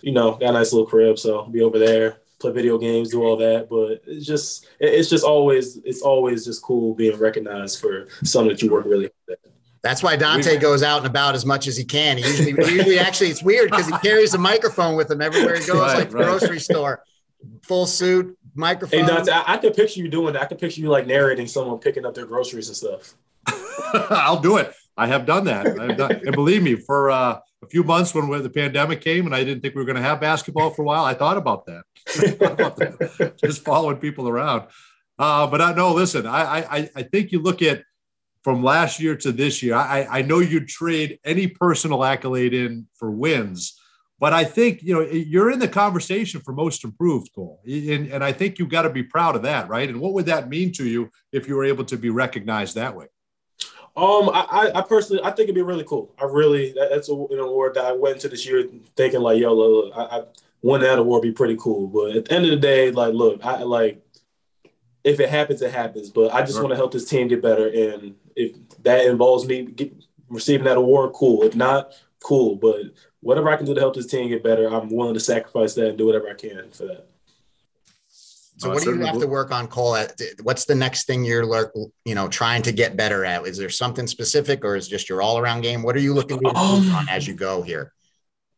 You 0.00 0.12
know, 0.12 0.32
got 0.32 0.50
a 0.50 0.52
nice 0.52 0.72
little 0.72 0.86
crib, 0.86 1.18
so 1.18 1.40
I'll 1.40 1.48
be 1.48 1.62
over 1.62 1.78
there, 1.78 2.18
play 2.38 2.52
video 2.52 2.78
games, 2.78 3.10
do 3.10 3.24
all 3.24 3.36
that. 3.38 3.68
But 3.68 4.02
it's 4.06 4.26
just, 4.26 4.68
it's 4.78 5.08
just 5.08 5.24
always, 5.24 5.78
it's 5.78 6.02
always 6.02 6.44
just 6.44 6.62
cool 6.62 6.94
being 6.94 7.18
recognized 7.18 7.80
for 7.80 8.06
something 8.22 8.50
that 8.50 8.62
you 8.62 8.70
work 8.70 8.84
really 8.84 9.10
hard 9.26 9.38
at. 9.44 9.50
That's 9.82 10.02
why 10.02 10.16
Dante 10.16 10.56
goes 10.58 10.82
out 10.82 10.98
and 10.98 11.06
about 11.06 11.34
as 11.34 11.44
much 11.44 11.66
as 11.66 11.76
he 11.76 11.84
can. 11.84 12.16
He 12.16 12.24
usually, 12.24 12.74
usually 12.74 12.98
actually, 12.98 13.28
it's 13.28 13.42
weird 13.42 13.70
because 13.70 13.86
he 13.86 13.98
carries 14.02 14.34
a 14.34 14.38
microphone 14.38 14.96
with 14.96 15.10
him 15.10 15.20
everywhere 15.20 15.58
he 15.58 15.66
goes, 15.66 15.76
right, 15.76 15.98
like 15.98 16.14
right. 16.14 16.24
grocery 16.24 16.60
store, 16.60 17.02
full 17.62 17.86
suit, 17.86 18.38
microphone. 18.54 19.00
Hey, 19.00 19.06
Dante, 19.06 19.32
I, 19.32 19.54
I 19.54 19.56
could 19.58 19.74
picture 19.74 20.00
you 20.00 20.08
doing 20.08 20.32
that. 20.34 20.42
I 20.42 20.46
could 20.46 20.58
picture 20.58 20.80
you 20.80 20.88
like 20.88 21.06
narrating 21.06 21.46
someone 21.46 21.78
picking 21.78 22.06
up 22.06 22.14
their 22.14 22.24
groceries 22.24 22.68
and 22.68 22.76
stuff. 22.76 23.14
I'll 24.10 24.40
do 24.40 24.56
it. 24.58 24.72
I 24.96 25.06
have 25.06 25.26
done 25.26 25.44
that. 25.44 25.64
Done, 25.96 26.20
and 26.24 26.34
believe 26.34 26.62
me, 26.62 26.76
for 26.76 27.10
uh, 27.10 27.40
a 27.62 27.66
few 27.68 27.82
months 27.82 28.14
when, 28.14 28.28
when 28.28 28.42
the 28.42 28.50
pandemic 28.50 29.00
came 29.00 29.26
and 29.26 29.34
I 29.34 29.42
didn't 29.42 29.60
think 29.60 29.74
we 29.74 29.80
were 29.80 29.86
going 29.86 29.96
to 29.96 30.02
have 30.02 30.20
basketball 30.20 30.70
for 30.70 30.82
a 30.82 30.84
while, 30.84 31.04
I 31.12 31.14
thought 31.14 31.36
about 31.36 31.66
that. 31.66 33.34
Just 33.42 33.64
following 33.64 33.96
people 33.96 34.28
around. 34.28 34.68
Uh, 35.18 35.46
but 35.46 35.60
I 35.60 35.72
know, 35.72 35.92
listen, 35.94 36.26
I, 36.26 36.62
I, 36.62 36.90
I 36.96 37.02
think 37.02 37.32
you 37.32 37.40
look 37.40 37.62
at 37.62 37.82
from 38.42 38.62
last 38.62 39.00
year 39.00 39.16
to 39.16 39.32
this 39.32 39.62
year, 39.62 39.74
I, 39.74 40.06
I 40.10 40.22
know 40.22 40.40
you'd 40.40 40.68
trade 40.68 41.18
any 41.24 41.46
personal 41.46 42.04
accolade 42.04 42.52
in 42.52 42.86
for 42.94 43.10
wins, 43.10 43.80
but 44.18 44.32
I 44.32 44.44
think, 44.44 44.82
you 44.82 44.94
know, 44.94 45.00
you're 45.00 45.50
in 45.50 45.58
the 45.60 45.68
conversation 45.68 46.40
for 46.40 46.52
most 46.52 46.84
improved, 46.84 47.30
Cole. 47.34 47.60
And, 47.66 48.08
and 48.08 48.22
I 48.22 48.32
think 48.32 48.58
you've 48.58 48.68
got 48.68 48.82
to 48.82 48.90
be 48.90 49.02
proud 49.02 49.34
of 49.34 49.42
that, 49.42 49.68
right? 49.68 49.88
And 49.88 50.00
what 50.00 50.12
would 50.12 50.26
that 50.26 50.48
mean 50.48 50.72
to 50.72 50.86
you 50.86 51.10
if 51.32 51.48
you 51.48 51.56
were 51.56 51.64
able 51.64 51.84
to 51.86 51.96
be 51.96 52.10
recognized 52.10 52.74
that 52.74 52.94
way? 52.94 53.06
Um, 53.96 54.28
I, 54.28 54.72
I 54.74 54.80
personally, 54.82 55.22
I 55.22 55.30
think 55.30 55.44
it'd 55.44 55.54
be 55.54 55.62
really 55.62 55.84
cool. 55.84 56.12
I 56.20 56.24
really, 56.24 56.72
that, 56.72 56.90
that's 56.90 57.08
a, 57.08 57.12
an 57.14 57.38
award 57.38 57.74
that 57.74 57.84
I 57.84 57.92
went 57.92 58.16
into 58.16 58.28
this 58.28 58.44
year 58.44 58.68
thinking 58.96 59.20
like, 59.20 59.38
yo, 59.38 59.54
look, 59.54 59.92
I, 59.96 60.02
I 60.02 60.24
won 60.62 60.80
that 60.80 60.98
award, 60.98 61.22
be 61.22 61.30
pretty 61.30 61.56
cool. 61.56 61.86
But 61.86 62.16
at 62.16 62.24
the 62.24 62.32
end 62.32 62.44
of 62.44 62.50
the 62.50 62.56
day, 62.56 62.90
like, 62.90 63.14
look, 63.14 63.44
I 63.44 63.62
like, 63.62 64.04
if 65.04 65.20
it 65.20 65.28
happens, 65.28 65.62
it 65.62 65.70
happens. 65.70 66.10
But 66.10 66.34
I 66.34 66.40
just 66.40 66.54
sure. 66.54 66.62
want 66.62 66.72
to 66.72 66.76
help 66.76 66.92
this 66.92 67.08
team 67.08 67.28
get 67.28 67.42
better, 67.42 67.68
and 67.68 68.16
if 68.34 68.56
that 68.82 69.06
involves 69.06 69.46
me 69.46 69.62
get, 69.62 69.92
receiving 70.28 70.64
that 70.64 70.78
award, 70.78 71.12
cool. 71.12 71.44
If 71.44 71.54
not, 71.54 71.92
cool. 72.20 72.56
But 72.56 72.86
whatever 73.20 73.48
I 73.48 73.56
can 73.56 73.66
do 73.66 73.74
to 73.74 73.80
help 73.80 73.94
this 73.94 74.06
team 74.06 74.28
get 74.28 74.42
better, 74.42 74.66
I'm 74.66 74.88
willing 74.88 75.14
to 75.14 75.20
sacrifice 75.20 75.74
that 75.74 75.90
and 75.90 75.98
do 75.98 76.06
whatever 76.06 76.28
I 76.28 76.34
can 76.34 76.70
for 76.72 76.86
that. 76.86 77.06
So 78.56 78.70
what 78.70 78.82
do 78.82 78.94
you 78.94 79.00
have 79.00 79.18
to 79.18 79.26
work 79.26 79.50
on, 79.50 79.66
Cole? 79.66 79.96
At 79.96 80.20
what's 80.42 80.64
the 80.64 80.74
next 80.74 81.06
thing 81.06 81.24
you're, 81.24 81.72
you 82.04 82.14
know, 82.14 82.28
trying 82.28 82.62
to 82.62 82.72
get 82.72 82.96
better 82.96 83.24
at? 83.24 83.46
Is 83.46 83.58
there 83.58 83.68
something 83.68 84.06
specific, 84.06 84.64
or 84.64 84.76
is 84.76 84.86
just 84.86 85.08
your 85.08 85.22
all-around 85.22 85.62
game? 85.62 85.82
What 85.82 85.96
are 85.96 86.00
you 86.00 86.14
looking 86.14 86.40
to 86.40 86.48
um, 86.50 86.90
on 86.92 87.08
as 87.08 87.26
you 87.26 87.34
go 87.34 87.62
here? 87.62 87.92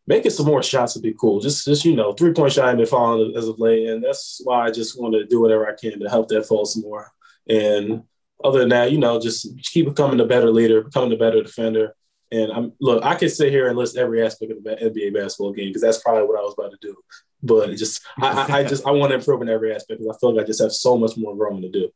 Making 0.06 0.30
some 0.30 0.46
more 0.46 0.62
shots 0.62 0.94
would 0.94 1.02
be 1.02 1.14
cool. 1.18 1.40
Just, 1.40 1.64
just 1.64 1.85
you 1.85 1.96
know, 1.96 2.12
three-point 2.12 2.52
shot 2.52 2.68
I've 2.68 2.76
been 2.76 2.87
falling 2.87 3.35
as 3.37 3.48
of 3.48 3.59
late, 3.59 3.88
and 3.88 4.04
that's 4.04 4.40
why 4.44 4.66
I 4.66 4.70
just 4.70 5.00
want 5.00 5.14
to 5.14 5.24
do 5.26 5.40
whatever 5.40 5.66
I 5.66 5.74
can 5.74 5.98
to 5.98 6.09
help 6.11 6.28
that 6.28 6.46
fall 6.46 6.66
some 6.66 6.82
more. 6.82 7.11
And 7.48 8.02
other 8.44 8.61
than 8.61 8.68
that, 8.68 8.92
you 8.92 8.98
know, 8.98 9.18
just 9.18 9.48
keep 9.62 9.87
becoming 9.87 10.20
a 10.20 10.26
better 10.26 10.50
leader, 10.50 10.82
becoming 10.82 11.12
a 11.12 11.16
better 11.16 11.42
defender. 11.42 11.94
And 12.30 12.52
I'm 12.52 12.72
look, 12.80 13.04
I 13.04 13.14
could 13.14 13.30
sit 13.30 13.50
here 13.50 13.68
and 13.68 13.78
list 13.78 13.96
every 13.96 14.22
aspect 14.22 14.52
of 14.52 14.62
the 14.62 14.76
NBA 14.76 15.14
basketball 15.14 15.52
game 15.52 15.68
because 15.68 15.82
that's 15.82 16.02
probably 16.02 16.24
what 16.24 16.38
I 16.38 16.42
was 16.42 16.54
about 16.59 16.72
to 16.72 16.78
do. 16.82 16.96
But 17.46 17.74
just 17.76 18.02
I, 18.20 18.61
I 18.61 18.64
just 18.64 18.87
I 18.87 18.90
want 18.90 19.11
to 19.11 19.14
improve 19.18 19.42
in 19.42 19.48
every 19.48 19.74
aspect 19.74 20.00
because 20.00 20.16
I 20.16 20.18
feel 20.18 20.35
like 20.35 20.44
I 20.44 20.46
just 20.46 20.62
have 20.62 20.72
so 20.72 20.96
much 20.96 21.16
more 21.16 21.37
growing 21.37 21.62
to 21.62 21.70
do. 21.70 21.90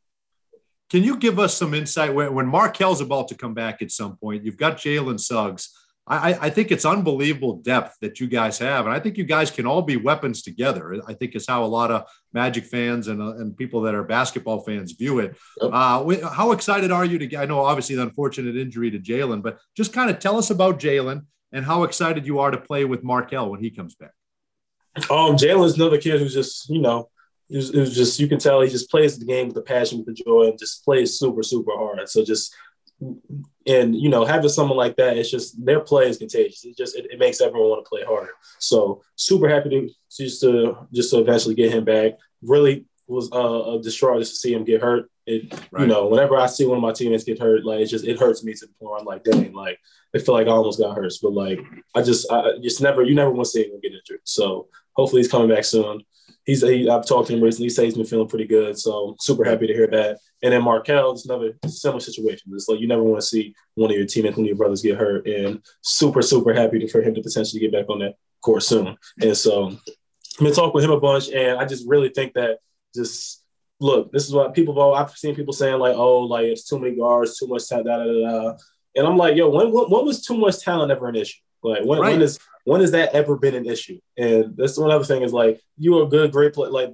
Can 0.89 1.03
you 1.03 1.17
give 1.17 1.39
us 1.39 1.55
some 1.55 1.73
insight 1.73 2.13
when, 2.13 2.33
when 2.33 2.47
Markelle's 2.47 2.99
about 2.99 3.29
to 3.29 3.35
come 3.35 3.53
back 3.53 3.81
at 3.81 3.91
some 3.91 4.17
point? 4.17 4.43
You've 4.43 4.57
got 4.57 4.77
Jalen 4.77 5.19
Suggs. 5.19 5.69
I, 6.07 6.33
I, 6.33 6.49
think 6.49 6.71
it's 6.71 6.83
unbelievable 6.83 7.57
depth 7.57 7.95
that 8.01 8.19
you 8.19 8.27
guys 8.27 8.57
have, 8.57 8.85
and 8.85 8.93
I 8.93 8.99
think 8.99 9.17
you 9.17 9.23
guys 9.23 9.51
can 9.51 9.65
all 9.65 9.83
be 9.83 9.95
weapons 9.95 10.41
together. 10.41 10.99
I 11.07 11.13
think 11.13 11.35
it's 11.35 11.47
how 11.47 11.63
a 11.63 11.65
lot 11.65 11.91
of 11.91 12.09
Magic 12.33 12.65
fans 12.65 13.07
and, 13.07 13.21
uh, 13.21 13.35
and 13.35 13.55
people 13.55 13.81
that 13.81 13.93
are 13.93 14.03
basketball 14.03 14.61
fans 14.61 14.91
view 14.93 15.19
it. 15.19 15.37
Yep. 15.61 15.71
Uh, 15.71 16.29
how 16.29 16.51
excited 16.51 16.91
are 16.91 17.05
you 17.05 17.19
to 17.19 17.27
get? 17.27 17.41
I 17.41 17.45
know 17.45 17.59
obviously 17.59 17.95
the 17.95 18.01
unfortunate 18.01 18.57
injury 18.57 18.91
to 18.91 18.99
Jalen, 18.99 19.43
but 19.43 19.59
just 19.77 19.93
kind 19.93 20.09
of 20.09 20.19
tell 20.19 20.37
us 20.37 20.49
about 20.49 20.79
Jalen 20.79 21.25
and 21.53 21.63
how 21.63 21.83
excited 21.83 22.25
you 22.25 22.39
are 22.39 22.51
to 22.51 22.57
play 22.57 22.83
with 22.83 23.03
Markelle 23.03 23.49
when 23.49 23.61
he 23.61 23.69
comes 23.69 23.95
back. 23.95 24.11
Um, 25.09 25.37
Jalen's 25.37 25.75
another 25.75 25.97
kid 25.97 26.19
who's 26.19 26.33
just 26.33 26.69
you 26.69 26.79
know 26.79 27.09
it 27.49 27.57
was, 27.57 27.69
it 27.71 27.79
was, 27.79 27.95
just 27.95 28.19
you 28.19 28.27
can 28.27 28.39
tell 28.39 28.61
he 28.61 28.69
just 28.69 28.89
plays 28.89 29.17
the 29.17 29.25
game 29.25 29.47
with 29.47 29.55
the 29.55 29.61
passion, 29.61 29.99
with 29.99 30.07
the 30.07 30.23
joy, 30.23 30.47
and 30.47 30.59
just 30.59 30.83
plays 30.85 31.17
super 31.17 31.43
super 31.43 31.71
hard. 31.75 32.07
So 32.09 32.23
just 32.23 32.53
and 33.67 33.95
you 33.95 34.09
know 34.09 34.25
having 34.25 34.49
someone 34.49 34.77
like 34.77 34.95
that, 34.97 35.17
it's 35.17 35.31
just 35.31 35.63
their 35.63 35.79
play 35.79 36.07
is 36.07 36.17
contagious. 36.17 36.63
It 36.63 36.77
just 36.77 36.95
it, 36.95 37.07
it 37.11 37.19
makes 37.19 37.41
everyone 37.41 37.69
want 37.69 37.85
to 37.85 37.89
play 37.89 38.03
harder. 38.03 38.31
So 38.59 39.01
super 39.15 39.49
happy 39.49 39.69
to 39.69 39.89
just 40.09 40.41
to 40.41 40.87
just 40.93 41.11
to 41.11 41.19
eventually 41.19 41.55
get 41.55 41.73
him 41.73 41.83
back. 41.83 42.13
Really 42.41 42.85
was 43.07 43.29
uh, 43.33 43.77
distraught 43.83 44.19
just 44.19 44.31
to 44.31 44.37
see 44.37 44.53
him 44.53 44.63
get 44.63 44.81
hurt. 44.81 45.09
It 45.27 45.53
right. 45.71 45.81
you 45.81 45.87
know 45.87 46.07
whenever 46.07 46.37
I 46.37 46.47
see 46.47 46.65
one 46.65 46.77
of 46.77 46.81
my 46.81 46.93
teammates 46.93 47.23
get 47.23 47.39
hurt, 47.39 47.65
like 47.65 47.81
it 47.81 47.87
just 47.87 48.05
it 48.05 48.19
hurts 48.19 48.43
me 48.43 48.53
to 48.53 48.65
the 48.65 48.73
point 48.73 49.01
I'm 49.01 49.05
like, 49.05 49.23
dang, 49.23 49.53
like 49.53 49.79
I 50.15 50.19
feel 50.19 50.33
like 50.33 50.47
I 50.47 50.51
almost 50.51 50.79
got 50.79 50.95
hurt. 50.95 51.13
But 51.21 51.33
like 51.33 51.59
I 51.93 52.01
just 52.01 52.31
I 52.31 52.53
just 52.61 52.81
never 52.81 53.03
you 53.03 53.13
never 53.13 53.31
want 53.31 53.45
to 53.45 53.51
see 53.51 53.61
anyone 53.63 53.81
get 53.81 53.93
injured. 53.93 54.21
So 54.23 54.67
hopefully 54.93 55.21
he's 55.21 55.31
coming 55.31 55.49
back 55.49 55.63
soon 55.63 56.03
he's 56.45 56.61
he, 56.61 56.89
I've 56.89 57.05
talked 57.05 57.27
to 57.27 57.35
him 57.35 57.41
recently. 57.41 57.65
He 57.65 57.69
says 57.69 57.85
he's 57.85 57.95
been 57.95 58.05
feeling 58.05 58.27
pretty 58.27 58.47
good, 58.47 58.77
so 58.77 59.15
super 59.19 59.43
happy 59.43 59.67
to 59.67 59.73
hear 59.73 59.87
that. 59.87 60.19
And 60.43 60.53
then 60.53 60.63
Markelle, 60.63 61.11
it's 61.11 61.25
another 61.25 61.57
similar 61.67 61.99
situation. 61.99 62.51
It's 62.53 62.67
like 62.67 62.79
you 62.79 62.87
never 62.87 63.03
want 63.03 63.21
to 63.21 63.27
see 63.27 63.53
one 63.75 63.91
of 63.91 63.97
your 63.97 64.05
teammates, 64.05 64.37
one 64.37 64.45
of 64.45 64.47
your 64.47 64.57
brothers 64.57 64.81
get 64.81 64.97
hurt, 64.97 65.27
and 65.27 65.61
super 65.81 66.21
super 66.21 66.53
happy 66.53 66.79
to, 66.79 66.87
for 66.87 67.01
him 67.01 67.13
to 67.15 67.21
potentially 67.21 67.59
get 67.59 67.71
back 67.71 67.89
on 67.89 67.99
that 67.99 68.15
court 68.41 68.63
soon. 68.63 68.97
And 69.21 69.37
so 69.37 69.67
I've 69.67 70.39
been 70.39 70.53
talking 70.53 70.73
with 70.73 70.83
him 70.83 70.91
a 70.91 70.99
bunch, 70.99 71.29
and 71.29 71.59
I 71.59 71.65
just 71.65 71.87
really 71.87 72.09
think 72.09 72.33
that 72.33 72.59
just 72.95 73.43
look, 73.79 74.11
this 74.11 74.25
is 74.25 74.33
what 74.33 74.53
people. 74.53 74.95
Have, 74.95 75.09
I've 75.09 75.17
seen 75.17 75.35
people 75.35 75.53
saying 75.53 75.79
like, 75.79 75.95
oh, 75.95 76.21
like 76.21 76.45
it's 76.45 76.67
too 76.67 76.79
many 76.79 76.95
guards, 76.95 77.37
too 77.37 77.47
much 77.47 77.67
talent, 77.67 77.87
da 77.87 77.97
da 77.97 78.05
da. 78.05 78.41
da. 78.51 78.57
And 78.93 79.07
I'm 79.07 79.15
like, 79.15 79.37
yo, 79.37 79.47
when, 79.47 79.71
when, 79.71 79.85
when 79.85 80.05
was 80.05 80.21
too 80.21 80.37
much 80.37 80.59
talent 80.59 80.91
ever 80.91 81.07
an 81.07 81.15
issue? 81.15 81.39
Like 81.63 81.85
when, 81.85 81.99
right. 81.99 82.11
when 82.11 82.21
is 82.21 82.39
when 82.65 82.81
has 82.81 82.91
that 82.91 83.13
ever 83.13 83.35
been 83.37 83.55
an 83.55 83.65
issue? 83.65 83.99
And 84.17 84.55
that's 84.55 84.77
one 84.77 84.91
other 84.91 85.05
thing 85.05 85.23
is 85.23 85.33
like 85.33 85.61
you're 85.77 86.03
a 86.03 86.09
good, 86.09 86.31
great 86.31 86.53
player. 86.53 86.71
Like 86.71 86.93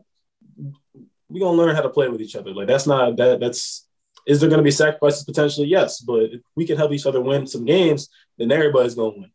we're 1.29 1.41
gonna 1.41 1.57
learn 1.57 1.75
how 1.75 1.81
to 1.81 1.89
play 1.89 2.07
with 2.07 2.21
each 2.21 2.35
other. 2.35 2.53
Like 2.53 2.67
that's 2.67 2.87
not 2.87 3.17
that 3.17 3.39
that's 3.39 3.87
is 4.25 4.41
there 4.41 4.49
gonna 4.49 4.63
be 4.63 4.71
sacrifices 4.71 5.23
potentially? 5.23 5.67
Yes, 5.67 6.01
but 6.01 6.23
if 6.23 6.41
we 6.55 6.65
can 6.65 6.77
help 6.77 6.91
each 6.91 7.05
other 7.05 7.21
win 7.21 7.47
some 7.47 7.65
games, 7.65 8.09
then 8.37 8.51
everybody's 8.51 8.95
gonna 8.95 9.17
win. 9.17 9.31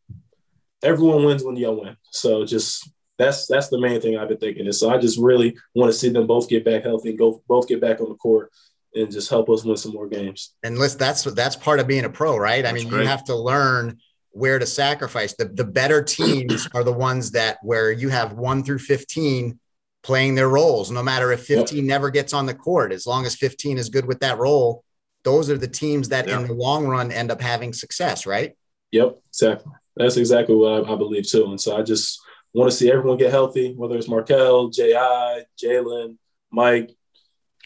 Everyone 0.82 1.24
wins 1.24 1.44
when 1.44 1.56
you 1.56 1.68
all 1.68 1.80
win. 1.80 1.96
So 2.10 2.44
just 2.44 2.90
that's 3.18 3.46
that's 3.46 3.68
the 3.68 3.80
main 3.80 4.00
thing 4.00 4.16
I've 4.16 4.28
been 4.28 4.38
thinking. 4.38 4.66
And 4.66 4.74
so 4.74 4.90
I 4.90 4.98
just 4.98 5.18
really 5.18 5.56
want 5.74 5.92
to 5.92 5.98
see 5.98 6.08
them 6.08 6.26
both 6.26 6.48
get 6.48 6.64
back 6.64 6.84
healthy 6.84 7.10
and 7.10 7.18
go 7.18 7.42
both 7.46 7.68
get 7.68 7.80
back 7.80 8.00
on 8.00 8.08
the 8.08 8.16
court 8.16 8.50
and 8.94 9.10
just 9.10 9.30
help 9.30 9.48
us 9.48 9.64
win 9.64 9.76
some 9.76 9.92
more 9.92 10.08
games. 10.08 10.54
And 10.62 10.78
listen, 10.78 10.98
that's 10.98 11.24
that's 11.24 11.56
part 11.56 11.80
of 11.80 11.86
being 11.86 12.04
a 12.04 12.10
pro, 12.10 12.36
right? 12.36 12.64
I 12.64 12.72
mean, 12.72 12.88
great. 12.88 13.02
you 13.02 13.08
have 13.08 13.24
to 13.24 13.36
learn 13.36 13.98
where 14.32 14.58
to 14.58 14.66
sacrifice. 14.66 15.34
The, 15.34 15.46
the 15.46 15.64
better 15.64 16.02
teams 16.02 16.68
are 16.74 16.84
the 16.84 16.92
ones 16.92 17.30
that 17.32 17.58
where 17.62 17.92
you 17.92 18.08
have 18.08 18.32
one 18.32 18.64
through 18.64 18.78
15 18.78 19.58
playing 20.02 20.34
their 20.34 20.48
roles, 20.48 20.90
no 20.90 21.02
matter 21.02 21.32
if 21.32 21.44
15 21.44 21.78
yep. 21.78 21.86
never 21.86 22.10
gets 22.10 22.32
on 22.32 22.46
the 22.46 22.54
court, 22.54 22.92
as 22.92 23.06
long 23.06 23.24
as 23.24 23.36
15 23.36 23.78
is 23.78 23.88
good 23.88 24.06
with 24.06 24.20
that 24.20 24.38
role, 24.38 24.84
those 25.22 25.48
are 25.48 25.58
the 25.58 25.68
teams 25.68 26.08
that 26.08 26.26
yep. 26.26 26.40
in 26.40 26.46
the 26.48 26.54
long 26.54 26.86
run 26.86 27.12
end 27.12 27.30
up 27.30 27.40
having 27.40 27.72
success, 27.72 28.26
right? 28.26 28.56
Yep, 28.90 29.20
exactly. 29.28 29.72
That's 29.96 30.16
exactly 30.16 30.56
what 30.56 30.88
I, 30.88 30.92
I 30.92 30.96
believe 30.96 31.28
too. 31.28 31.44
And 31.46 31.60
so 31.60 31.76
I 31.76 31.82
just 31.82 32.20
want 32.52 32.70
to 32.70 32.76
see 32.76 32.90
everyone 32.90 33.18
get 33.18 33.30
healthy, 33.30 33.74
whether 33.74 33.96
it's 33.96 34.08
Markelle, 34.08 34.68
J.I., 34.68 35.44
Jalen, 35.62 36.16
Mike, 36.50 36.90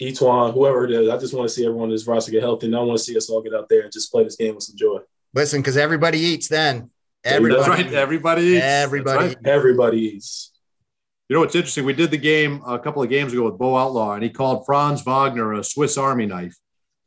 E'Twaun, 0.00 0.52
whoever 0.52 0.84
it 0.84 0.90
is. 0.90 1.08
I 1.08 1.16
just 1.16 1.32
want 1.32 1.48
to 1.48 1.54
see 1.54 1.64
everyone 1.64 1.88
in 1.88 1.94
this 1.94 2.06
roster 2.06 2.30
get 2.30 2.42
healthy, 2.42 2.66
and 2.66 2.76
I 2.76 2.80
want 2.80 2.98
to 2.98 3.04
see 3.04 3.16
us 3.16 3.30
all 3.30 3.42
get 3.42 3.54
out 3.54 3.68
there 3.68 3.82
and 3.82 3.92
just 3.92 4.12
play 4.12 4.24
this 4.24 4.36
game 4.36 4.54
with 4.54 4.64
some 4.64 4.76
joy. 4.76 4.98
Listen, 5.36 5.60
because 5.60 5.76
everybody 5.76 6.18
eats 6.18 6.48
then. 6.48 6.90
Everybody, 7.22 7.56
That's 7.56 7.68
right. 7.68 7.92
Everybody 7.92 8.42
eats. 8.42 8.64
Everybody, 8.64 9.26
right. 9.26 9.36
everybody 9.44 9.98
eats. 9.98 10.52
You 11.28 11.34
know 11.34 11.40
what's 11.40 11.54
interesting? 11.54 11.84
We 11.84 11.92
did 11.92 12.10
the 12.10 12.16
game 12.16 12.62
a 12.66 12.78
couple 12.78 13.02
of 13.02 13.10
games 13.10 13.34
ago 13.34 13.44
with 13.44 13.58
Bo 13.58 13.76
Outlaw, 13.76 14.14
and 14.14 14.22
he 14.22 14.30
called 14.30 14.64
Franz 14.64 15.02
Wagner 15.02 15.52
a 15.52 15.62
Swiss 15.62 15.98
Army 15.98 16.24
knife. 16.24 16.56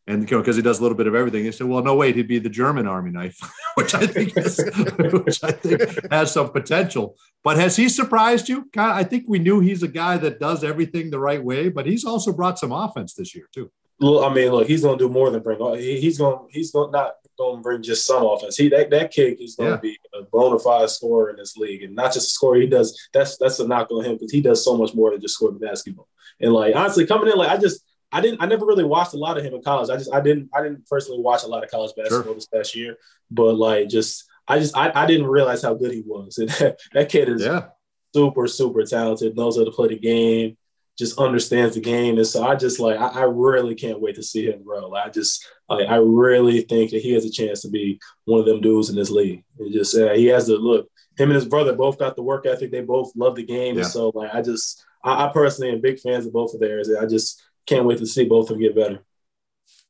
And 0.05 0.29
you 0.29 0.37
know, 0.37 0.43
because 0.43 0.55
he 0.55 0.61
does 0.61 0.77
a 0.77 0.83
little 0.83 0.97
bit 0.97 1.07
of 1.07 1.15
everything, 1.15 1.43
he 1.43 1.51
said, 1.51 1.65
"Well, 1.65 1.81
no, 1.81 1.95
wait, 1.95 2.15
he'd 2.15 2.27
be 2.27 2.37
the 2.37 2.49
German 2.49 2.85
Army 2.85 3.09
knife," 3.09 3.39
which 3.73 3.95
I 3.95 4.05
think 4.05 4.37
is, 4.37 4.57
which 4.97 5.43
I 5.43 5.51
think 5.51 6.11
has 6.11 6.31
some 6.31 6.51
potential. 6.51 7.15
But 7.43 7.57
has 7.57 7.77
he 7.77 7.89
surprised 7.89 8.47
you? 8.47 8.69
I 8.77 9.05
think 9.05 9.23
we 9.27 9.39
knew 9.39 9.59
he's 9.59 9.81
a 9.81 9.87
guy 9.87 10.17
that 10.17 10.39
does 10.39 10.63
everything 10.63 11.09
the 11.09 11.19
right 11.19 11.43
way, 11.43 11.69
but 11.69 11.87
he's 11.87 12.05
also 12.05 12.31
brought 12.31 12.59
some 12.59 12.71
offense 12.71 13.15
this 13.15 13.33
year 13.33 13.45
too. 13.51 13.71
Look, 13.99 14.23
I 14.23 14.31
mean, 14.31 14.51
look, 14.51 14.67
he's 14.67 14.83
going 14.83 14.99
to 14.99 15.07
do 15.07 15.11
more 15.11 15.31
than 15.31 15.41
bring. 15.41 15.59
He's 15.77 16.19
going. 16.19 16.47
He's 16.51 16.71
going 16.71 16.91
not 16.91 17.13
to 17.39 17.61
bring 17.61 17.81
just 17.81 18.05
some 18.05 18.25
offense. 18.25 18.57
He 18.57 18.69
that 18.69 18.89
that 18.91 19.11
kid 19.11 19.41
is 19.41 19.55
going 19.55 19.69
yeah. 19.69 19.75
to 19.75 19.81
be 19.81 19.97
a 20.13 20.23
bona 20.23 20.59
fide 20.59 20.89
scorer 20.89 21.29
in 21.29 21.37
this 21.37 21.57
league, 21.57 21.83
and 21.83 21.95
not 21.95 22.13
just 22.13 22.27
a 22.27 22.33
scorer. 22.33 22.57
He 22.57 22.67
does. 22.67 22.97
That's 23.13 23.37
that's 23.37 23.59
a 23.59 23.67
knock 23.67 23.91
on 23.91 24.05
him 24.05 24.13
because 24.13 24.31
he 24.31 24.41
does 24.41 24.63
so 24.63 24.77
much 24.77 24.93
more 24.93 25.11
than 25.11 25.21
just 25.21 25.35
score 25.35 25.51
the 25.51 25.59
basketball. 25.59 26.07
And 26.39 26.53
like 26.53 26.75
honestly, 26.75 27.05
coming 27.05 27.31
in, 27.31 27.37
like 27.37 27.49
I 27.49 27.57
just 27.57 27.83
I 28.11 28.21
didn't 28.21 28.41
I 28.41 28.45
never 28.45 28.65
really 28.65 28.83
watched 28.83 29.13
a 29.13 29.17
lot 29.17 29.37
of 29.37 29.43
him 29.43 29.53
in 29.53 29.61
college. 29.61 29.89
I 29.89 29.97
just 29.97 30.13
I 30.13 30.21
didn't 30.21 30.49
I 30.53 30.61
didn't 30.61 30.87
personally 30.87 31.21
watch 31.21 31.43
a 31.43 31.47
lot 31.47 31.63
of 31.63 31.71
college 31.71 31.91
basketball 31.95 32.23
sure. 32.23 32.33
this 32.35 32.47
past 32.47 32.75
year. 32.75 32.97
But 33.29 33.55
like 33.55 33.89
just 33.89 34.25
I 34.47 34.59
just 34.59 34.75
I, 34.75 34.91
I 34.93 35.05
didn't 35.05 35.27
realize 35.27 35.61
how 35.61 35.75
good 35.75 35.91
he 35.91 36.03
was. 36.05 36.37
And 36.39 36.49
that, 36.49 36.79
that 36.93 37.09
kid 37.09 37.29
is 37.29 37.43
yeah. 37.43 37.67
super, 38.13 38.47
super 38.47 38.83
talented, 38.83 39.35
knows 39.35 39.57
how 39.57 39.63
to 39.63 39.71
play 39.71 39.89
the 39.89 39.99
game, 39.99 40.57
just 40.99 41.17
understands 41.17 41.75
the 41.75 41.81
game. 41.81 42.17
And 42.17 42.27
so 42.27 42.45
I 42.45 42.55
just 42.55 42.79
like 42.79 42.99
I, 42.99 43.21
I 43.21 43.23
really 43.23 43.73
can't 43.73 44.01
wait 44.01 44.15
to 44.15 44.23
see 44.23 44.45
him 44.45 44.61
grow. 44.63 44.93
I 44.93 45.09
just 45.09 45.47
like 45.69 45.87
I 45.87 45.95
really 45.95 46.61
think 46.61 46.91
that 46.91 47.01
he 47.01 47.13
has 47.13 47.23
a 47.23 47.31
chance 47.31 47.61
to 47.61 47.69
be 47.69 47.99
one 48.25 48.41
of 48.41 48.45
them 48.45 48.59
dudes 48.59 48.89
in 48.89 48.97
this 48.97 49.09
league. 49.09 49.43
And 49.57 49.73
just 49.73 49.97
uh, 49.97 50.13
he 50.13 50.25
has 50.25 50.47
to 50.47 50.57
look. 50.57 50.89
Him 51.17 51.29
and 51.29 51.35
his 51.35 51.45
brother 51.45 51.73
both 51.73 51.97
got 51.97 52.15
the 52.15 52.21
work 52.21 52.45
ethic. 52.45 52.71
They 52.71 52.81
both 52.81 53.13
love 53.15 53.35
the 53.35 53.45
game. 53.45 53.75
Yeah. 53.75 53.83
And 53.83 53.91
so 53.91 54.11
like 54.13 54.35
I 54.35 54.41
just 54.41 54.85
I, 55.01 55.25
I 55.25 55.31
personally 55.33 55.71
am 55.71 55.81
big 55.81 55.99
fans 56.01 56.25
of 56.25 56.33
both 56.33 56.53
of 56.53 56.59
theirs. 56.59 56.91
I 56.93 57.05
just 57.05 57.41
can't 57.65 57.85
wait 57.85 57.99
to 57.99 58.05
see 58.05 58.25
both 58.25 58.49
of 58.49 58.57
them 58.57 58.61
get 58.61 58.75
better. 58.75 58.99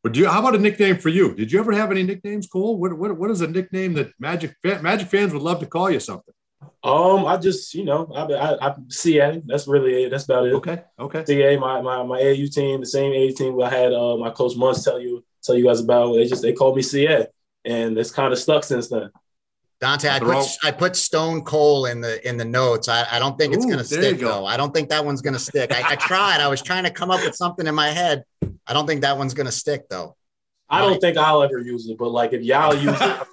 But 0.03 0.13
do 0.13 0.21
you, 0.21 0.29
how 0.29 0.39
about 0.39 0.55
a 0.55 0.59
nickname 0.59 0.97
for 0.97 1.09
you? 1.09 1.35
Did 1.35 1.51
you 1.51 1.59
ever 1.59 1.73
have 1.73 1.91
any 1.91 2.03
nicknames, 2.03 2.47
Cole? 2.47 2.77
What, 2.77 2.97
what, 2.97 3.17
what 3.17 3.31
is 3.31 3.41
a 3.41 3.47
nickname 3.47 3.93
that 3.95 4.11
Magic 4.17 4.55
Magic 4.63 5.09
fans 5.09 5.33
would 5.33 5.41
love 5.41 5.59
to 5.59 5.65
call 5.65 5.89
you 5.89 5.99
something? 5.99 6.33
Um, 6.83 7.25
I 7.25 7.37
just 7.37 7.73
you 7.73 7.83
know 7.83 8.11
I 8.15 8.23
I, 8.23 8.69
I 8.69 8.75
CA. 8.89 9.41
That's 9.45 9.67
really 9.67 10.03
it. 10.03 10.09
That's 10.09 10.25
about 10.25 10.47
it. 10.47 10.53
Okay. 10.53 10.83
Okay. 10.97 11.25
CA, 11.25 11.57
my 11.57 11.81
my 11.81 12.03
my 12.03 12.21
AAU 12.21 12.53
team, 12.53 12.79
the 12.79 12.85
same 12.85 13.11
AAU 13.11 13.35
team 13.35 13.61
I 13.61 13.69
had 13.69 13.93
uh, 13.93 14.17
my 14.17 14.29
coach 14.29 14.55
Munz 14.55 14.83
tell 14.83 14.99
you 14.99 15.23
tell 15.43 15.55
you 15.55 15.65
guys 15.65 15.81
about. 15.81 16.13
They 16.13 16.25
just 16.25 16.41
they 16.41 16.53
called 16.53 16.75
me 16.75 16.81
CA, 16.81 17.27
and 17.65 17.97
it's 17.97 18.11
kind 18.11 18.31
of 18.31 18.39
stuck 18.39 18.63
since 18.63 18.87
then. 18.87 19.09
Dante, 19.81 20.09
I 20.09 20.19
put 20.19 20.45
I 20.63 20.71
put 20.71 20.95
Stone 20.95 21.43
Cold 21.43 21.87
in 21.87 22.01
the 22.01 22.27
in 22.27 22.35
the 22.35 22.45
notes. 22.45 22.89
I, 22.89 23.05
I 23.11 23.19
don't 23.19 23.37
think 23.37 23.53
it's 23.53 23.65
Ooh, 23.65 23.69
gonna 23.69 23.83
stick 23.83 24.19
go. 24.19 24.27
though. 24.27 24.45
I 24.45 24.57
don't 24.57 24.73
think 24.73 24.89
that 24.89 25.05
one's 25.05 25.21
gonna 25.21 25.39
stick. 25.39 25.71
I, 25.71 25.93
I, 25.93 25.95
tried. 25.95 26.41
I 26.41 26.49
was 26.49 26.61
trying 26.61 26.83
to 26.83 26.91
come 26.91 27.11
up 27.11 27.23
with 27.23 27.35
something 27.35 27.65
in 27.65 27.73
my 27.73 27.89
head. 27.89 28.25
I 28.67 28.73
don't 28.73 28.87
think 28.87 29.01
that 29.01 29.17
one's 29.17 29.33
gonna 29.33 29.53
stick 29.53 29.87
though. 29.89 30.17
I 30.69 30.81
don't 30.81 30.99
think 30.99 31.17
I'll 31.17 31.41
ever 31.41 31.59
use 31.59 31.89
it, 31.89 31.97
but 31.97 32.09
like 32.09 32.33
if 32.33 32.43
y'all 32.43 32.75
use 32.75 33.01
it, 33.01 33.27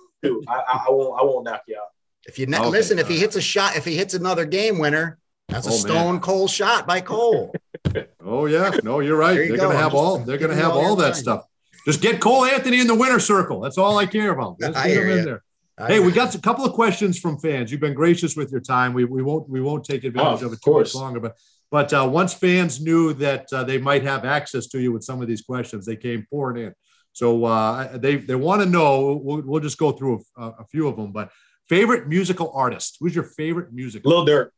I, 0.48 0.84
I, 0.86 0.86
won't 0.88 1.20
I 1.20 1.24
won't 1.24 1.44
knock 1.44 1.62
you 1.66 1.76
out. 1.76 1.88
If 2.28 2.38
you 2.38 2.46
ne- 2.46 2.58
okay, 2.58 2.68
listen, 2.68 2.98
if 2.98 3.08
he 3.08 3.18
hits 3.18 3.36
a 3.36 3.40
shot, 3.40 3.76
if 3.76 3.84
he 3.84 3.96
hits 3.96 4.14
another 4.14 4.44
game 4.44 4.78
winner, 4.78 5.18
that's 5.48 5.66
oh, 5.66 5.70
a 5.70 5.72
Stone 5.72 6.14
man. 6.14 6.20
Cold 6.20 6.50
shot 6.50 6.86
by 6.86 7.00
Cole. 7.00 7.54
oh 8.24 8.46
yeah, 8.46 8.76
no, 8.82 9.00
you're 9.00 9.16
right. 9.16 9.36
You 9.36 9.48
they're 9.48 9.56
go. 9.56 9.68
gonna 9.68 9.78
have 9.78 9.94
all. 9.94 10.18
They're 10.18 10.38
gonna 10.38 10.54
have 10.54 10.72
all 10.72 10.96
that 10.96 11.14
time. 11.14 11.22
stuff. 11.22 11.44
Just 11.86 12.02
get 12.02 12.20
Cole 12.20 12.44
Anthony 12.44 12.80
in 12.80 12.88
the 12.88 12.94
winner 12.94 13.20
circle. 13.20 13.60
That's 13.60 13.78
all 13.78 13.96
I 13.96 14.06
care 14.06 14.32
about. 14.32 14.56
Let's 14.60 14.76
I 14.84 14.88
get 14.88 15.02
him 15.04 15.10
in 15.10 15.24
there. 15.24 15.42
I 15.78 15.88
hey, 15.88 16.00
we 16.00 16.10
got 16.10 16.34
a 16.34 16.38
couple 16.40 16.64
of 16.64 16.72
questions 16.72 17.18
from 17.18 17.38
fans. 17.38 17.70
You've 17.70 17.80
been 17.80 17.94
gracious 17.94 18.34
with 18.34 18.50
your 18.50 18.62
time. 18.62 18.92
We, 18.92 19.04
we 19.04 19.22
won't 19.22 19.48
we 19.48 19.60
won't 19.60 19.84
take 19.84 20.04
advantage 20.04 20.42
oh, 20.42 20.46
of 20.46 20.52
it 20.52 20.58
too 20.64 20.72
much 20.72 20.94
longer. 20.94 21.20
But 21.20 21.36
but 21.70 21.92
uh, 21.92 22.08
once 22.10 22.34
fans 22.34 22.80
knew 22.80 23.12
that 23.14 23.52
uh, 23.52 23.62
they 23.62 23.78
might 23.78 24.02
have 24.02 24.24
access 24.24 24.66
to 24.68 24.80
you 24.80 24.92
with 24.92 25.04
some 25.04 25.20
of 25.22 25.28
these 25.28 25.42
questions, 25.42 25.84
they 25.84 25.96
came 25.96 26.26
pouring 26.30 26.64
in. 26.64 26.74
So 27.12 27.44
uh, 27.44 27.96
they 27.98 28.16
they 28.16 28.34
want 28.34 28.62
to 28.62 28.68
know. 28.68 29.20
We'll, 29.22 29.42
we'll, 29.42 29.60
just 29.60 29.78
go 29.78 29.92
through 29.92 30.22
a, 30.36 30.42
a, 30.42 30.64
few 30.70 30.86
of 30.86 30.96
them. 30.96 31.12
But 31.12 31.30
favorite 31.68 32.08
musical 32.08 32.52
artist? 32.54 32.96
Who's 33.00 33.14
your 33.14 33.24
favorite 33.24 33.72
music? 33.72 34.04
Lil 34.04 34.26
Durk. 34.26 34.50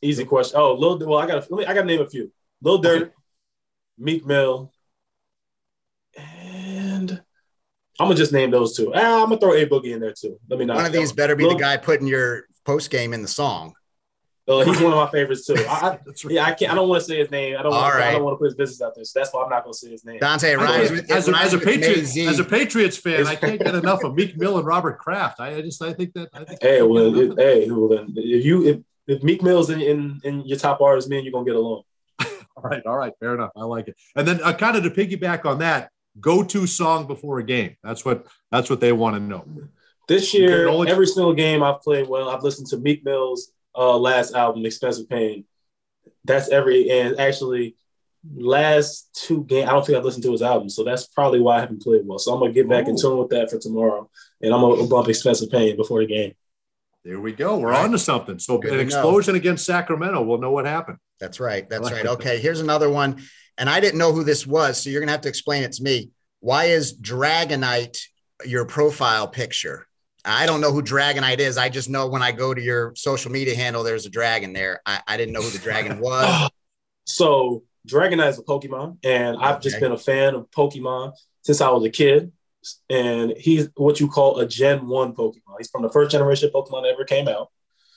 Easy 0.00 0.24
question. 0.24 0.58
Oh, 0.58 0.74
Lil. 0.74 0.98
Well, 0.98 1.18
I 1.18 1.26
got 1.26 1.46
to 1.46 1.66
I 1.66 1.74
got 1.74 1.82
to 1.82 1.86
name 1.86 2.00
a 2.00 2.08
few. 2.08 2.32
Lil 2.62 2.82
Durk, 2.82 3.02
okay. 3.02 3.10
Meek 3.98 4.26
Mill, 4.26 4.72
and 6.16 7.22
I'm 8.00 8.06
gonna 8.06 8.14
just 8.14 8.32
name 8.32 8.50
those 8.50 8.76
two. 8.76 8.92
Ah, 8.94 9.22
I'm 9.22 9.28
gonna 9.28 9.40
throw 9.40 9.54
a 9.54 9.66
boogie 9.66 9.92
in 9.94 10.00
there 10.00 10.12
too. 10.12 10.38
Let 10.48 10.58
me 10.58 10.64
know. 10.64 10.74
One 10.74 10.86
of 10.86 10.92
these 10.92 11.12
better 11.12 11.34
be 11.34 11.44
Look, 11.44 11.58
the 11.58 11.62
guy 11.64 11.76
putting 11.76 12.06
your 12.06 12.44
post 12.64 12.90
game 12.90 13.12
in 13.12 13.22
the 13.22 13.28
song. 13.28 13.74
Oh, 14.50 14.64
he's 14.64 14.80
one 14.80 14.92
of 14.92 14.96
my 14.96 15.10
favorites 15.10 15.46
too. 15.46 15.56
I, 15.68 15.90
I 15.90 15.98
yeah, 16.30 16.44
I 16.44 16.52
can't. 16.52 16.72
I 16.72 16.74
don't 16.74 16.88
want 16.88 17.02
to 17.02 17.06
say 17.06 17.18
his 17.18 17.30
name. 17.30 17.56
I 17.58 17.62
don't. 17.62 17.70
Want, 17.70 17.94
right. 17.94 18.08
I 18.08 18.12
don't 18.12 18.24
want 18.24 18.34
to 18.34 18.38
put 18.38 18.46
his 18.46 18.54
business 18.54 18.80
out 18.80 18.94
there. 18.94 19.04
So 19.04 19.20
that's 19.20 19.32
why 19.32 19.44
I'm 19.44 19.50
not 19.50 19.64
going 19.64 19.74
to 19.74 19.78
say 19.78 19.90
his 19.90 20.06
name. 20.06 20.20
Dante 20.20 20.54
Rhymes. 20.54 20.90
As, 20.90 21.10
as, 21.10 21.28
as, 21.28 21.54
a 21.54 21.58
Patriots, 21.58 22.16
as 22.16 22.38
a 22.38 22.44
Patriots 22.44 22.96
fan, 22.96 23.26
I 23.26 23.34
can't 23.34 23.62
get 23.62 23.74
enough 23.74 24.02
of 24.04 24.14
Meek 24.14 24.38
Mill 24.38 24.56
and 24.56 24.66
Robert 24.66 24.98
Kraft. 24.98 25.38
I, 25.38 25.56
I 25.56 25.60
just 25.60 25.82
I 25.82 25.92
think 25.92 26.14
that. 26.14 26.30
I 26.32 26.44
think 26.44 26.62
hey, 26.62 26.80
well, 26.80 27.14
it, 27.14 27.38
hey, 27.38 27.70
well, 27.70 27.88
then 27.88 28.14
if 28.16 28.44
you 28.44 28.66
if, 28.66 28.78
if 29.06 29.22
Meek 29.22 29.42
Mill's 29.42 29.68
in, 29.68 29.82
in 29.82 30.20
in 30.24 30.46
your 30.46 30.58
top 30.58 30.80
artists, 30.80 31.10
man, 31.10 31.24
you're 31.24 31.32
gonna 31.32 31.44
get 31.44 31.56
along. 31.56 31.82
all 32.56 32.62
right, 32.62 32.84
all 32.86 32.96
right, 32.96 33.12
fair 33.20 33.34
enough. 33.34 33.50
I 33.54 33.64
like 33.64 33.88
it. 33.88 33.96
And 34.16 34.26
then 34.26 34.42
uh, 34.42 34.54
kind 34.54 34.76
of 34.76 34.82
to 34.82 34.90
piggyback 34.90 35.44
on 35.44 35.58
that, 35.58 35.90
go-to 36.20 36.66
song 36.66 37.06
before 37.06 37.38
a 37.38 37.44
game. 37.44 37.76
That's 37.84 38.02
what 38.02 38.26
that's 38.50 38.70
what 38.70 38.80
they 38.80 38.92
want 38.92 39.16
to 39.16 39.20
know. 39.20 39.44
This 40.08 40.32
year, 40.32 40.68
only- 40.68 40.90
every 40.90 41.06
single 41.06 41.34
game 41.34 41.62
I've 41.62 41.82
played 41.82 42.08
well, 42.08 42.30
I've 42.30 42.42
listened 42.42 42.68
to 42.68 42.78
Meek 42.78 43.04
Mill's 43.04 43.52
uh, 43.78 43.96
last 43.96 44.34
album, 44.34 44.66
Expensive 44.66 45.08
Pain. 45.08 45.44
That's 46.24 46.50
every 46.50 46.90
and 46.90 47.18
actually 47.18 47.76
last 48.34 49.08
two 49.14 49.44
games. 49.44 49.68
I 49.68 49.72
don't 49.72 49.86
think 49.86 49.96
I've 49.96 50.04
listened 50.04 50.24
to 50.24 50.32
his 50.32 50.42
album, 50.42 50.68
so 50.68 50.84
that's 50.84 51.06
probably 51.06 51.40
why 51.40 51.56
I 51.56 51.60
haven't 51.60 51.82
played 51.82 52.02
well. 52.04 52.18
So 52.18 52.34
I'm 52.34 52.40
gonna 52.40 52.52
get 52.52 52.68
back 52.68 52.86
Ooh. 52.86 52.90
in 52.90 53.00
tune 53.00 53.18
with 53.18 53.30
that 53.30 53.50
for 53.50 53.58
tomorrow, 53.58 54.10
and 54.42 54.52
I'm 54.52 54.60
gonna 54.60 54.86
bump 54.86 55.08
Expensive 55.08 55.50
Pain 55.50 55.76
before 55.76 56.00
the 56.00 56.06
game. 56.06 56.34
There 57.04 57.20
we 57.20 57.32
go. 57.32 57.58
We're 57.58 57.70
right. 57.70 57.84
on 57.84 57.92
to 57.92 57.98
something. 57.98 58.38
So 58.38 58.58
Good 58.58 58.74
an 58.74 58.80
explosion 58.80 59.34
know. 59.34 59.38
against 59.38 59.64
Sacramento. 59.64 60.22
We'll 60.22 60.38
know 60.38 60.50
what 60.50 60.66
happened. 60.66 60.98
That's 61.20 61.40
right. 61.40 61.68
That's 61.68 61.90
right. 61.90 62.04
Okay. 62.04 62.38
Here's 62.38 62.60
another 62.60 62.90
one 62.90 63.22
and 63.58 63.68
I 63.68 63.80
didn't 63.80 63.98
know 63.98 64.12
who 64.12 64.24
this 64.24 64.46
was, 64.46 64.80
so 64.80 64.88
you're 64.88 65.00
gonna 65.00 65.12
have 65.12 65.22
to 65.22 65.28
explain 65.28 65.64
it 65.64 65.72
to 65.72 65.82
me. 65.82 66.10
Why 66.40 66.66
is 66.66 66.96
Dragonite 66.96 67.98
your 68.44 68.64
profile 68.64 69.26
picture? 69.26 69.87
I 70.28 70.46
don't 70.46 70.60
know 70.60 70.72
who 70.72 70.82
Dragonite 70.82 71.38
is. 71.38 71.56
I 71.56 71.68
just 71.68 71.88
know 71.88 72.08
when 72.08 72.22
I 72.22 72.32
go 72.32 72.52
to 72.52 72.60
your 72.60 72.94
social 72.94 73.30
media 73.30 73.54
handle, 73.54 73.82
there's 73.82 74.06
a 74.06 74.10
dragon 74.10 74.52
there. 74.52 74.80
I, 74.84 75.00
I 75.06 75.16
didn't 75.16 75.32
know 75.32 75.42
who 75.42 75.50
the 75.50 75.58
dragon 75.58 76.00
was. 76.00 76.50
so 77.04 77.62
Dragonite 77.88 78.28
is 78.28 78.38
a 78.38 78.42
Pokemon, 78.42 78.98
and 79.02 79.36
I've 79.38 79.56
okay. 79.56 79.70
just 79.70 79.80
been 79.80 79.92
a 79.92 79.98
fan 79.98 80.34
of 80.34 80.50
Pokemon 80.50 81.12
since 81.42 81.60
I 81.60 81.70
was 81.70 81.84
a 81.84 81.90
kid. 81.90 82.32
And 82.90 83.32
he's 83.38 83.68
what 83.76 84.00
you 84.00 84.08
call 84.08 84.40
a 84.40 84.46
Gen 84.46 84.86
One 84.86 85.14
Pokemon. 85.14 85.56
He's 85.58 85.70
from 85.70 85.82
the 85.82 85.90
first 85.90 86.10
generation 86.10 86.50
Pokemon 86.54 86.82
that 86.82 86.92
ever 86.92 87.04
came 87.04 87.28
out. 87.28 87.50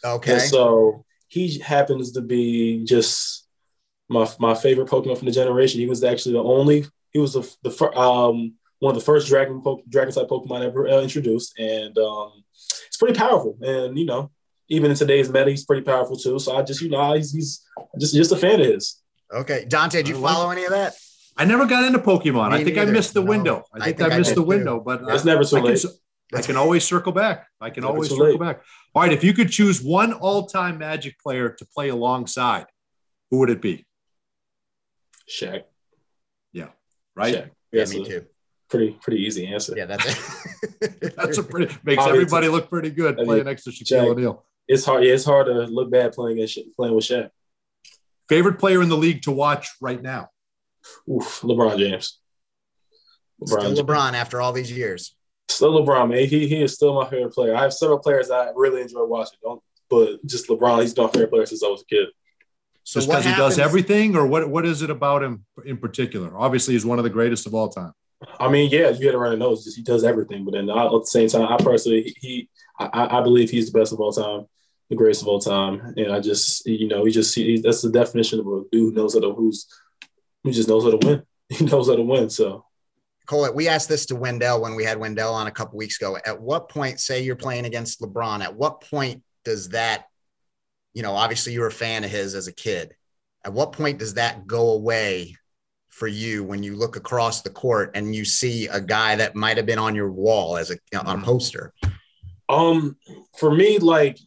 Okay. 0.04 0.34
And 0.34 0.42
so 0.42 1.04
he 1.28 1.60
happens 1.60 2.14
to 2.14 2.22
be 2.22 2.86
just 2.86 3.48
my 4.08 4.30
my 4.40 4.54
favorite 4.54 4.88
Pokemon 4.88 5.18
from 5.18 5.26
the 5.26 5.34
generation. 5.34 5.80
He 5.80 5.88
was 5.88 6.04
actually 6.04 6.34
the 6.34 6.44
only. 6.44 6.86
He 7.12 7.20
was 7.20 7.34
the 7.34 7.56
the 7.64 7.98
um 7.98 8.54
one 8.82 8.96
of 8.96 9.00
the 9.00 9.06
first 9.06 9.28
dragon 9.28 9.62
po- 9.62 9.84
dragon 9.88 10.14
type 10.14 10.28
Pokemon 10.28 10.66
ever 10.66 10.88
uh, 10.88 11.02
introduced, 11.02 11.58
and 11.60 11.96
um, 12.00 12.44
it's 12.88 12.98
pretty 12.98 13.18
powerful. 13.18 13.56
And 13.62 13.98
you 13.98 14.06
know, 14.06 14.32
even 14.70 14.90
in 14.90 14.98
today's 14.98 15.30
meta, 15.30 15.52
he's 15.52 15.64
pretty 15.64 15.84
powerful 15.84 16.18
too. 16.18 16.40
So 16.40 16.58
I 16.58 16.64
just 16.64 16.82
you 16.82 16.90
know 16.90 17.14
he's, 17.14 17.32
he's 17.32 17.64
just 18.00 18.16
just 18.16 18.32
a 18.32 18.36
fan 18.36 18.60
of 18.60 18.66
his. 18.66 19.02
Okay, 19.32 19.66
Dante, 19.68 20.02
did 20.02 20.10
you 20.10 20.20
follow 20.20 20.50
any 20.50 20.66
of 20.66 20.72
that? 20.72 20.96
I 21.38 21.46
never 21.46 21.66
got 21.66 21.86
into 21.86 22.00
Pokemon. 22.00 22.50
Me 22.50 22.56
I 22.56 22.64
think 22.64 22.76
neither. 22.76 22.92
I 22.92 22.94
missed 22.94 23.14
the 23.14 23.22
no, 23.22 23.30
window. 23.30 23.64
I 23.72 23.86
think 23.86 24.02
I, 24.02 24.04
think 24.04 24.14
I 24.14 24.18
missed 24.18 24.32
I 24.32 24.36
the 24.36 24.44
window, 24.44 24.80
too. 24.80 24.84
but 24.84 25.02
it's 25.10 25.26
I, 25.26 25.26
never 25.26 25.44
too 25.44 25.58
I 25.58 25.62
late. 25.62 25.82
Can, 25.82 25.92
I 26.34 26.42
can 26.42 26.58
always 26.58 26.84
circle 26.84 27.12
back. 27.12 27.48
I 27.62 27.70
can 27.70 27.84
always 27.84 28.10
circle 28.10 28.26
late. 28.26 28.40
back. 28.40 28.64
All 28.96 29.04
right, 29.04 29.14
if 29.14 29.24
you 29.24 29.34
could 29.34 29.52
choose 29.52 29.82
one 29.82 30.12
all-time 30.12 30.80
Magic 30.80 31.20
player 31.20 31.50
to 31.50 31.66
play 31.66 31.90
alongside, 31.90 32.66
who 33.30 33.40
would 33.40 33.50
it 33.52 33.62
be? 33.62 33.86
Shaq. 35.30 35.64
Yeah. 36.52 36.70
Right. 37.16 37.36
Shaq. 37.36 37.50
Yeah, 37.72 37.86
me 37.86 38.06
too. 38.06 38.26
Pretty 38.72 38.98
pretty 39.02 39.22
easy 39.22 39.46
answer. 39.48 39.74
Yeah, 39.76 39.86
that's 39.86 40.06
it. 40.06 41.16
that's 41.18 41.38
a 41.38 41.44
pretty 41.44 41.76
makes 41.84 42.06
everybody 42.08 42.48
look 42.48 42.70
pretty 42.70 42.90
good 42.90 43.16
I 43.16 43.18
mean, 43.18 43.26
playing 43.26 43.44
next 43.44 43.66
to 43.66 43.72
Shaquille 43.72 44.06
Shaq, 44.06 44.12
O'Neal. 44.12 44.46
It's 44.66 44.86
hard. 44.86 45.04
Yeah, 45.04 45.14
it's 45.14 45.26
hard 45.26 45.48
to 45.48 45.54
look 45.66 45.92
bad 45.92 46.14
playing 46.14 46.40
in 46.40 46.48
shit 46.48 46.74
playing 46.74 46.96
with 46.96 47.04
Shaq. 47.04 47.32
Favorite 48.30 48.60
player 48.60 48.82
in 48.82 48.88
the 48.88 48.96
league 48.96 49.24
to 49.24 49.32
watch 49.32 49.68
right 49.82 50.02
now? 50.02 50.30
Oof, 51.10 51.42
LeBron 51.42 51.78
James. 51.80 52.20
LeBron 53.42 53.48
still 53.48 53.62
James. 53.76 53.80
LeBron 53.82 54.14
after 54.14 54.40
all 54.40 54.54
these 54.54 54.72
years. 54.72 55.18
Still 55.50 55.86
LeBron, 55.86 56.10
man. 56.10 56.26
He 56.30 56.48
he 56.48 56.64
is 56.64 56.74
still 56.74 56.96
my 56.96 57.10
favorite 57.10 57.34
player. 57.34 57.54
I 57.54 57.64
have 57.64 57.74
several 57.74 58.00
players 58.00 58.32
I 58.32 58.52
really 58.56 58.82
enjoy 58.82 59.04
watching. 59.04 59.40
Don't, 59.44 59.62
but 59.90 60.26
just 60.26 60.48
LeBron, 60.48 60.82
he's 60.82 60.96
my 60.96 61.10
favorite 61.10 61.30
player 61.30 61.46
since 61.46 61.62
I 61.62 61.68
was 61.68 61.82
a 61.82 61.86
kid. 61.86 62.08
So 62.84 63.02
Just 63.02 63.10
because 63.10 63.26
he 63.26 63.32
does 63.32 63.60
everything, 63.60 64.16
or 64.16 64.26
what? 64.26 64.50
What 64.50 64.66
is 64.66 64.82
it 64.82 64.90
about 64.90 65.24
him 65.24 65.46
in 65.66 65.76
particular? 65.76 66.32
Obviously, 66.38 66.74
he's 66.74 66.86
one 66.86 67.00
of 67.00 67.04
the 67.04 67.10
greatest 67.10 67.46
of 67.46 67.54
all 67.54 67.68
time. 67.68 67.92
I 68.40 68.50
mean, 68.50 68.70
yeah, 68.72 68.90
you 68.90 69.00
get 69.00 69.16
around 69.16 69.32
the 69.32 69.38
nose. 69.38 69.64
Just 69.64 69.78
he 69.78 69.84
does 69.84 70.04
everything, 70.04 70.46
but 70.46 70.54
then 70.54 70.70
at 70.70 70.90
the 70.90 71.06
same 71.06 71.28
time, 71.28 71.48
I 71.48 71.58
personally, 71.58 72.16
he, 72.20 72.50
I, 72.80 73.20
I 73.20 73.22
believe 73.22 73.50
he's 73.50 73.72
the 73.72 73.80
best 73.80 73.94
of 73.94 74.00
all 74.00 74.12
time, 74.12 74.46
the 74.90 74.96
greatest 74.96 75.22
of 75.22 75.28
all 75.28 75.40
time, 75.40 75.94
and 75.98 76.12
I 76.12 76.20
just, 76.20 76.66
you 76.66 76.88
know, 76.88 77.06
he 77.06 77.12
just, 77.12 77.34
he, 77.34 77.60
that's 77.60 77.82
the 77.82 77.92
definition 77.92 78.40
of 78.40 78.48
a 78.48 78.62
dude 78.72 78.94
who 78.94 79.02
knows 79.02 79.14
how 79.14 79.22
to, 79.22 79.34
who's, 79.34 79.68
who 80.44 80.52
just 80.52 80.70
knows 80.70 80.84
how 80.84 80.92
to 80.92 81.08
win. 81.08 81.24
He 81.52 81.66
knows 81.66 81.90
how 81.90 81.98
to 81.98 82.02
win. 82.02 82.30
So, 82.30 82.64
Cole, 83.26 83.52
we 83.54 83.68
asked 83.68 83.90
this 83.90 84.06
to 84.06 84.16
Wendell 84.16 84.62
when 84.62 84.74
we 84.74 84.86
had 84.86 84.98
Wendell 84.98 85.34
on 85.34 85.48
a 85.48 85.52
couple 85.52 85.78
weeks 85.78 85.98
ago. 85.98 86.18
At 86.26 86.42
what 86.42 86.70
point, 86.70 87.02
say 87.02 87.24
you're 87.24 87.36
playing 87.36 87.66
against 87.66 88.00
LeBron, 88.00 88.42
at 88.42 88.56
what 88.56 88.80
point 88.80 89.22
does 89.44 89.68
that, 89.70 90.06
you 90.94 91.04
know, 91.04 91.14
obviously 91.14 91.52
you 91.52 91.60
were 91.60 91.68
a 91.68 91.72
fan 91.72 92.06
of 92.06 92.10
his 92.10 92.36
as 92.36 92.48
a 92.48 92.54
kid. 92.54 92.96
At 93.44 93.52
what 93.52 93.74
point 93.74 94.00
does 94.00 94.14
that 94.14 94.48
go 94.48 94.70
away 94.70 95.36
for 95.92 96.08
you 96.08 96.44
when 96.44 96.64
you 96.64 96.76
look 96.76 96.96
across 96.96 97.42
the 97.42 97.50
court 97.50 97.92
and 97.94 98.16
you 98.16 98.26
see 98.26 98.68
a 98.68 98.82
guy 98.82 99.16
that 99.16 99.36
might 99.36 99.58
have 99.58 99.66
been 99.66 99.78
on 99.78 99.94
your 99.94 100.10
wall 100.10 100.58
as 100.58 100.72
a 100.72 100.78
on 100.98 101.06
a 101.06 101.10
mm-hmm. 101.12 101.24
poster? 101.24 101.74
Um, 102.50 102.98
for 103.38 103.54
me, 103.54 103.78
like 103.78 104.18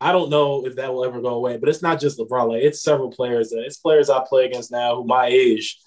I 0.00 0.12
don't 0.12 0.30
know 0.30 0.66
if 0.66 0.76
that 0.76 0.92
will 0.92 1.04
ever 1.04 1.20
go 1.20 1.34
away, 1.34 1.56
but 1.56 1.68
it's 1.68 1.82
not 1.82 2.00
just 2.00 2.18
LeBron. 2.18 2.48
Like 2.48 2.62
it's 2.62 2.82
several 2.82 3.10
players. 3.10 3.50
That, 3.50 3.62
it's 3.64 3.78
players 3.78 4.10
I 4.10 4.24
play 4.28 4.46
against 4.46 4.72
now 4.72 4.96
who 4.96 5.04
my 5.04 5.26
age, 5.26 5.78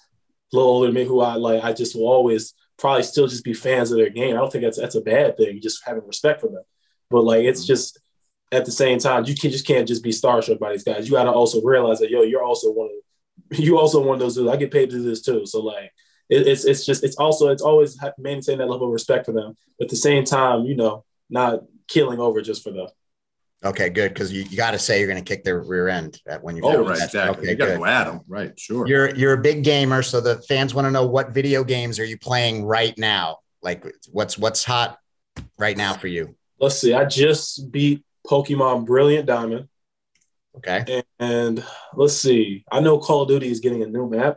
a 0.52 0.56
little 0.56 0.70
older 0.70 0.86
than 0.86 0.94
me, 0.94 1.04
who 1.04 1.20
I 1.20 1.34
like. 1.34 1.62
I 1.62 1.72
just 1.72 1.94
will 1.94 2.08
always 2.08 2.54
probably 2.78 3.02
still 3.02 3.26
just 3.26 3.44
be 3.44 3.54
fans 3.54 3.90
of 3.90 3.98
their 3.98 4.10
game. 4.10 4.34
I 4.34 4.38
don't 4.38 4.50
think 4.50 4.64
that's 4.64 4.78
that's 4.78 4.94
a 4.94 5.02
bad 5.02 5.36
thing. 5.36 5.60
Just 5.60 5.84
having 5.86 6.06
respect 6.06 6.40
for 6.40 6.48
them, 6.48 6.64
but 7.10 7.24
like 7.24 7.44
it's 7.44 7.62
mm-hmm. 7.62 7.68
just 7.68 8.00
at 8.52 8.64
the 8.64 8.70
same 8.70 8.98
time 8.98 9.24
you 9.26 9.34
can 9.34 9.50
just 9.50 9.66
can't 9.66 9.88
just 9.88 10.02
be 10.02 10.10
starstruck 10.10 10.58
by 10.58 10.72
these 10.72 10.84
guys. 10.84 11.06
You 11.06 11.14
got 11.14 11.24
to 11.24 11.32
also 11.32 11.60
realize 11.60 11.98
that 11.98 12.10
yo, 12.10 12.22
you're 12.22 12.44
also 12.44 12.72
one 12.72 12.86
of 12.86 12.92
you 13.52 13.78
also 13.78 14.02
one 14.02 14.14
of 14.14 14.20
those 14.20 14.34
dudes. 14.34 14.50
I 14.50 14.56
get 14.56 14.70
paid 14.70 14.90
to 14.90 14.96
do 14.96 15.02
this 15.02 15.22
too. 15.22 15.46
So 15.46 15.62
like 15.62 15.92
it, 16.28 16.46
it's 16.46 16.64
it's 16.64 16.84
just 16.84 17.04
it's 17.04 17.16
also 17.16 17.48
it's 17.48 17.62
always 17.62 17.98
maintain 18.18 18.58
that 18.58 18.68
level 18.68 18.86
of 18.86 18.92
respect 18.92 19.26
for 19.26 19.32
them, 19.32 19.56
but 19.78 19.86
at 19.86 19.90
the 19.90 19.96
same 19.96 20.24
time, 20.24 20.64
you 20.64 20.76
know, 20.76 21.04
not 21.30 21.60
killing 21.88 22.20
over 22.20 22.40
just 22.42 22.62
for 22.62 22.70
them. 22.70 22.88
Okay, 23.64 23.88
good 23.88 24.12
because 24.12 24.32
you, 24.32 24.42
you 24.42 24.56
got 24.56 24.72
to 24.72 24.78
say 24.78 24.98
you're 24.98 25.08
going 25.08 25.22
to 25.22 25.24
kick 25.24 25.42
their 25.42 25.60
rear 25.60 25.88
end 25.88 26.20
at 26.26 26.42
when 26.42 26.56
you. 26.56 26.62
Oh, 26.62 26.84
right, 26.84 27.02
exactly. 27.02 27.48
Okay, 27.48 27.50
you 27.50 27.56
got 27.56 27.66
to 27.66 27.78
go 27.78 27.84
at 27.86 28.04
them, 28.04 28.20
right? 28.28 28.58
Sure. 28.58 28.86
You're 28.86 29.14
you're 29.14 29.32
a 29.32 29.40
big 29.40 29.64
gamer, 29.64 30.02
so 30.02 30.20
the 30.20 30.42
fans 30.42 30.74
want 30.74 30.86
to 30.86 30.90
know 30.90 31.06
what 31.06 31.30
video 31.30 31.64
games 31.64 31.98
are 31.98 32.04
you 32.04 32.18
playing 32.18 32.64
right 32.64 32.96
now? 32.98 33.38
Like, 33.62 33.86
what's 34.12 34.36
what's 34.36 34.62
hot 34.62 34.98
right 35.58 35.76
now 35.76 35.94
for 35.94 36.06
you? 36.06 36.36
Let's 36.60 36.78
see. 36.78 36.92
I 36.92 37.06
just 37.06 37.72
beat 37.72 38.04
Pokemon 38.26 38.86
Brilliant 38.86 39.26
Diamond. 39.26 39.68
Okay. 40.58 40.84
And, 40.88 41.04
and, 41.18 41.64
let's 41.94 42.14
see. 42.14 42.64
I 42.70 42.80
know 42.80 42.98
Call 42.98 43.22
of 43.22 43.28
Duty 43.28 43.50
is 43.50 43.60
getting 43.60 43.82
a 43.82 43.86
new 43.86 44.08
map. 44.08 44.36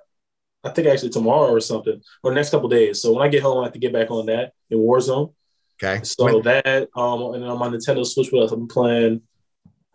I 0.64 0.70
think 0.70 0.88
actually 0.88 1.12
tomorrow 1.12 1.50
or 1.50 1.62
something, 1.62 2.02
or 2.22 2.34
next 2.34 2.50
couple 2.50 2.68
days. 2.68 3.02
So 3.02 3.14
when 3.14 3.26
I 3.26 3.30
get 3.30 3.42
home, 3.42 3.60
I 3.60 3.64
have 3.64 3.74
to 3.74 3.80
get 3.80 3.94
back 3.94 4.12
on 4.12 4.26
that 4.26 4.52
in 4.70 4.80
Warzone. 4.80 5.34
Okay. 5.82 6.04
So 6.04 6.26
when? 6.26 6.42
that, 6.44 6.90
um, 6.96 7.34
and 7.34 7.44
then 7.44 7.50
on 7.50 7.60
my 7.60 7.70
Nintendo 7.70 8.06
Switch, 8.06 8.30
what 8.32 8.52
I'm 8.52 8.68
playing? 8.68 9.22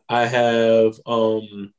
I 0.08 0.26
have, 0.26 0.94
um, 1.04 1.72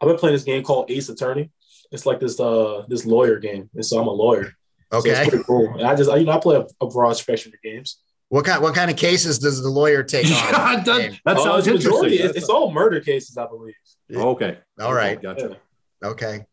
I've 0.00 0.08
been 0.08 0.16
playing 0.16 0.34
this 0.34 0.44
game 0.44 0.62
called 0.62 0.90
Ace 0.90 1.10
Attorney. 1.10 1.50
It's 1.92 2.06
like 2.06 2.20
this, 2.20 2.40
uh, 2.40 2.84
this 2.88 3.04
lawyer 3.04 3.38
game, 3.38 3.68
and 3.74 3.84
so 3.84 4.00
I'm 4.00 4.08
a 4.08 4.12
lawyer. 4.12 4.52
Okay. 4.92 5.14
So 5.14 5.20
it's 5.20 5.28
pretty 5.28 5.44
cool. 5.44 5.74
And 5.74 5.86
I 5.86 5.94
just, 5.94 6.10
I, 6.10 6.16
you 6.16 6.24
know, 6.24 6.32
I 6.32 6.40
play 6.40 6.56
a, 6.56 6.66
a 6.84 6.88
broad 6.88 7.16
spectrum 7.16 7.52
of 7.54 7.62
games. 7.62 8.00
What 8.28 8.44
kind 8.44 8.62
what 8.62 8.74
kind 8.74 8.90
of 8.90 8.96
cases 8.96 9.38
does 9.38 9.62
the 9.62 9.68
lawyer 9.68 10.02
take 10.02 10.26
on? 10.54 10.84
that, 10.84 11.18
that 11.24 11.36
oh, 11.38 11.44
sounds 11.44 11.66
interesting. 11.66 12.12
It's, 12.12 12.36
it's, 12.36 12.48
all 12.48 12.72
murder 12.72 13.00
cases, 13.00 13.36
I 13.36 13.46
believe. 13.46 13.74
okay. 14.14 14.58
All 14.80 14.94
right. 14.94 15.20
Gotcha. 15.20 15.56
Okay. 16.02 16.44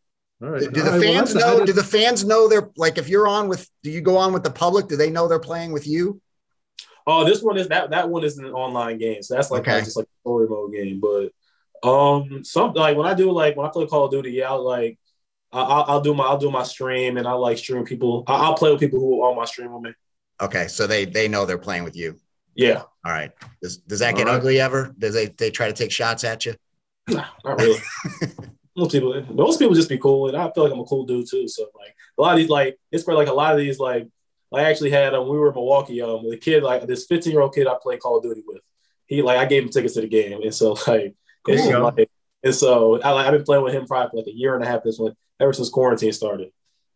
All 0.42 0.50
right. 0.50 0.60
Do, 0.60 0.70
do 0.70 0.82
the 0.82 0.90
right, 0.90 1.02
fans 1.02 1.34
well, 1.34 1.58
know? 1.58 1.66
Do 1.66 1.72
the 1.72 1.84
fans 1.84 2.24
know 2.24 2.48
they're 2.48 2.70
like 2.76 2.98
if 2.98 3.08
you're 3.08 3.28
on 3.28 3.48
with? 3.48 3.68
Do 3.82 3.90
you 3.90 4.00
go 4.00 4.16
on 4.16 4.32
with 4.32 4.44
the 4.44 4.50
public? 4.50 4.88
Do 4.88 4.96
they 4.96 5.10
know 5.10 5.28
they're 5.28 5.38
playing 5.38 5.72
with 5.72 5.86
you? 5.86 6.20
Oh, 7.06 7.24
this 7.24 7.42
one 7.42 7.56
is 7.58 7.68
that 7.68 7.90
that 7.90 8.08
one 8.08 8.24
is 8.24 8.38
an 8.38 8.46
online 8.46 8.98
game, 8.98 9.22
so 9.22 9.34
that's 9.34 9.50
like, 9.50 9.62
okay. 9.62 9.80
just 9.80 9.96
like 9.96 10.06
a 10.06 10.20
story 10.20 10.48
mode 10.48 10.72
game. 10.72 11.00
But 11.00 11.32
um, 11.88 12.44
some 12.44 12.72
like 12.74 12.96
when 12.96 13.06
I 13.06 13.14
do 13.14 13.30
like 13.32 13.56
when 13.56 13.66
I 13.66 13.70
play 13.70 13.86
Call 13.86 14.04
of 14.04 14.10
Duty, 14.12 14.32
yeah, 14.32 14.50
I'll, 14.50 14.64
like 14.64 14.98
I'll, 15.52 15.84
I'll 15.88 16.00
do 16.00 16.14
my 16.14 16.24
I'll 16.24 16.38
do 16.38 16.50
my 16.50 16.62
stream 16.62 17.16
and 17.16 17.26
I 17.26 17.32
like 17.32 17.58
stream 17.58 17.84
people. 17.84 18.24
I'll 18.26 18.54
play 18.54 18.70
with 18.70 18.80
people 18.80 19.00
who 19.00 19.22
are 19.22 19.30
on 19.30 19.36
my 19.36 19.44
stream 19.44 19.72
with 19.72 19.82
me. 19.82 19.92
Okay, 20.40 20.68
so 20.68 20.86
they 20.86 21.04
they 21.04 21.28
know 21.28 21.46
they're 21.46 21.58
playing 21.58 21.84
with 21.84 21.96
you. 21.96 22.18
Yeah. 22.54 22.82
All 23.04 23.12
right. 23.12 23.32
Does 23.62 23.78
does 23.78 24.00
that 24.00 24.16
get 24.16 24.26
right. 24.26 24.34
ugly 24.34 24.60
ever? 24.60 24.94
Does 24.98 25.14
they 25.14 25.26
they 25.26 25.50
try 25.50 25.66
to 25.66 25.72
take 25.72 25.92
shots 25.92 26.24
at 26.24 26.46
you? 26.46 26.54
Nah, 27.08 27.26
not 27.44 27.60
really. 27.60 27.80
most 28.76 28.92
people 28.92 29.24
most 29.30 29.58
people 29.58 29.74
just 29.74 29.88
be 29.88 29.98
cool, 29.98 30.28
and 30.28 30.36
I 30.36 30.50
feel 30.52 30.64
like 30.64 30.72
I'm 30.72 30.80
a 30.80 30.84
cool 30.84 31.04
dude 31.04 31.28
too. 31.28 31.48
So 31.48 31.68
like 31.78 31.94
a 32.18 32.22
lot 32.22 32.32
of 32.32 32.38
these 32.38 32.48
like 32.48 32.78
it's 32.90 33.04
for 33.04 33.14
like 33.14 33.28
a 33.28 33.32
lot 33.32 33.52
of 33.52 33.58
these 33.58 33.78
like 33.78 34.08
I 34.52 34.64
actually 34.64 34.90
had 34.90 35.14
um 35.14 35.28
we 35.28 35.38
were 35.38 35.48
in 35.48 35.54
Milwaukee 35.54 36.02
um 36.02 36.28
the 36.28 36.36
kid 36.36 36.62
like 36.62 36.86
this 36.86 37.06
15 37.06 37.32
year 37.32 37.40
old 37.40 37.54
kid 37.54 37.66
I 37.66 37.76
played 37.82 38.00
Call 38.00 38.18
of 38.18 38.22
Duty 38.22 38.42
with. 38.46 38.60
He 39.06 39.22
like 39.22 39.38
I 39.38 39.46
gave 39.46 39.64
him 39.64 39.68
tickets 39.70 39.94
to 39.94 40.00
the 40.00 40.08
game, 40.08 40.40
and 40.42 40.54
so 40.54 40.76
like, 40.86 41.14
cool. 41.44 41.80
like 41.80 42.10
and 42.44 42.54
so 42.54 43.00
I, 43.02 43.10
like, 43.10 43.26
I've 43.26 43.32
been 43.32 43.44
playing 43.44 43.62
with 43.62 43.74
him 43.74 43.86
probably 43.86 44.10
for 44.10 44.16
like 44.16 44.26
a 44.26 44.36
year 44.36 44.54
and 44.54 44.64
a 44.64 44.66
half 44.66 44.82
this 44.82 44.98
one 44.98 45.14
ever 45.40 45.52
since 45.52 45.68
quarantine 45.68 46.12
started. 46.12 46.50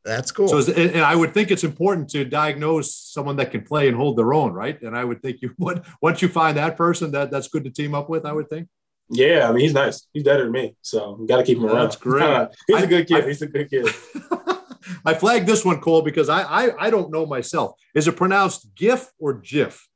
That's 0.07 0.31
cool. 0.31 0.47
So, 0.47 0.73
and 0.73 0.99
I 1.01 1.17
would 1.17 1.35
think 1.35 1.51
it's 1.51 1.65
important 1.65 2.09
to 2.11 2.25
diagnose 2.25 2.95
someone 2.95 3.35
that 3.37 3.51
can 3.51 3.63
play 3.63 3.89
and 3.89 3.97
hold 3.97 4.17
their 4.17 4.33
own, 4.33 4.53
right? 4.53 4.81
And 4.81 4.97
I 4.97 5.05
would 5.05 5.21
think 5.21 5.43
you 5.43 5.53
would 5.59 5.85
once 6.01 6.23
you 6.23 6.29
find 6.29 6.57
that 6.57 6.77
person, 6.77 7.11
that 7.11 7.33
that's 7.33 7.49
good 7.49 7.65
to 7.65 7.71
team 7.71 7.95
up 7.95 8.09
with. 8.09 8.25
I 8.25 8.33
would 8.33 8.49
think. 8.49 8.69
Yeah, 9.11 9.49
I 9.49 9.53
mean 9.53 9.61
he's 9.63 9.75
nice. 9.75 10.07
He's 10.13 10.23
better 10.23 10.45
than 10.45 10.53
me, 10.53 10.77
so 10.81 11.15
got 11.29 11.39
to 11.39 11.43
keep 11.43 11.59
him 11.59 11.67
around. 11.67 11.77
That's 11.77 11.97
great. 11.97 12.49
he's 12.69 12.83
a 12.83 12.87
good 12.87 13.09
kid. 13.09 13.25
I, 13.25 13.27
he's 13.27 13.43
a 13.43 13.47
good 13.49 13.69
kid. 13.69 13.87
I 15.05 15.15
flagged 15.15 15.49
this 15.49 15.65
one, 15.65 15.81
Cole, 15.81 16.03
because 16.03 16.29
I, 16.29 16.43
I 16.43 16.87
I 16.87 16.91
don't 16.91 17.11
know 17.11 17.27
myself. 17.27 17.73
Is 17.95 18.07
it 18.07 18.17
pronounced 18.17 18.75
GIF 18.77 19.13
or 19.19 19.35
GIF? 19.35 19.89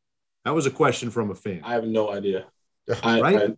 That 0.44 0.54
was 0.54 0.66
a 0.66 0.70
question 0.70 1.10
from 1.10 1.30
a 1.30 1.34
fan. 1.36 1.60
I 1.62 1.74
have 1.74 1.84
no 1.84 2.10
idea. 2.10 2.46
I, 3.02 3.20
right? 3.20 3.50
I, 3.50 3.54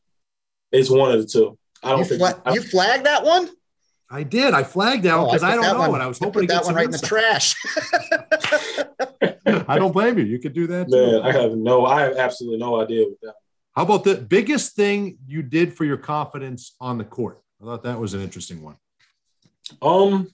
it's 0.70 0.90
one 0.90 1.12
of 1.12 1.20
the 1.20 1.26
two. 1.26 1.58
I 1.82 1.90
don't 1.90 2.00
you 2.00 2.04
think 2.04 2.20
fla- 2.20 2.54
you 2.54 2.62
flagged 2.62 3.06
that 3.06 3.24
one. 3.24 3.48
I 4.12 4.24
did. 4.24 4.52
I 4.52 4.62
flagged 4.62 5.04
that 5.04 5.16
because 5.16 5.42
oh, 5.42 5.46
I, 5.46 5.52
I, 5.52 5.54
don't 5.56 5.64
know, 5.64 5.78
one, 5.78 5.94
and 5.94 6.02
I 6.02 6.06
was 6.06 6.18
hoping 6.18 6.42
to 6.42 6.46
get 6.46 6.64
that 6.64 6.66
one 6.66 6.74
right 6.74 6.84
in 6.84 6.90
the 6.90 6.98
trash. 6.98 7.54
I 9.68 9.78
don't 9.78 9.92
blame 9.92 10.18
you. 10.18 10.24
You 10.24 10.38
could 10.38 10.52
do 10.52 10.66
that. 10.66 10.90
Man, 10.90 11.10
too. 11.10 11.22
I 11.22 11.32
have 11.32 11.52
no. 11.52 11.86
I 11.86 12.02
have 12.02 12.16
absolutely 12.16 12.58
no 12.58 12.78
idea 12.78 13.06
with 13.08 13.18
that. 13.22 13.34
How 13.74 13.84
about 13.84 14.04
the 14.04 14.16
biggest 14.16 14.76
thing 14.76 15.16
you 15.26 15.42
did 15.42 15.72
for 15.72 15.86
your 15.86 15.96
confidence 15.96 16.76
on 16.78 16.98
the 16.98 17.04
court? 17.04 17.40
I 17.62 17.64
thought 17.64 17.84
that 17.84 17.98
was 17.98 18.12
an 18.12 18.20
interesting 18.20 18.62
one. 18.62 18.76
Um, 19.80 20.28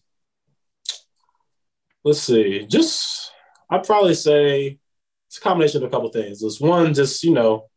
let's 2.02 2.20
see. 2.20 2.66
Just 2.66 3.30
I'd 3.70 3.84
probably 3.84 4.14
say 4.14 4.80
it's 5.28 5.38
a 5.38 5.40
combination 5.40 5.84
of 5.84 5.88
a 5.88 5.90
couple 5.90 6.08
things. 6.08 6.40
There's 6.40 6.60
one, 6.60 6.94
just 6.94 7.22
you 7.22 7.32
know, 7.32 7.68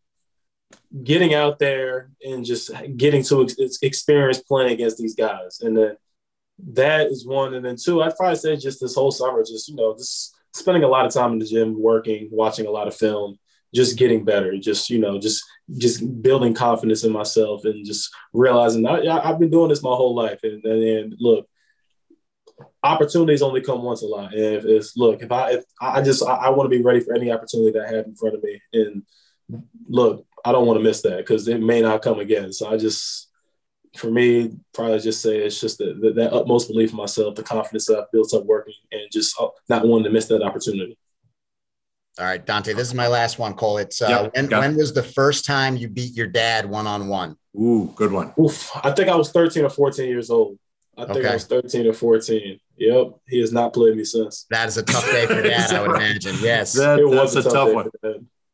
getting 1.04 1.34
out 1.34 1.60
there 1.60 2.12
and 2.24 2.46
just 2.46 2.72
getting 2.98 3.24
to 3.24 3.44
ex- 3.44 3.80
experience 3.82 4.40
playing 4.40 4.74
against 4.74 4.98
these 4.98 5.16
guys. 5.16 5.60
And 5.62 5.76
then 5.78 5.98
that 6.74 7.08
is 7.08 7.26
one. 7.26 7.54
And 7.54 7.66
then 7.66 7.76
two, 7.82 8.02
I'd 8.02 8.16
probably 8.16 8.36
say 8.36 8.56
just 8.56 8.82
this 8.82 8.96
whole 8.96 9.12
summer, 9.12 9.44
just, 9.44 9.70
you 9.70 9.76
know, 9.76 9.96
just 9.96 10.36
spending 10.54 10.84
a 10.84 10.88
lot 10.88 11.06
of 11.06 11.14
time 11.14 11.34
in 11.34 11.40
the 11.40 11.46
gym, 11.46 11.82
working, 11.82 12.30
watching 12.32 12.68
a 12.68 12.72
lot 12.72 12.88
of 12.88 12.96
film, 12.96 13.38
just 13.74 13.98
getting 13.98 14.26
better, 14.26 14.58
just, 14.58 14.90
you 14.90 15.00
know, 15.00 15.20
just, 15.20 15.44
just 15.78 16.22
building 16.22 16.54
confidence 16.54 17.04
in 17.04 17.12
myself 17.12 17.64
and 17.64 17.86
just 17.86 18.14
realizing 18.34 18.86
I, 18.86 19.26
have 19.26 19.40
been 19.40 19.50
doing 19.50 19.70
this 19.70 19.82
my 19.82 19.90
whole 19.96 20.14
life. 20.14 20.40
And, 20.44 20.64
and, 20.66 20.84
and 20.84 21.16
look, 21.20 21.48
opportunities 22.84 23.42
only 23.42 23.62
come 23.62 23.84
once 23.84 24.02
a 24.02 24.08
lot. 24.08 24.34
And 24.34 24.56
if 24.56 24.66
it's 24.66 24.98
look, 24.98 25.22
if 25.22 25.32
I 25.32 25.52
if 25.54 25.64
I 25.80 26.02
just 26.02 26.24
I, 26.24 26.36
I 26.36 26.50
want 26.50 26.72
to 26.72 26.78
be 26.78 26.84
ready 26.84 27.00
for 27.00 27.14
any 27.14 27.32
opportunity 27.32 27.72
that 27.72 27.88
I 27.88 27.96
have 27.96 28.06
in 28.06 28.16
front 28.16 28.36
of 28.36 28.44
me. 28.44 28.62
And 28.74 29.04
look, 29.88 30.26
I 30.44 30.52
don't 30.52 30.66
want 30.66 30.80
to 30.80 30.84
miss 30.84 31.02
that 31.02 31.18
because 31.18 31.48
it 31.48 31.62
may 31.62 31.82
not 31.82 32.02
come 32.02 32.20
again. 32.20 32.52
So 32.54 32.72
I 32.72 32.78
just, 32.78 33.30
for 33.96 34.10
me, 34.10 34.52
probably 34.74 35.00
just 35.00 35.22
say 35.22 35.38
it's 35.38 35.60
just 35.60 35.78
the, 35.78 35.94
the, 36.00 36.14
that 36.14 36.34
utmost 36.34 36.70
belief 36.70 36.92
in 36.92 36.98
myself, 36.98 37.36
the 37.36 37.44
confidence 37.44 37.86
that 37.86 38.00
I've 38.00 38.12
built 38.12 38.34
up 38.34 38.46
working, 38.46 38.74
and 38.92 39.02
just 39.12 39.40
uh, 39.40 39.48
not 39.70 39.86
wanting 39.86 40.06
to 40.06 40.10
miss 40.10 40.28
that 40.28 40.44
opportunity. 40.44 40.98
All 42.20 42.26
right, 42.26 42.46
Dante, 42.46 42.74
this 42.74 42.88
is 42.88 42.94
my 42.94 43.08
last 43.08 43.40
one, 43.40 43.54
Cole. 43.54 43.78
It's 43.78 44.02
uh, 44.02 44.30
yep, 44.34 44.36
when, 44.36 44.50
when 44.50 44.76
was 44.76 44.94
the 44.94 45.04
first 45.04 45.46
time 45.46 45.78
you 45.78 45.88
beat 45.88 46.14
your 46.16 46.28
dad 46.28 46.66
one 46.66 46.86
on 46.86 47.08
one? 47.08 47.38
Ooh, 47.56 47.92
good 47.96 48.12
one. 48.12 48.34
Oof, 48.40 48.70
I 48.84 48.92
think 48.92 49.10
I 49.10 49.16
was 49.16 49.32
13 49.32 49.66
or 49.66 49.70
14 49.70 50.10
years 50.10 50.30
old. 50.30 50.58
I 50.98 51.06
think 51.06 51.20
okay. 51.20 51.30
I 51.30 51.34
was 51.34 51.46
13 51.46 51.88
or 51.88 51.94
14. 51.94 52.60
Yep. 52.78 53.14
He 53.28 53.40
has 53.40 53.54
not 53.54 53.74
played 53.74 53.96
me 53.96 54.04
since. 54.04 54.46
That 54.50 54.68
is 54.68 54.78
a 54.78 54.84
tough 54.84 55.06
day 55.06 55.26
for 55.26 55.42
dad, 55.42 55.72
I 55.72 55.88
would 55.88 55.96
imagine. 55.96 56.36
Yes. 56.42 56.74
That, 56.74 57.00
it 57.00 57.08
was 57.08 57.36
a 57.36 57.44
tough, 57.44 57.54
tough 57.54 57.74
one. 57.74 57.90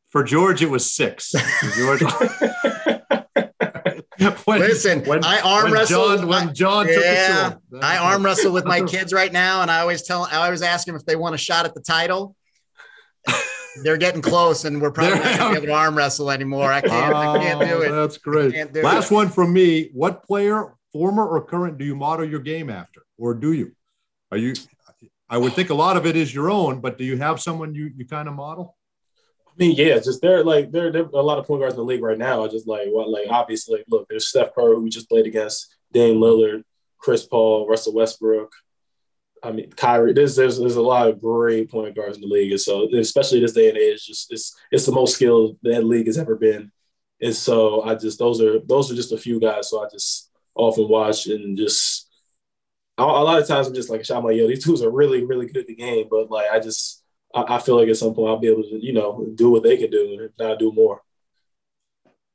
For 0.10 0.24
George, 0.24 0.62
it 0.62 0.70
was 0.70 0.92
six. 0.92 1.34
George. 1.76 2.02
when, 4.46 4.60
Listen, 4.60 5.04
when, 5.06 5.24
I 5.24 5.40
arm 5.42 5.66
when 5.66 5.74
wrestle. 5.74 6.18
John, 6.18 6.28
when 6.28 6.54
John 6.54 6.88
yeah, 6.88 7.54
I 7.82 7.98
arm 7.98 8.26
wrestle 8.26 8.52
with 8.52 8.66
my 8.66 8.82
kids 8.88 9.14
right 9.14 9.32
now, 9.32 9.62
and 9.62 9.70
I 9.70 9.82
always 9.82 10.02
tell, 10.02 10.24
I 10.24 10.46
always 10.46 10.62
ask 10.62 10.88
them 10.88 10.96
if 10.96 11.06
they 11.06 11.16
want 11.16 11.36
a 11.36 11.38
shot 11.38 11.66
at 11.66 11.76
the 11.76 11.82
title. 11.82 12.36
They're 13.84 13.98
getting 13.98 14.24
close, 14.24 14.66
and 14.66 14.82
we're 14.82 14.90
probably 14.90 15.20
not 15.20 15.24
going 15.24 15.38
to 15.38 15.50
be 15.50 15.58
able 15.58 15.68
to 15.68 15.74
arm 15.74 15.96
wrestle 15.96 16.32
anymore. 16.32 16.72
I 16.72 16.82
can't. 16.82 17.14
Oh, 17.14 17.18
I 17.18 17.38
can't 17.38 17.60
do 17.60 17.76
oh, 17.76 17.82
it. 17.82 17.92
That's 17.92 18.18
great. 18.18 18.74
Last 18.74 19.12
it. 19.12 19.14
one 19.14 19.30
from 19.30 19.54
me. 19.54 19.92
What 19.94 20.24
player 20.24 20.74
former 20.92 21.28
or 21.28 21.46
current, 21.46 21.78
do 21.78 21.86
you 21.86 21.96
model 21.96 22.28
your 22.28 22.40
game 22.40 22.72
after, 22.72 23.04
or 23.20 23.36
do 23.36 23.52
you? 23.54 23.74
Are 24.32 24.38
you? 24.38 24.54
I 25.30 25.38
would 25.38 25.54
think 25.54 25.70
a 25.70 25.76
lot 25.76 25.96
of 25.96 26.08
it 26.08 26.16
is 26.16 26.34
your 26.34 26.50
own, 26.50 26.80
but 26.80 26.98
do 26.98 27.04
you 27.04 27.18
have 27.18 27.40
someone 27.40 27.76
you 27.76 27.92
you 27.96 28.08
kind 28.08 28.28
of 28.28 28.34
model? 28.34 28.77
I 29.58 29.64
mean, 29.64 29.76
yeah, 29.76 29.96
just 29.96 30.22
there 30.22 30.44
like 30.44 30.72
there 30.72 30.92
there 30.92 31.02
a 31.02 31.22
lot 31.22 31.40
of 31.40 31.48
point 31.48 31.62
guards 31.62 31.74
in 31.74 31.80
the 31.80 31.84
league 31.84 32.04
right 32.04 32.18
now. 32.18 32.48
Just 32.48 32.68
like 32.68 32.90
what 32.90 33.10
like 33.10 33.26
obviously, 33.30 33.84
look, 33.90 34.08
there's 34.08 34.28
Steph 34.28 34.54
Curry 34.54 34.76
who 34.76 34.84
we 34.84 34.90
just 34.92 35.10
played 35.10 35.26
against, 35.26 35.76
Dame 35.92 36.18
Lillard, 36.18 36.64
Chris 37.00 37.26
Paul, 37.26 37.68
Russell 37.68 37.96
Westbrook. 37.96 38.52
I 39.42 39.52
mean, 39.52 39.72
Kyrie. 39.72 40.14
There's 40.14 40.36
there's 40.36 40.60
there's 40.60 40.76
a 40.76 40.82
lot 40.82 41.08
of 41.08 41.20
great 41.20 41.72
point 41.72 41.96
guards 41.96 42.18
in 42.18 42.22
the 42.22 42.28
league, 42.28 42.52
and 42.52 42.62
so 42.62 42.88
especially 42.96 43.40
this 43.40 43.54
day 43.54 43.70
and 43.70 43.78
age, 43.78 44.06
just 44.06 44.32
it's 44.32 44.56
it's 44.72 44.86
the 44.86 44.92
most 44.92 45.16
skilled 45.16 45.58
that 45.64 45.86
league 45.86 46.08
has 46.08 46.20
ever 46.20 46.36
been. 46.36 46.72
And 47.20 47.36
so 47.36 47.82
I 47.82 47.96
just 47.96 48.20
those 48.20 48.40
are 48.42 48.60
those 48.60 48.92
are 48.92 48.96
just 48.96 49.12
a 49.12 49.18
few 49.18 49.40
guys. 49.40 49.72
So 49.72 49.84
I 49.84 49.90
just 49.90 50.30
often 50.54 50.88
watch 50.88 51.26
and 51.26 51.58
just 51.58 52.08
a 53.00 53.06
lot 53.06 53.42
of 53.42 53.48
times 53.48 53.68
I'm 53.68 53.76
just 53.76 53.90
like, 53.90 54.10
I'm 54.10 54.24
like, 54.24 54.38
yo, 54.38 54.48
these 54.48 54.64
dudes 54.64 54.84
are 54.84 54.92
really 54.92 55.26
really 55.26 55.48
good 55.48 55.58
at 55.58 55.68
the 55.68 55.76
game, 55.76 56.08
but 56.12 56.30
like 56.30 56.52
I 56.52 56.60
just 56.60 57.04
I, 57.38 57.56
I 57.56 57.60
feel 57.60 57.78
like 57.78 57.90
at 57.90 57.98
some 57.98 58.14
point 58.14 58.30
I'll 58.30 58.40
be 58.40 58.48
able 58.48 58.64
to 58.64 58.84
you 58.84 58.94
know 58.94 59.28
do 59.36 59.50
what 59.50 59.64
they 59.64 59.78
can 59.78 59.90
do 59.90 60.18
and 60.20 60.30
not 60.40 60.60
do 60.60 60.72
more. 60.72 61.02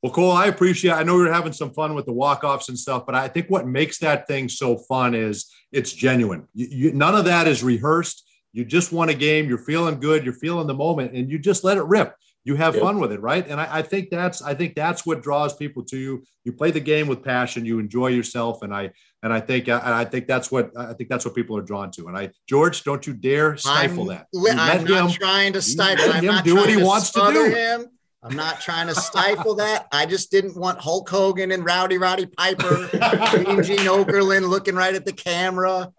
Well, 0.03 0.13
Cole, 0.13 0.33
I 0.33 0.47
appreciate. 0.47 0.93
I 0.93 1.05
know 1.05 1.17
we 1.17 1.29
are 1.29 1.33
having 1.33 1.53
some 1.53 1.73
fun 1.73 1.95
with 1.95 2.07
the 2.07 2.13
walk-offs 2.13 2.69
and 2.69 2.77
stuff, 2.77 3.07
but 3.07 3.15
I 3.15 3.29
think 3.29 3.49
what 3.49 3.69
makes 3.69 3.99
that 3.99 4.27
thing 4.27 4.49
so 4.49 4.77
fun 4.77 5.15
is 5.15 5.49
it's 5.71 5.93
genuine. 5.93 6.49
You, 6.55 6.67
you, 6.71 6.93
none 6.93 7.15
of 7.15 7.27
that 7.27 7.47
is 7.47 7.63
rehearsed. 7.63 8.29
You 8.53 8.65
just 8.65 8.93
won 8.93 9.11
a 9.11 9.15
game. 9.15 9.49
You're 9.49 9.59
feeling 9.59 10.01
good. 10.01 10.25
You're 10.25 10.35
feeling 10.35 10.67
the 10.67 10.75
moment, 10.75 11.15
and 11.15 11.31
you 11.31 11.39
just 11.39 11.63
let 11.63 11.79
it 11.79 11.85
rip. 11.85 12.17
You 12.45 12.57
have 12.57 12.75
yep. 12.75 12.83
fun 12.83 12.99
with 12.99 13.13
it, 13.13 13.21
right? 13.21 13.47
And 13.47 13.61
I, 13.61 13.79
I, 13.79 13.83
think 13.83 14.11
that's 14.11 14.43
I 14.43 14.55
think 14.55 14.75
that's 14.75 15.07
what 15.07 15.23
draws 15.23 15.55
people 15.55 15.85
to 15.85 15.97
you. 15.97 16.25
You 16.45 16.53
play 16.53 16.73
the 16.73 16.81
game 16.81 17.07
with 17.07 17.23
passion. 17.23 17.65
You 17.65 17.79
enjoy 17.79 18.09
yourself, 18.09 18.63
and 18.63 18.75
I 18.75 18.91
and 19.23 19.33
I 19.33 19.41
think 19.41 19.69
I, 19.69 20.01
I 20.01 20.05
think 20.05 20.27
that's 20.27 20.51
what 20.51 20.77
I 20.77 20.93
think 20.95 21.09
that's 21.09 21.25
what 21.25 21.37
people 21.37 21.57
are 21.57 21.63
drawn 21.63 21.93
to. 21.93 22.09
And 22.09 22.17
I, 22.17 22.31
George, 22.49 22.83
don't 22.83 23.07
you 23.07 23.15
dare 23.15 23.57
stifle 23.57 24.03
I'm, 24.03 24.09
that. 24.09 24.27
You 24.33 24.49
I'm 24.51 24.85
not 24.85 25.11
him, 25.11 25.11
trying 25.11 25.53
to 25.53 25.63
stifle. 25.63 26.13
I'm 26.13 26.25
him 26.25 26.43
do 26.43 26.57
what 26.57 26.69
he 26.69 26.83
wants 26.83 27.13
to 27.13 27.31
do. 27.33 27.55
Him. 27.55 27.87
I'm 28.25 28.37
not 28.37 28.61
trying 28.61 28.87
to 28.87 28.95
stifle 28.95 29.57
that. 29.57 29.89
I 29.91 30.07
just 30.07 30.31
didn't 30.31 30.57
want 30.57 30.81
Hulk 30.81 31.09
Hogan 31.09 31.51
and 31.51 31.65
Rowdy 31.65 31.99
Roddy 31.99 32.27
Piper, 32.27 32.89
Gene 33.33 33.63
Gene 33.63 33.87
Okerlund 33.89 34.49
looking 34.49 34.77
right 34.77 34.95
at 34.95 35.05
the 35.05 35.13
camera. 35.13 35.93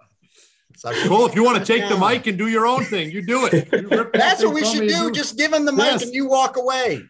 So 0.84 0.92
cool. 1.08 1.26
If 1.26 1.34
you 1.34 1.46
want 1.46 1.60
to 1.60 1.64
take 1.64 1.88
the 1.88 1.98
mic 1.98 2.28
and 2.28 2.38
do 2.38 2.50
your 2.50 2.68
own 2.68 2.84
thing, 2.84 3.10
you 3.10 3.22
do 3.26 3.46
it. 3.46 3.72
You 3.72 4.10
That's 4.14 4.44
what 4.44 4.54
we 4.54 4.66
should 4.66 4.90
do. 4.90 5.12
Just 5.12 5.38
give 5.38 5.54
him 5.54 5.64
the 5.64 5.72
mic 5.72 5.86
yes. 5.86 6.04
and 6.04 6.14
you 6.14 6.28
walk 6.28 6.58
away. 6.58 7.04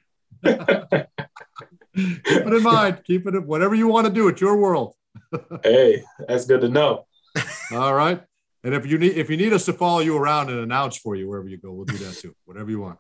Keep 0.43 0.53
it 1.95 2.53
in 2.53 2.61
mind. 2.61 3.01
Keep 3.03 3.26
it. 3.26 3.43
Whatever 3.43 3.74
you 3.74 3.88
want 3.88 4.05
to 4.05 4.13
do, 4.13 4.28
it's 4.28 4.39
your 4.39 4.57
world. 4.57 4.93
hey, 5.63 6.03
that's 6.28 6.45
good 6.45 6.61
to 6.61 6.69
know. 6.69 7.07
All 7.71 7.95
right. 7.95 8.21
And 8.66 8.74
if 8.74 8.86
you 8.86 8.97
need 8.97 9.18
if 9.18 9.30
you 9.30 9.36
need 9.36 9.51
us 9.51 9.66
to 9.66 9.74
follow 9.74 9.99
you 9.99 10.16
around 10.16 10.49
and 10.49 10.59
announce 10.59 10.95
for 10.95 11.16
you 11.16 11.28
wherever 11.28 11.49
you 11.49 11.57
go, 11.57 11.72
we'll 11.72 11.86
do 11.86 11.97
that 11.97 12.14
too. 12.16 12.34
Whatever 12.45 12.72
you 12.72 12.80
want. 12.80 12.97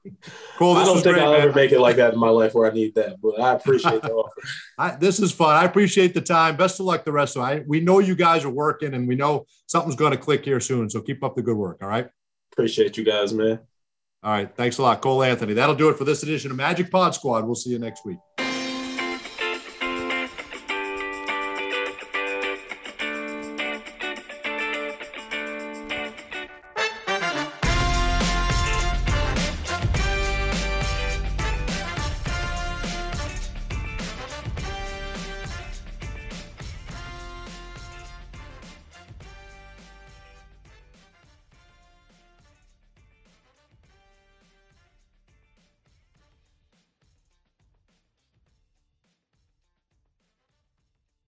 Cool. 0.57 0.75
I 0.75 0.83
don't 0.83 0.95
think 0.95 1.15
great, 1.15 1.23
I'll 1.23 1.31
man. 1.31 1.41
ever 1.41 1.53
make 1.53 1.71
it 1.71 1.79
like 1.79 1.95
that 1.95 2.13
in 2.13 2.19
my 2.19 2.29
life 2.29 2.53
where 2.53 2.69
I 2.69 2.73
need 2.73 2.95
that, 2.95 3.21
but 3.21 3.39
I 3.39 3.53
appreciate 3.53 4.01
the 4.01 4.11
offer. 4.11 4.41
I, 4.77 4.95
this 4.95 5.21
is 5.21 5.31
fun. 5.31 5.55
I 5.55 5.63
appreciate 5.63 6.13
the 6.13 6.21
time. 6.21 6.57
Best 6.57 6.81
of 6.81 6.85
luck 6.85 7.05
the 7.05 7.13
rest 7.13 7.37
of 7.37 7.49
it. 7.49 7.65
We 7.65 7.79
know 7.79 7.99
you 7.99 8.13
guys 8.13 8.43
are 8.43 8.49
working, 8.49 8.93
and 8.93 9.07
we 9.07 9.15
know 9.15 9.45
something's 9.67 9.95
going 9.95 10.11
to 10.11 10.17
click 10.17 10.43
here 10.43 10.59
soon. 10.59 10.89
So 10.89 11.01
keep 11.01 11.23
up 11.23 11.35
the 11.35 11.41
good 11.41 11.55
work. 11.55 11.77
All 11.81 11.87
right. 11.87 12.09
Appreciate 12.51 12.97
you 12.97 13.05
guys, 13.05 13.33
man. 13.33 13.59
All 14.21 14.31
right. 14.31 14.53
Thanks 14.53 14.79
a 14.79 14.81
lot, 14.81 15.01
Cole 15.01 15.23
Anthony. 15.23 15.53
That'll 15.53 15.75
do 15.75 15.89
it 15.89 15.97
for 15.97 16.03
this 16.03 16.23
edition 16.23 16.51
of 16.51 16.57
Magic 16.57 16.91
Pod 16.91 17.15
Squad. 17.15 17.45
We'll 17.45 17.55
see 17.55 17.69
you 17.69 17.79
next 17.79 18.05
week. 18.05 18.17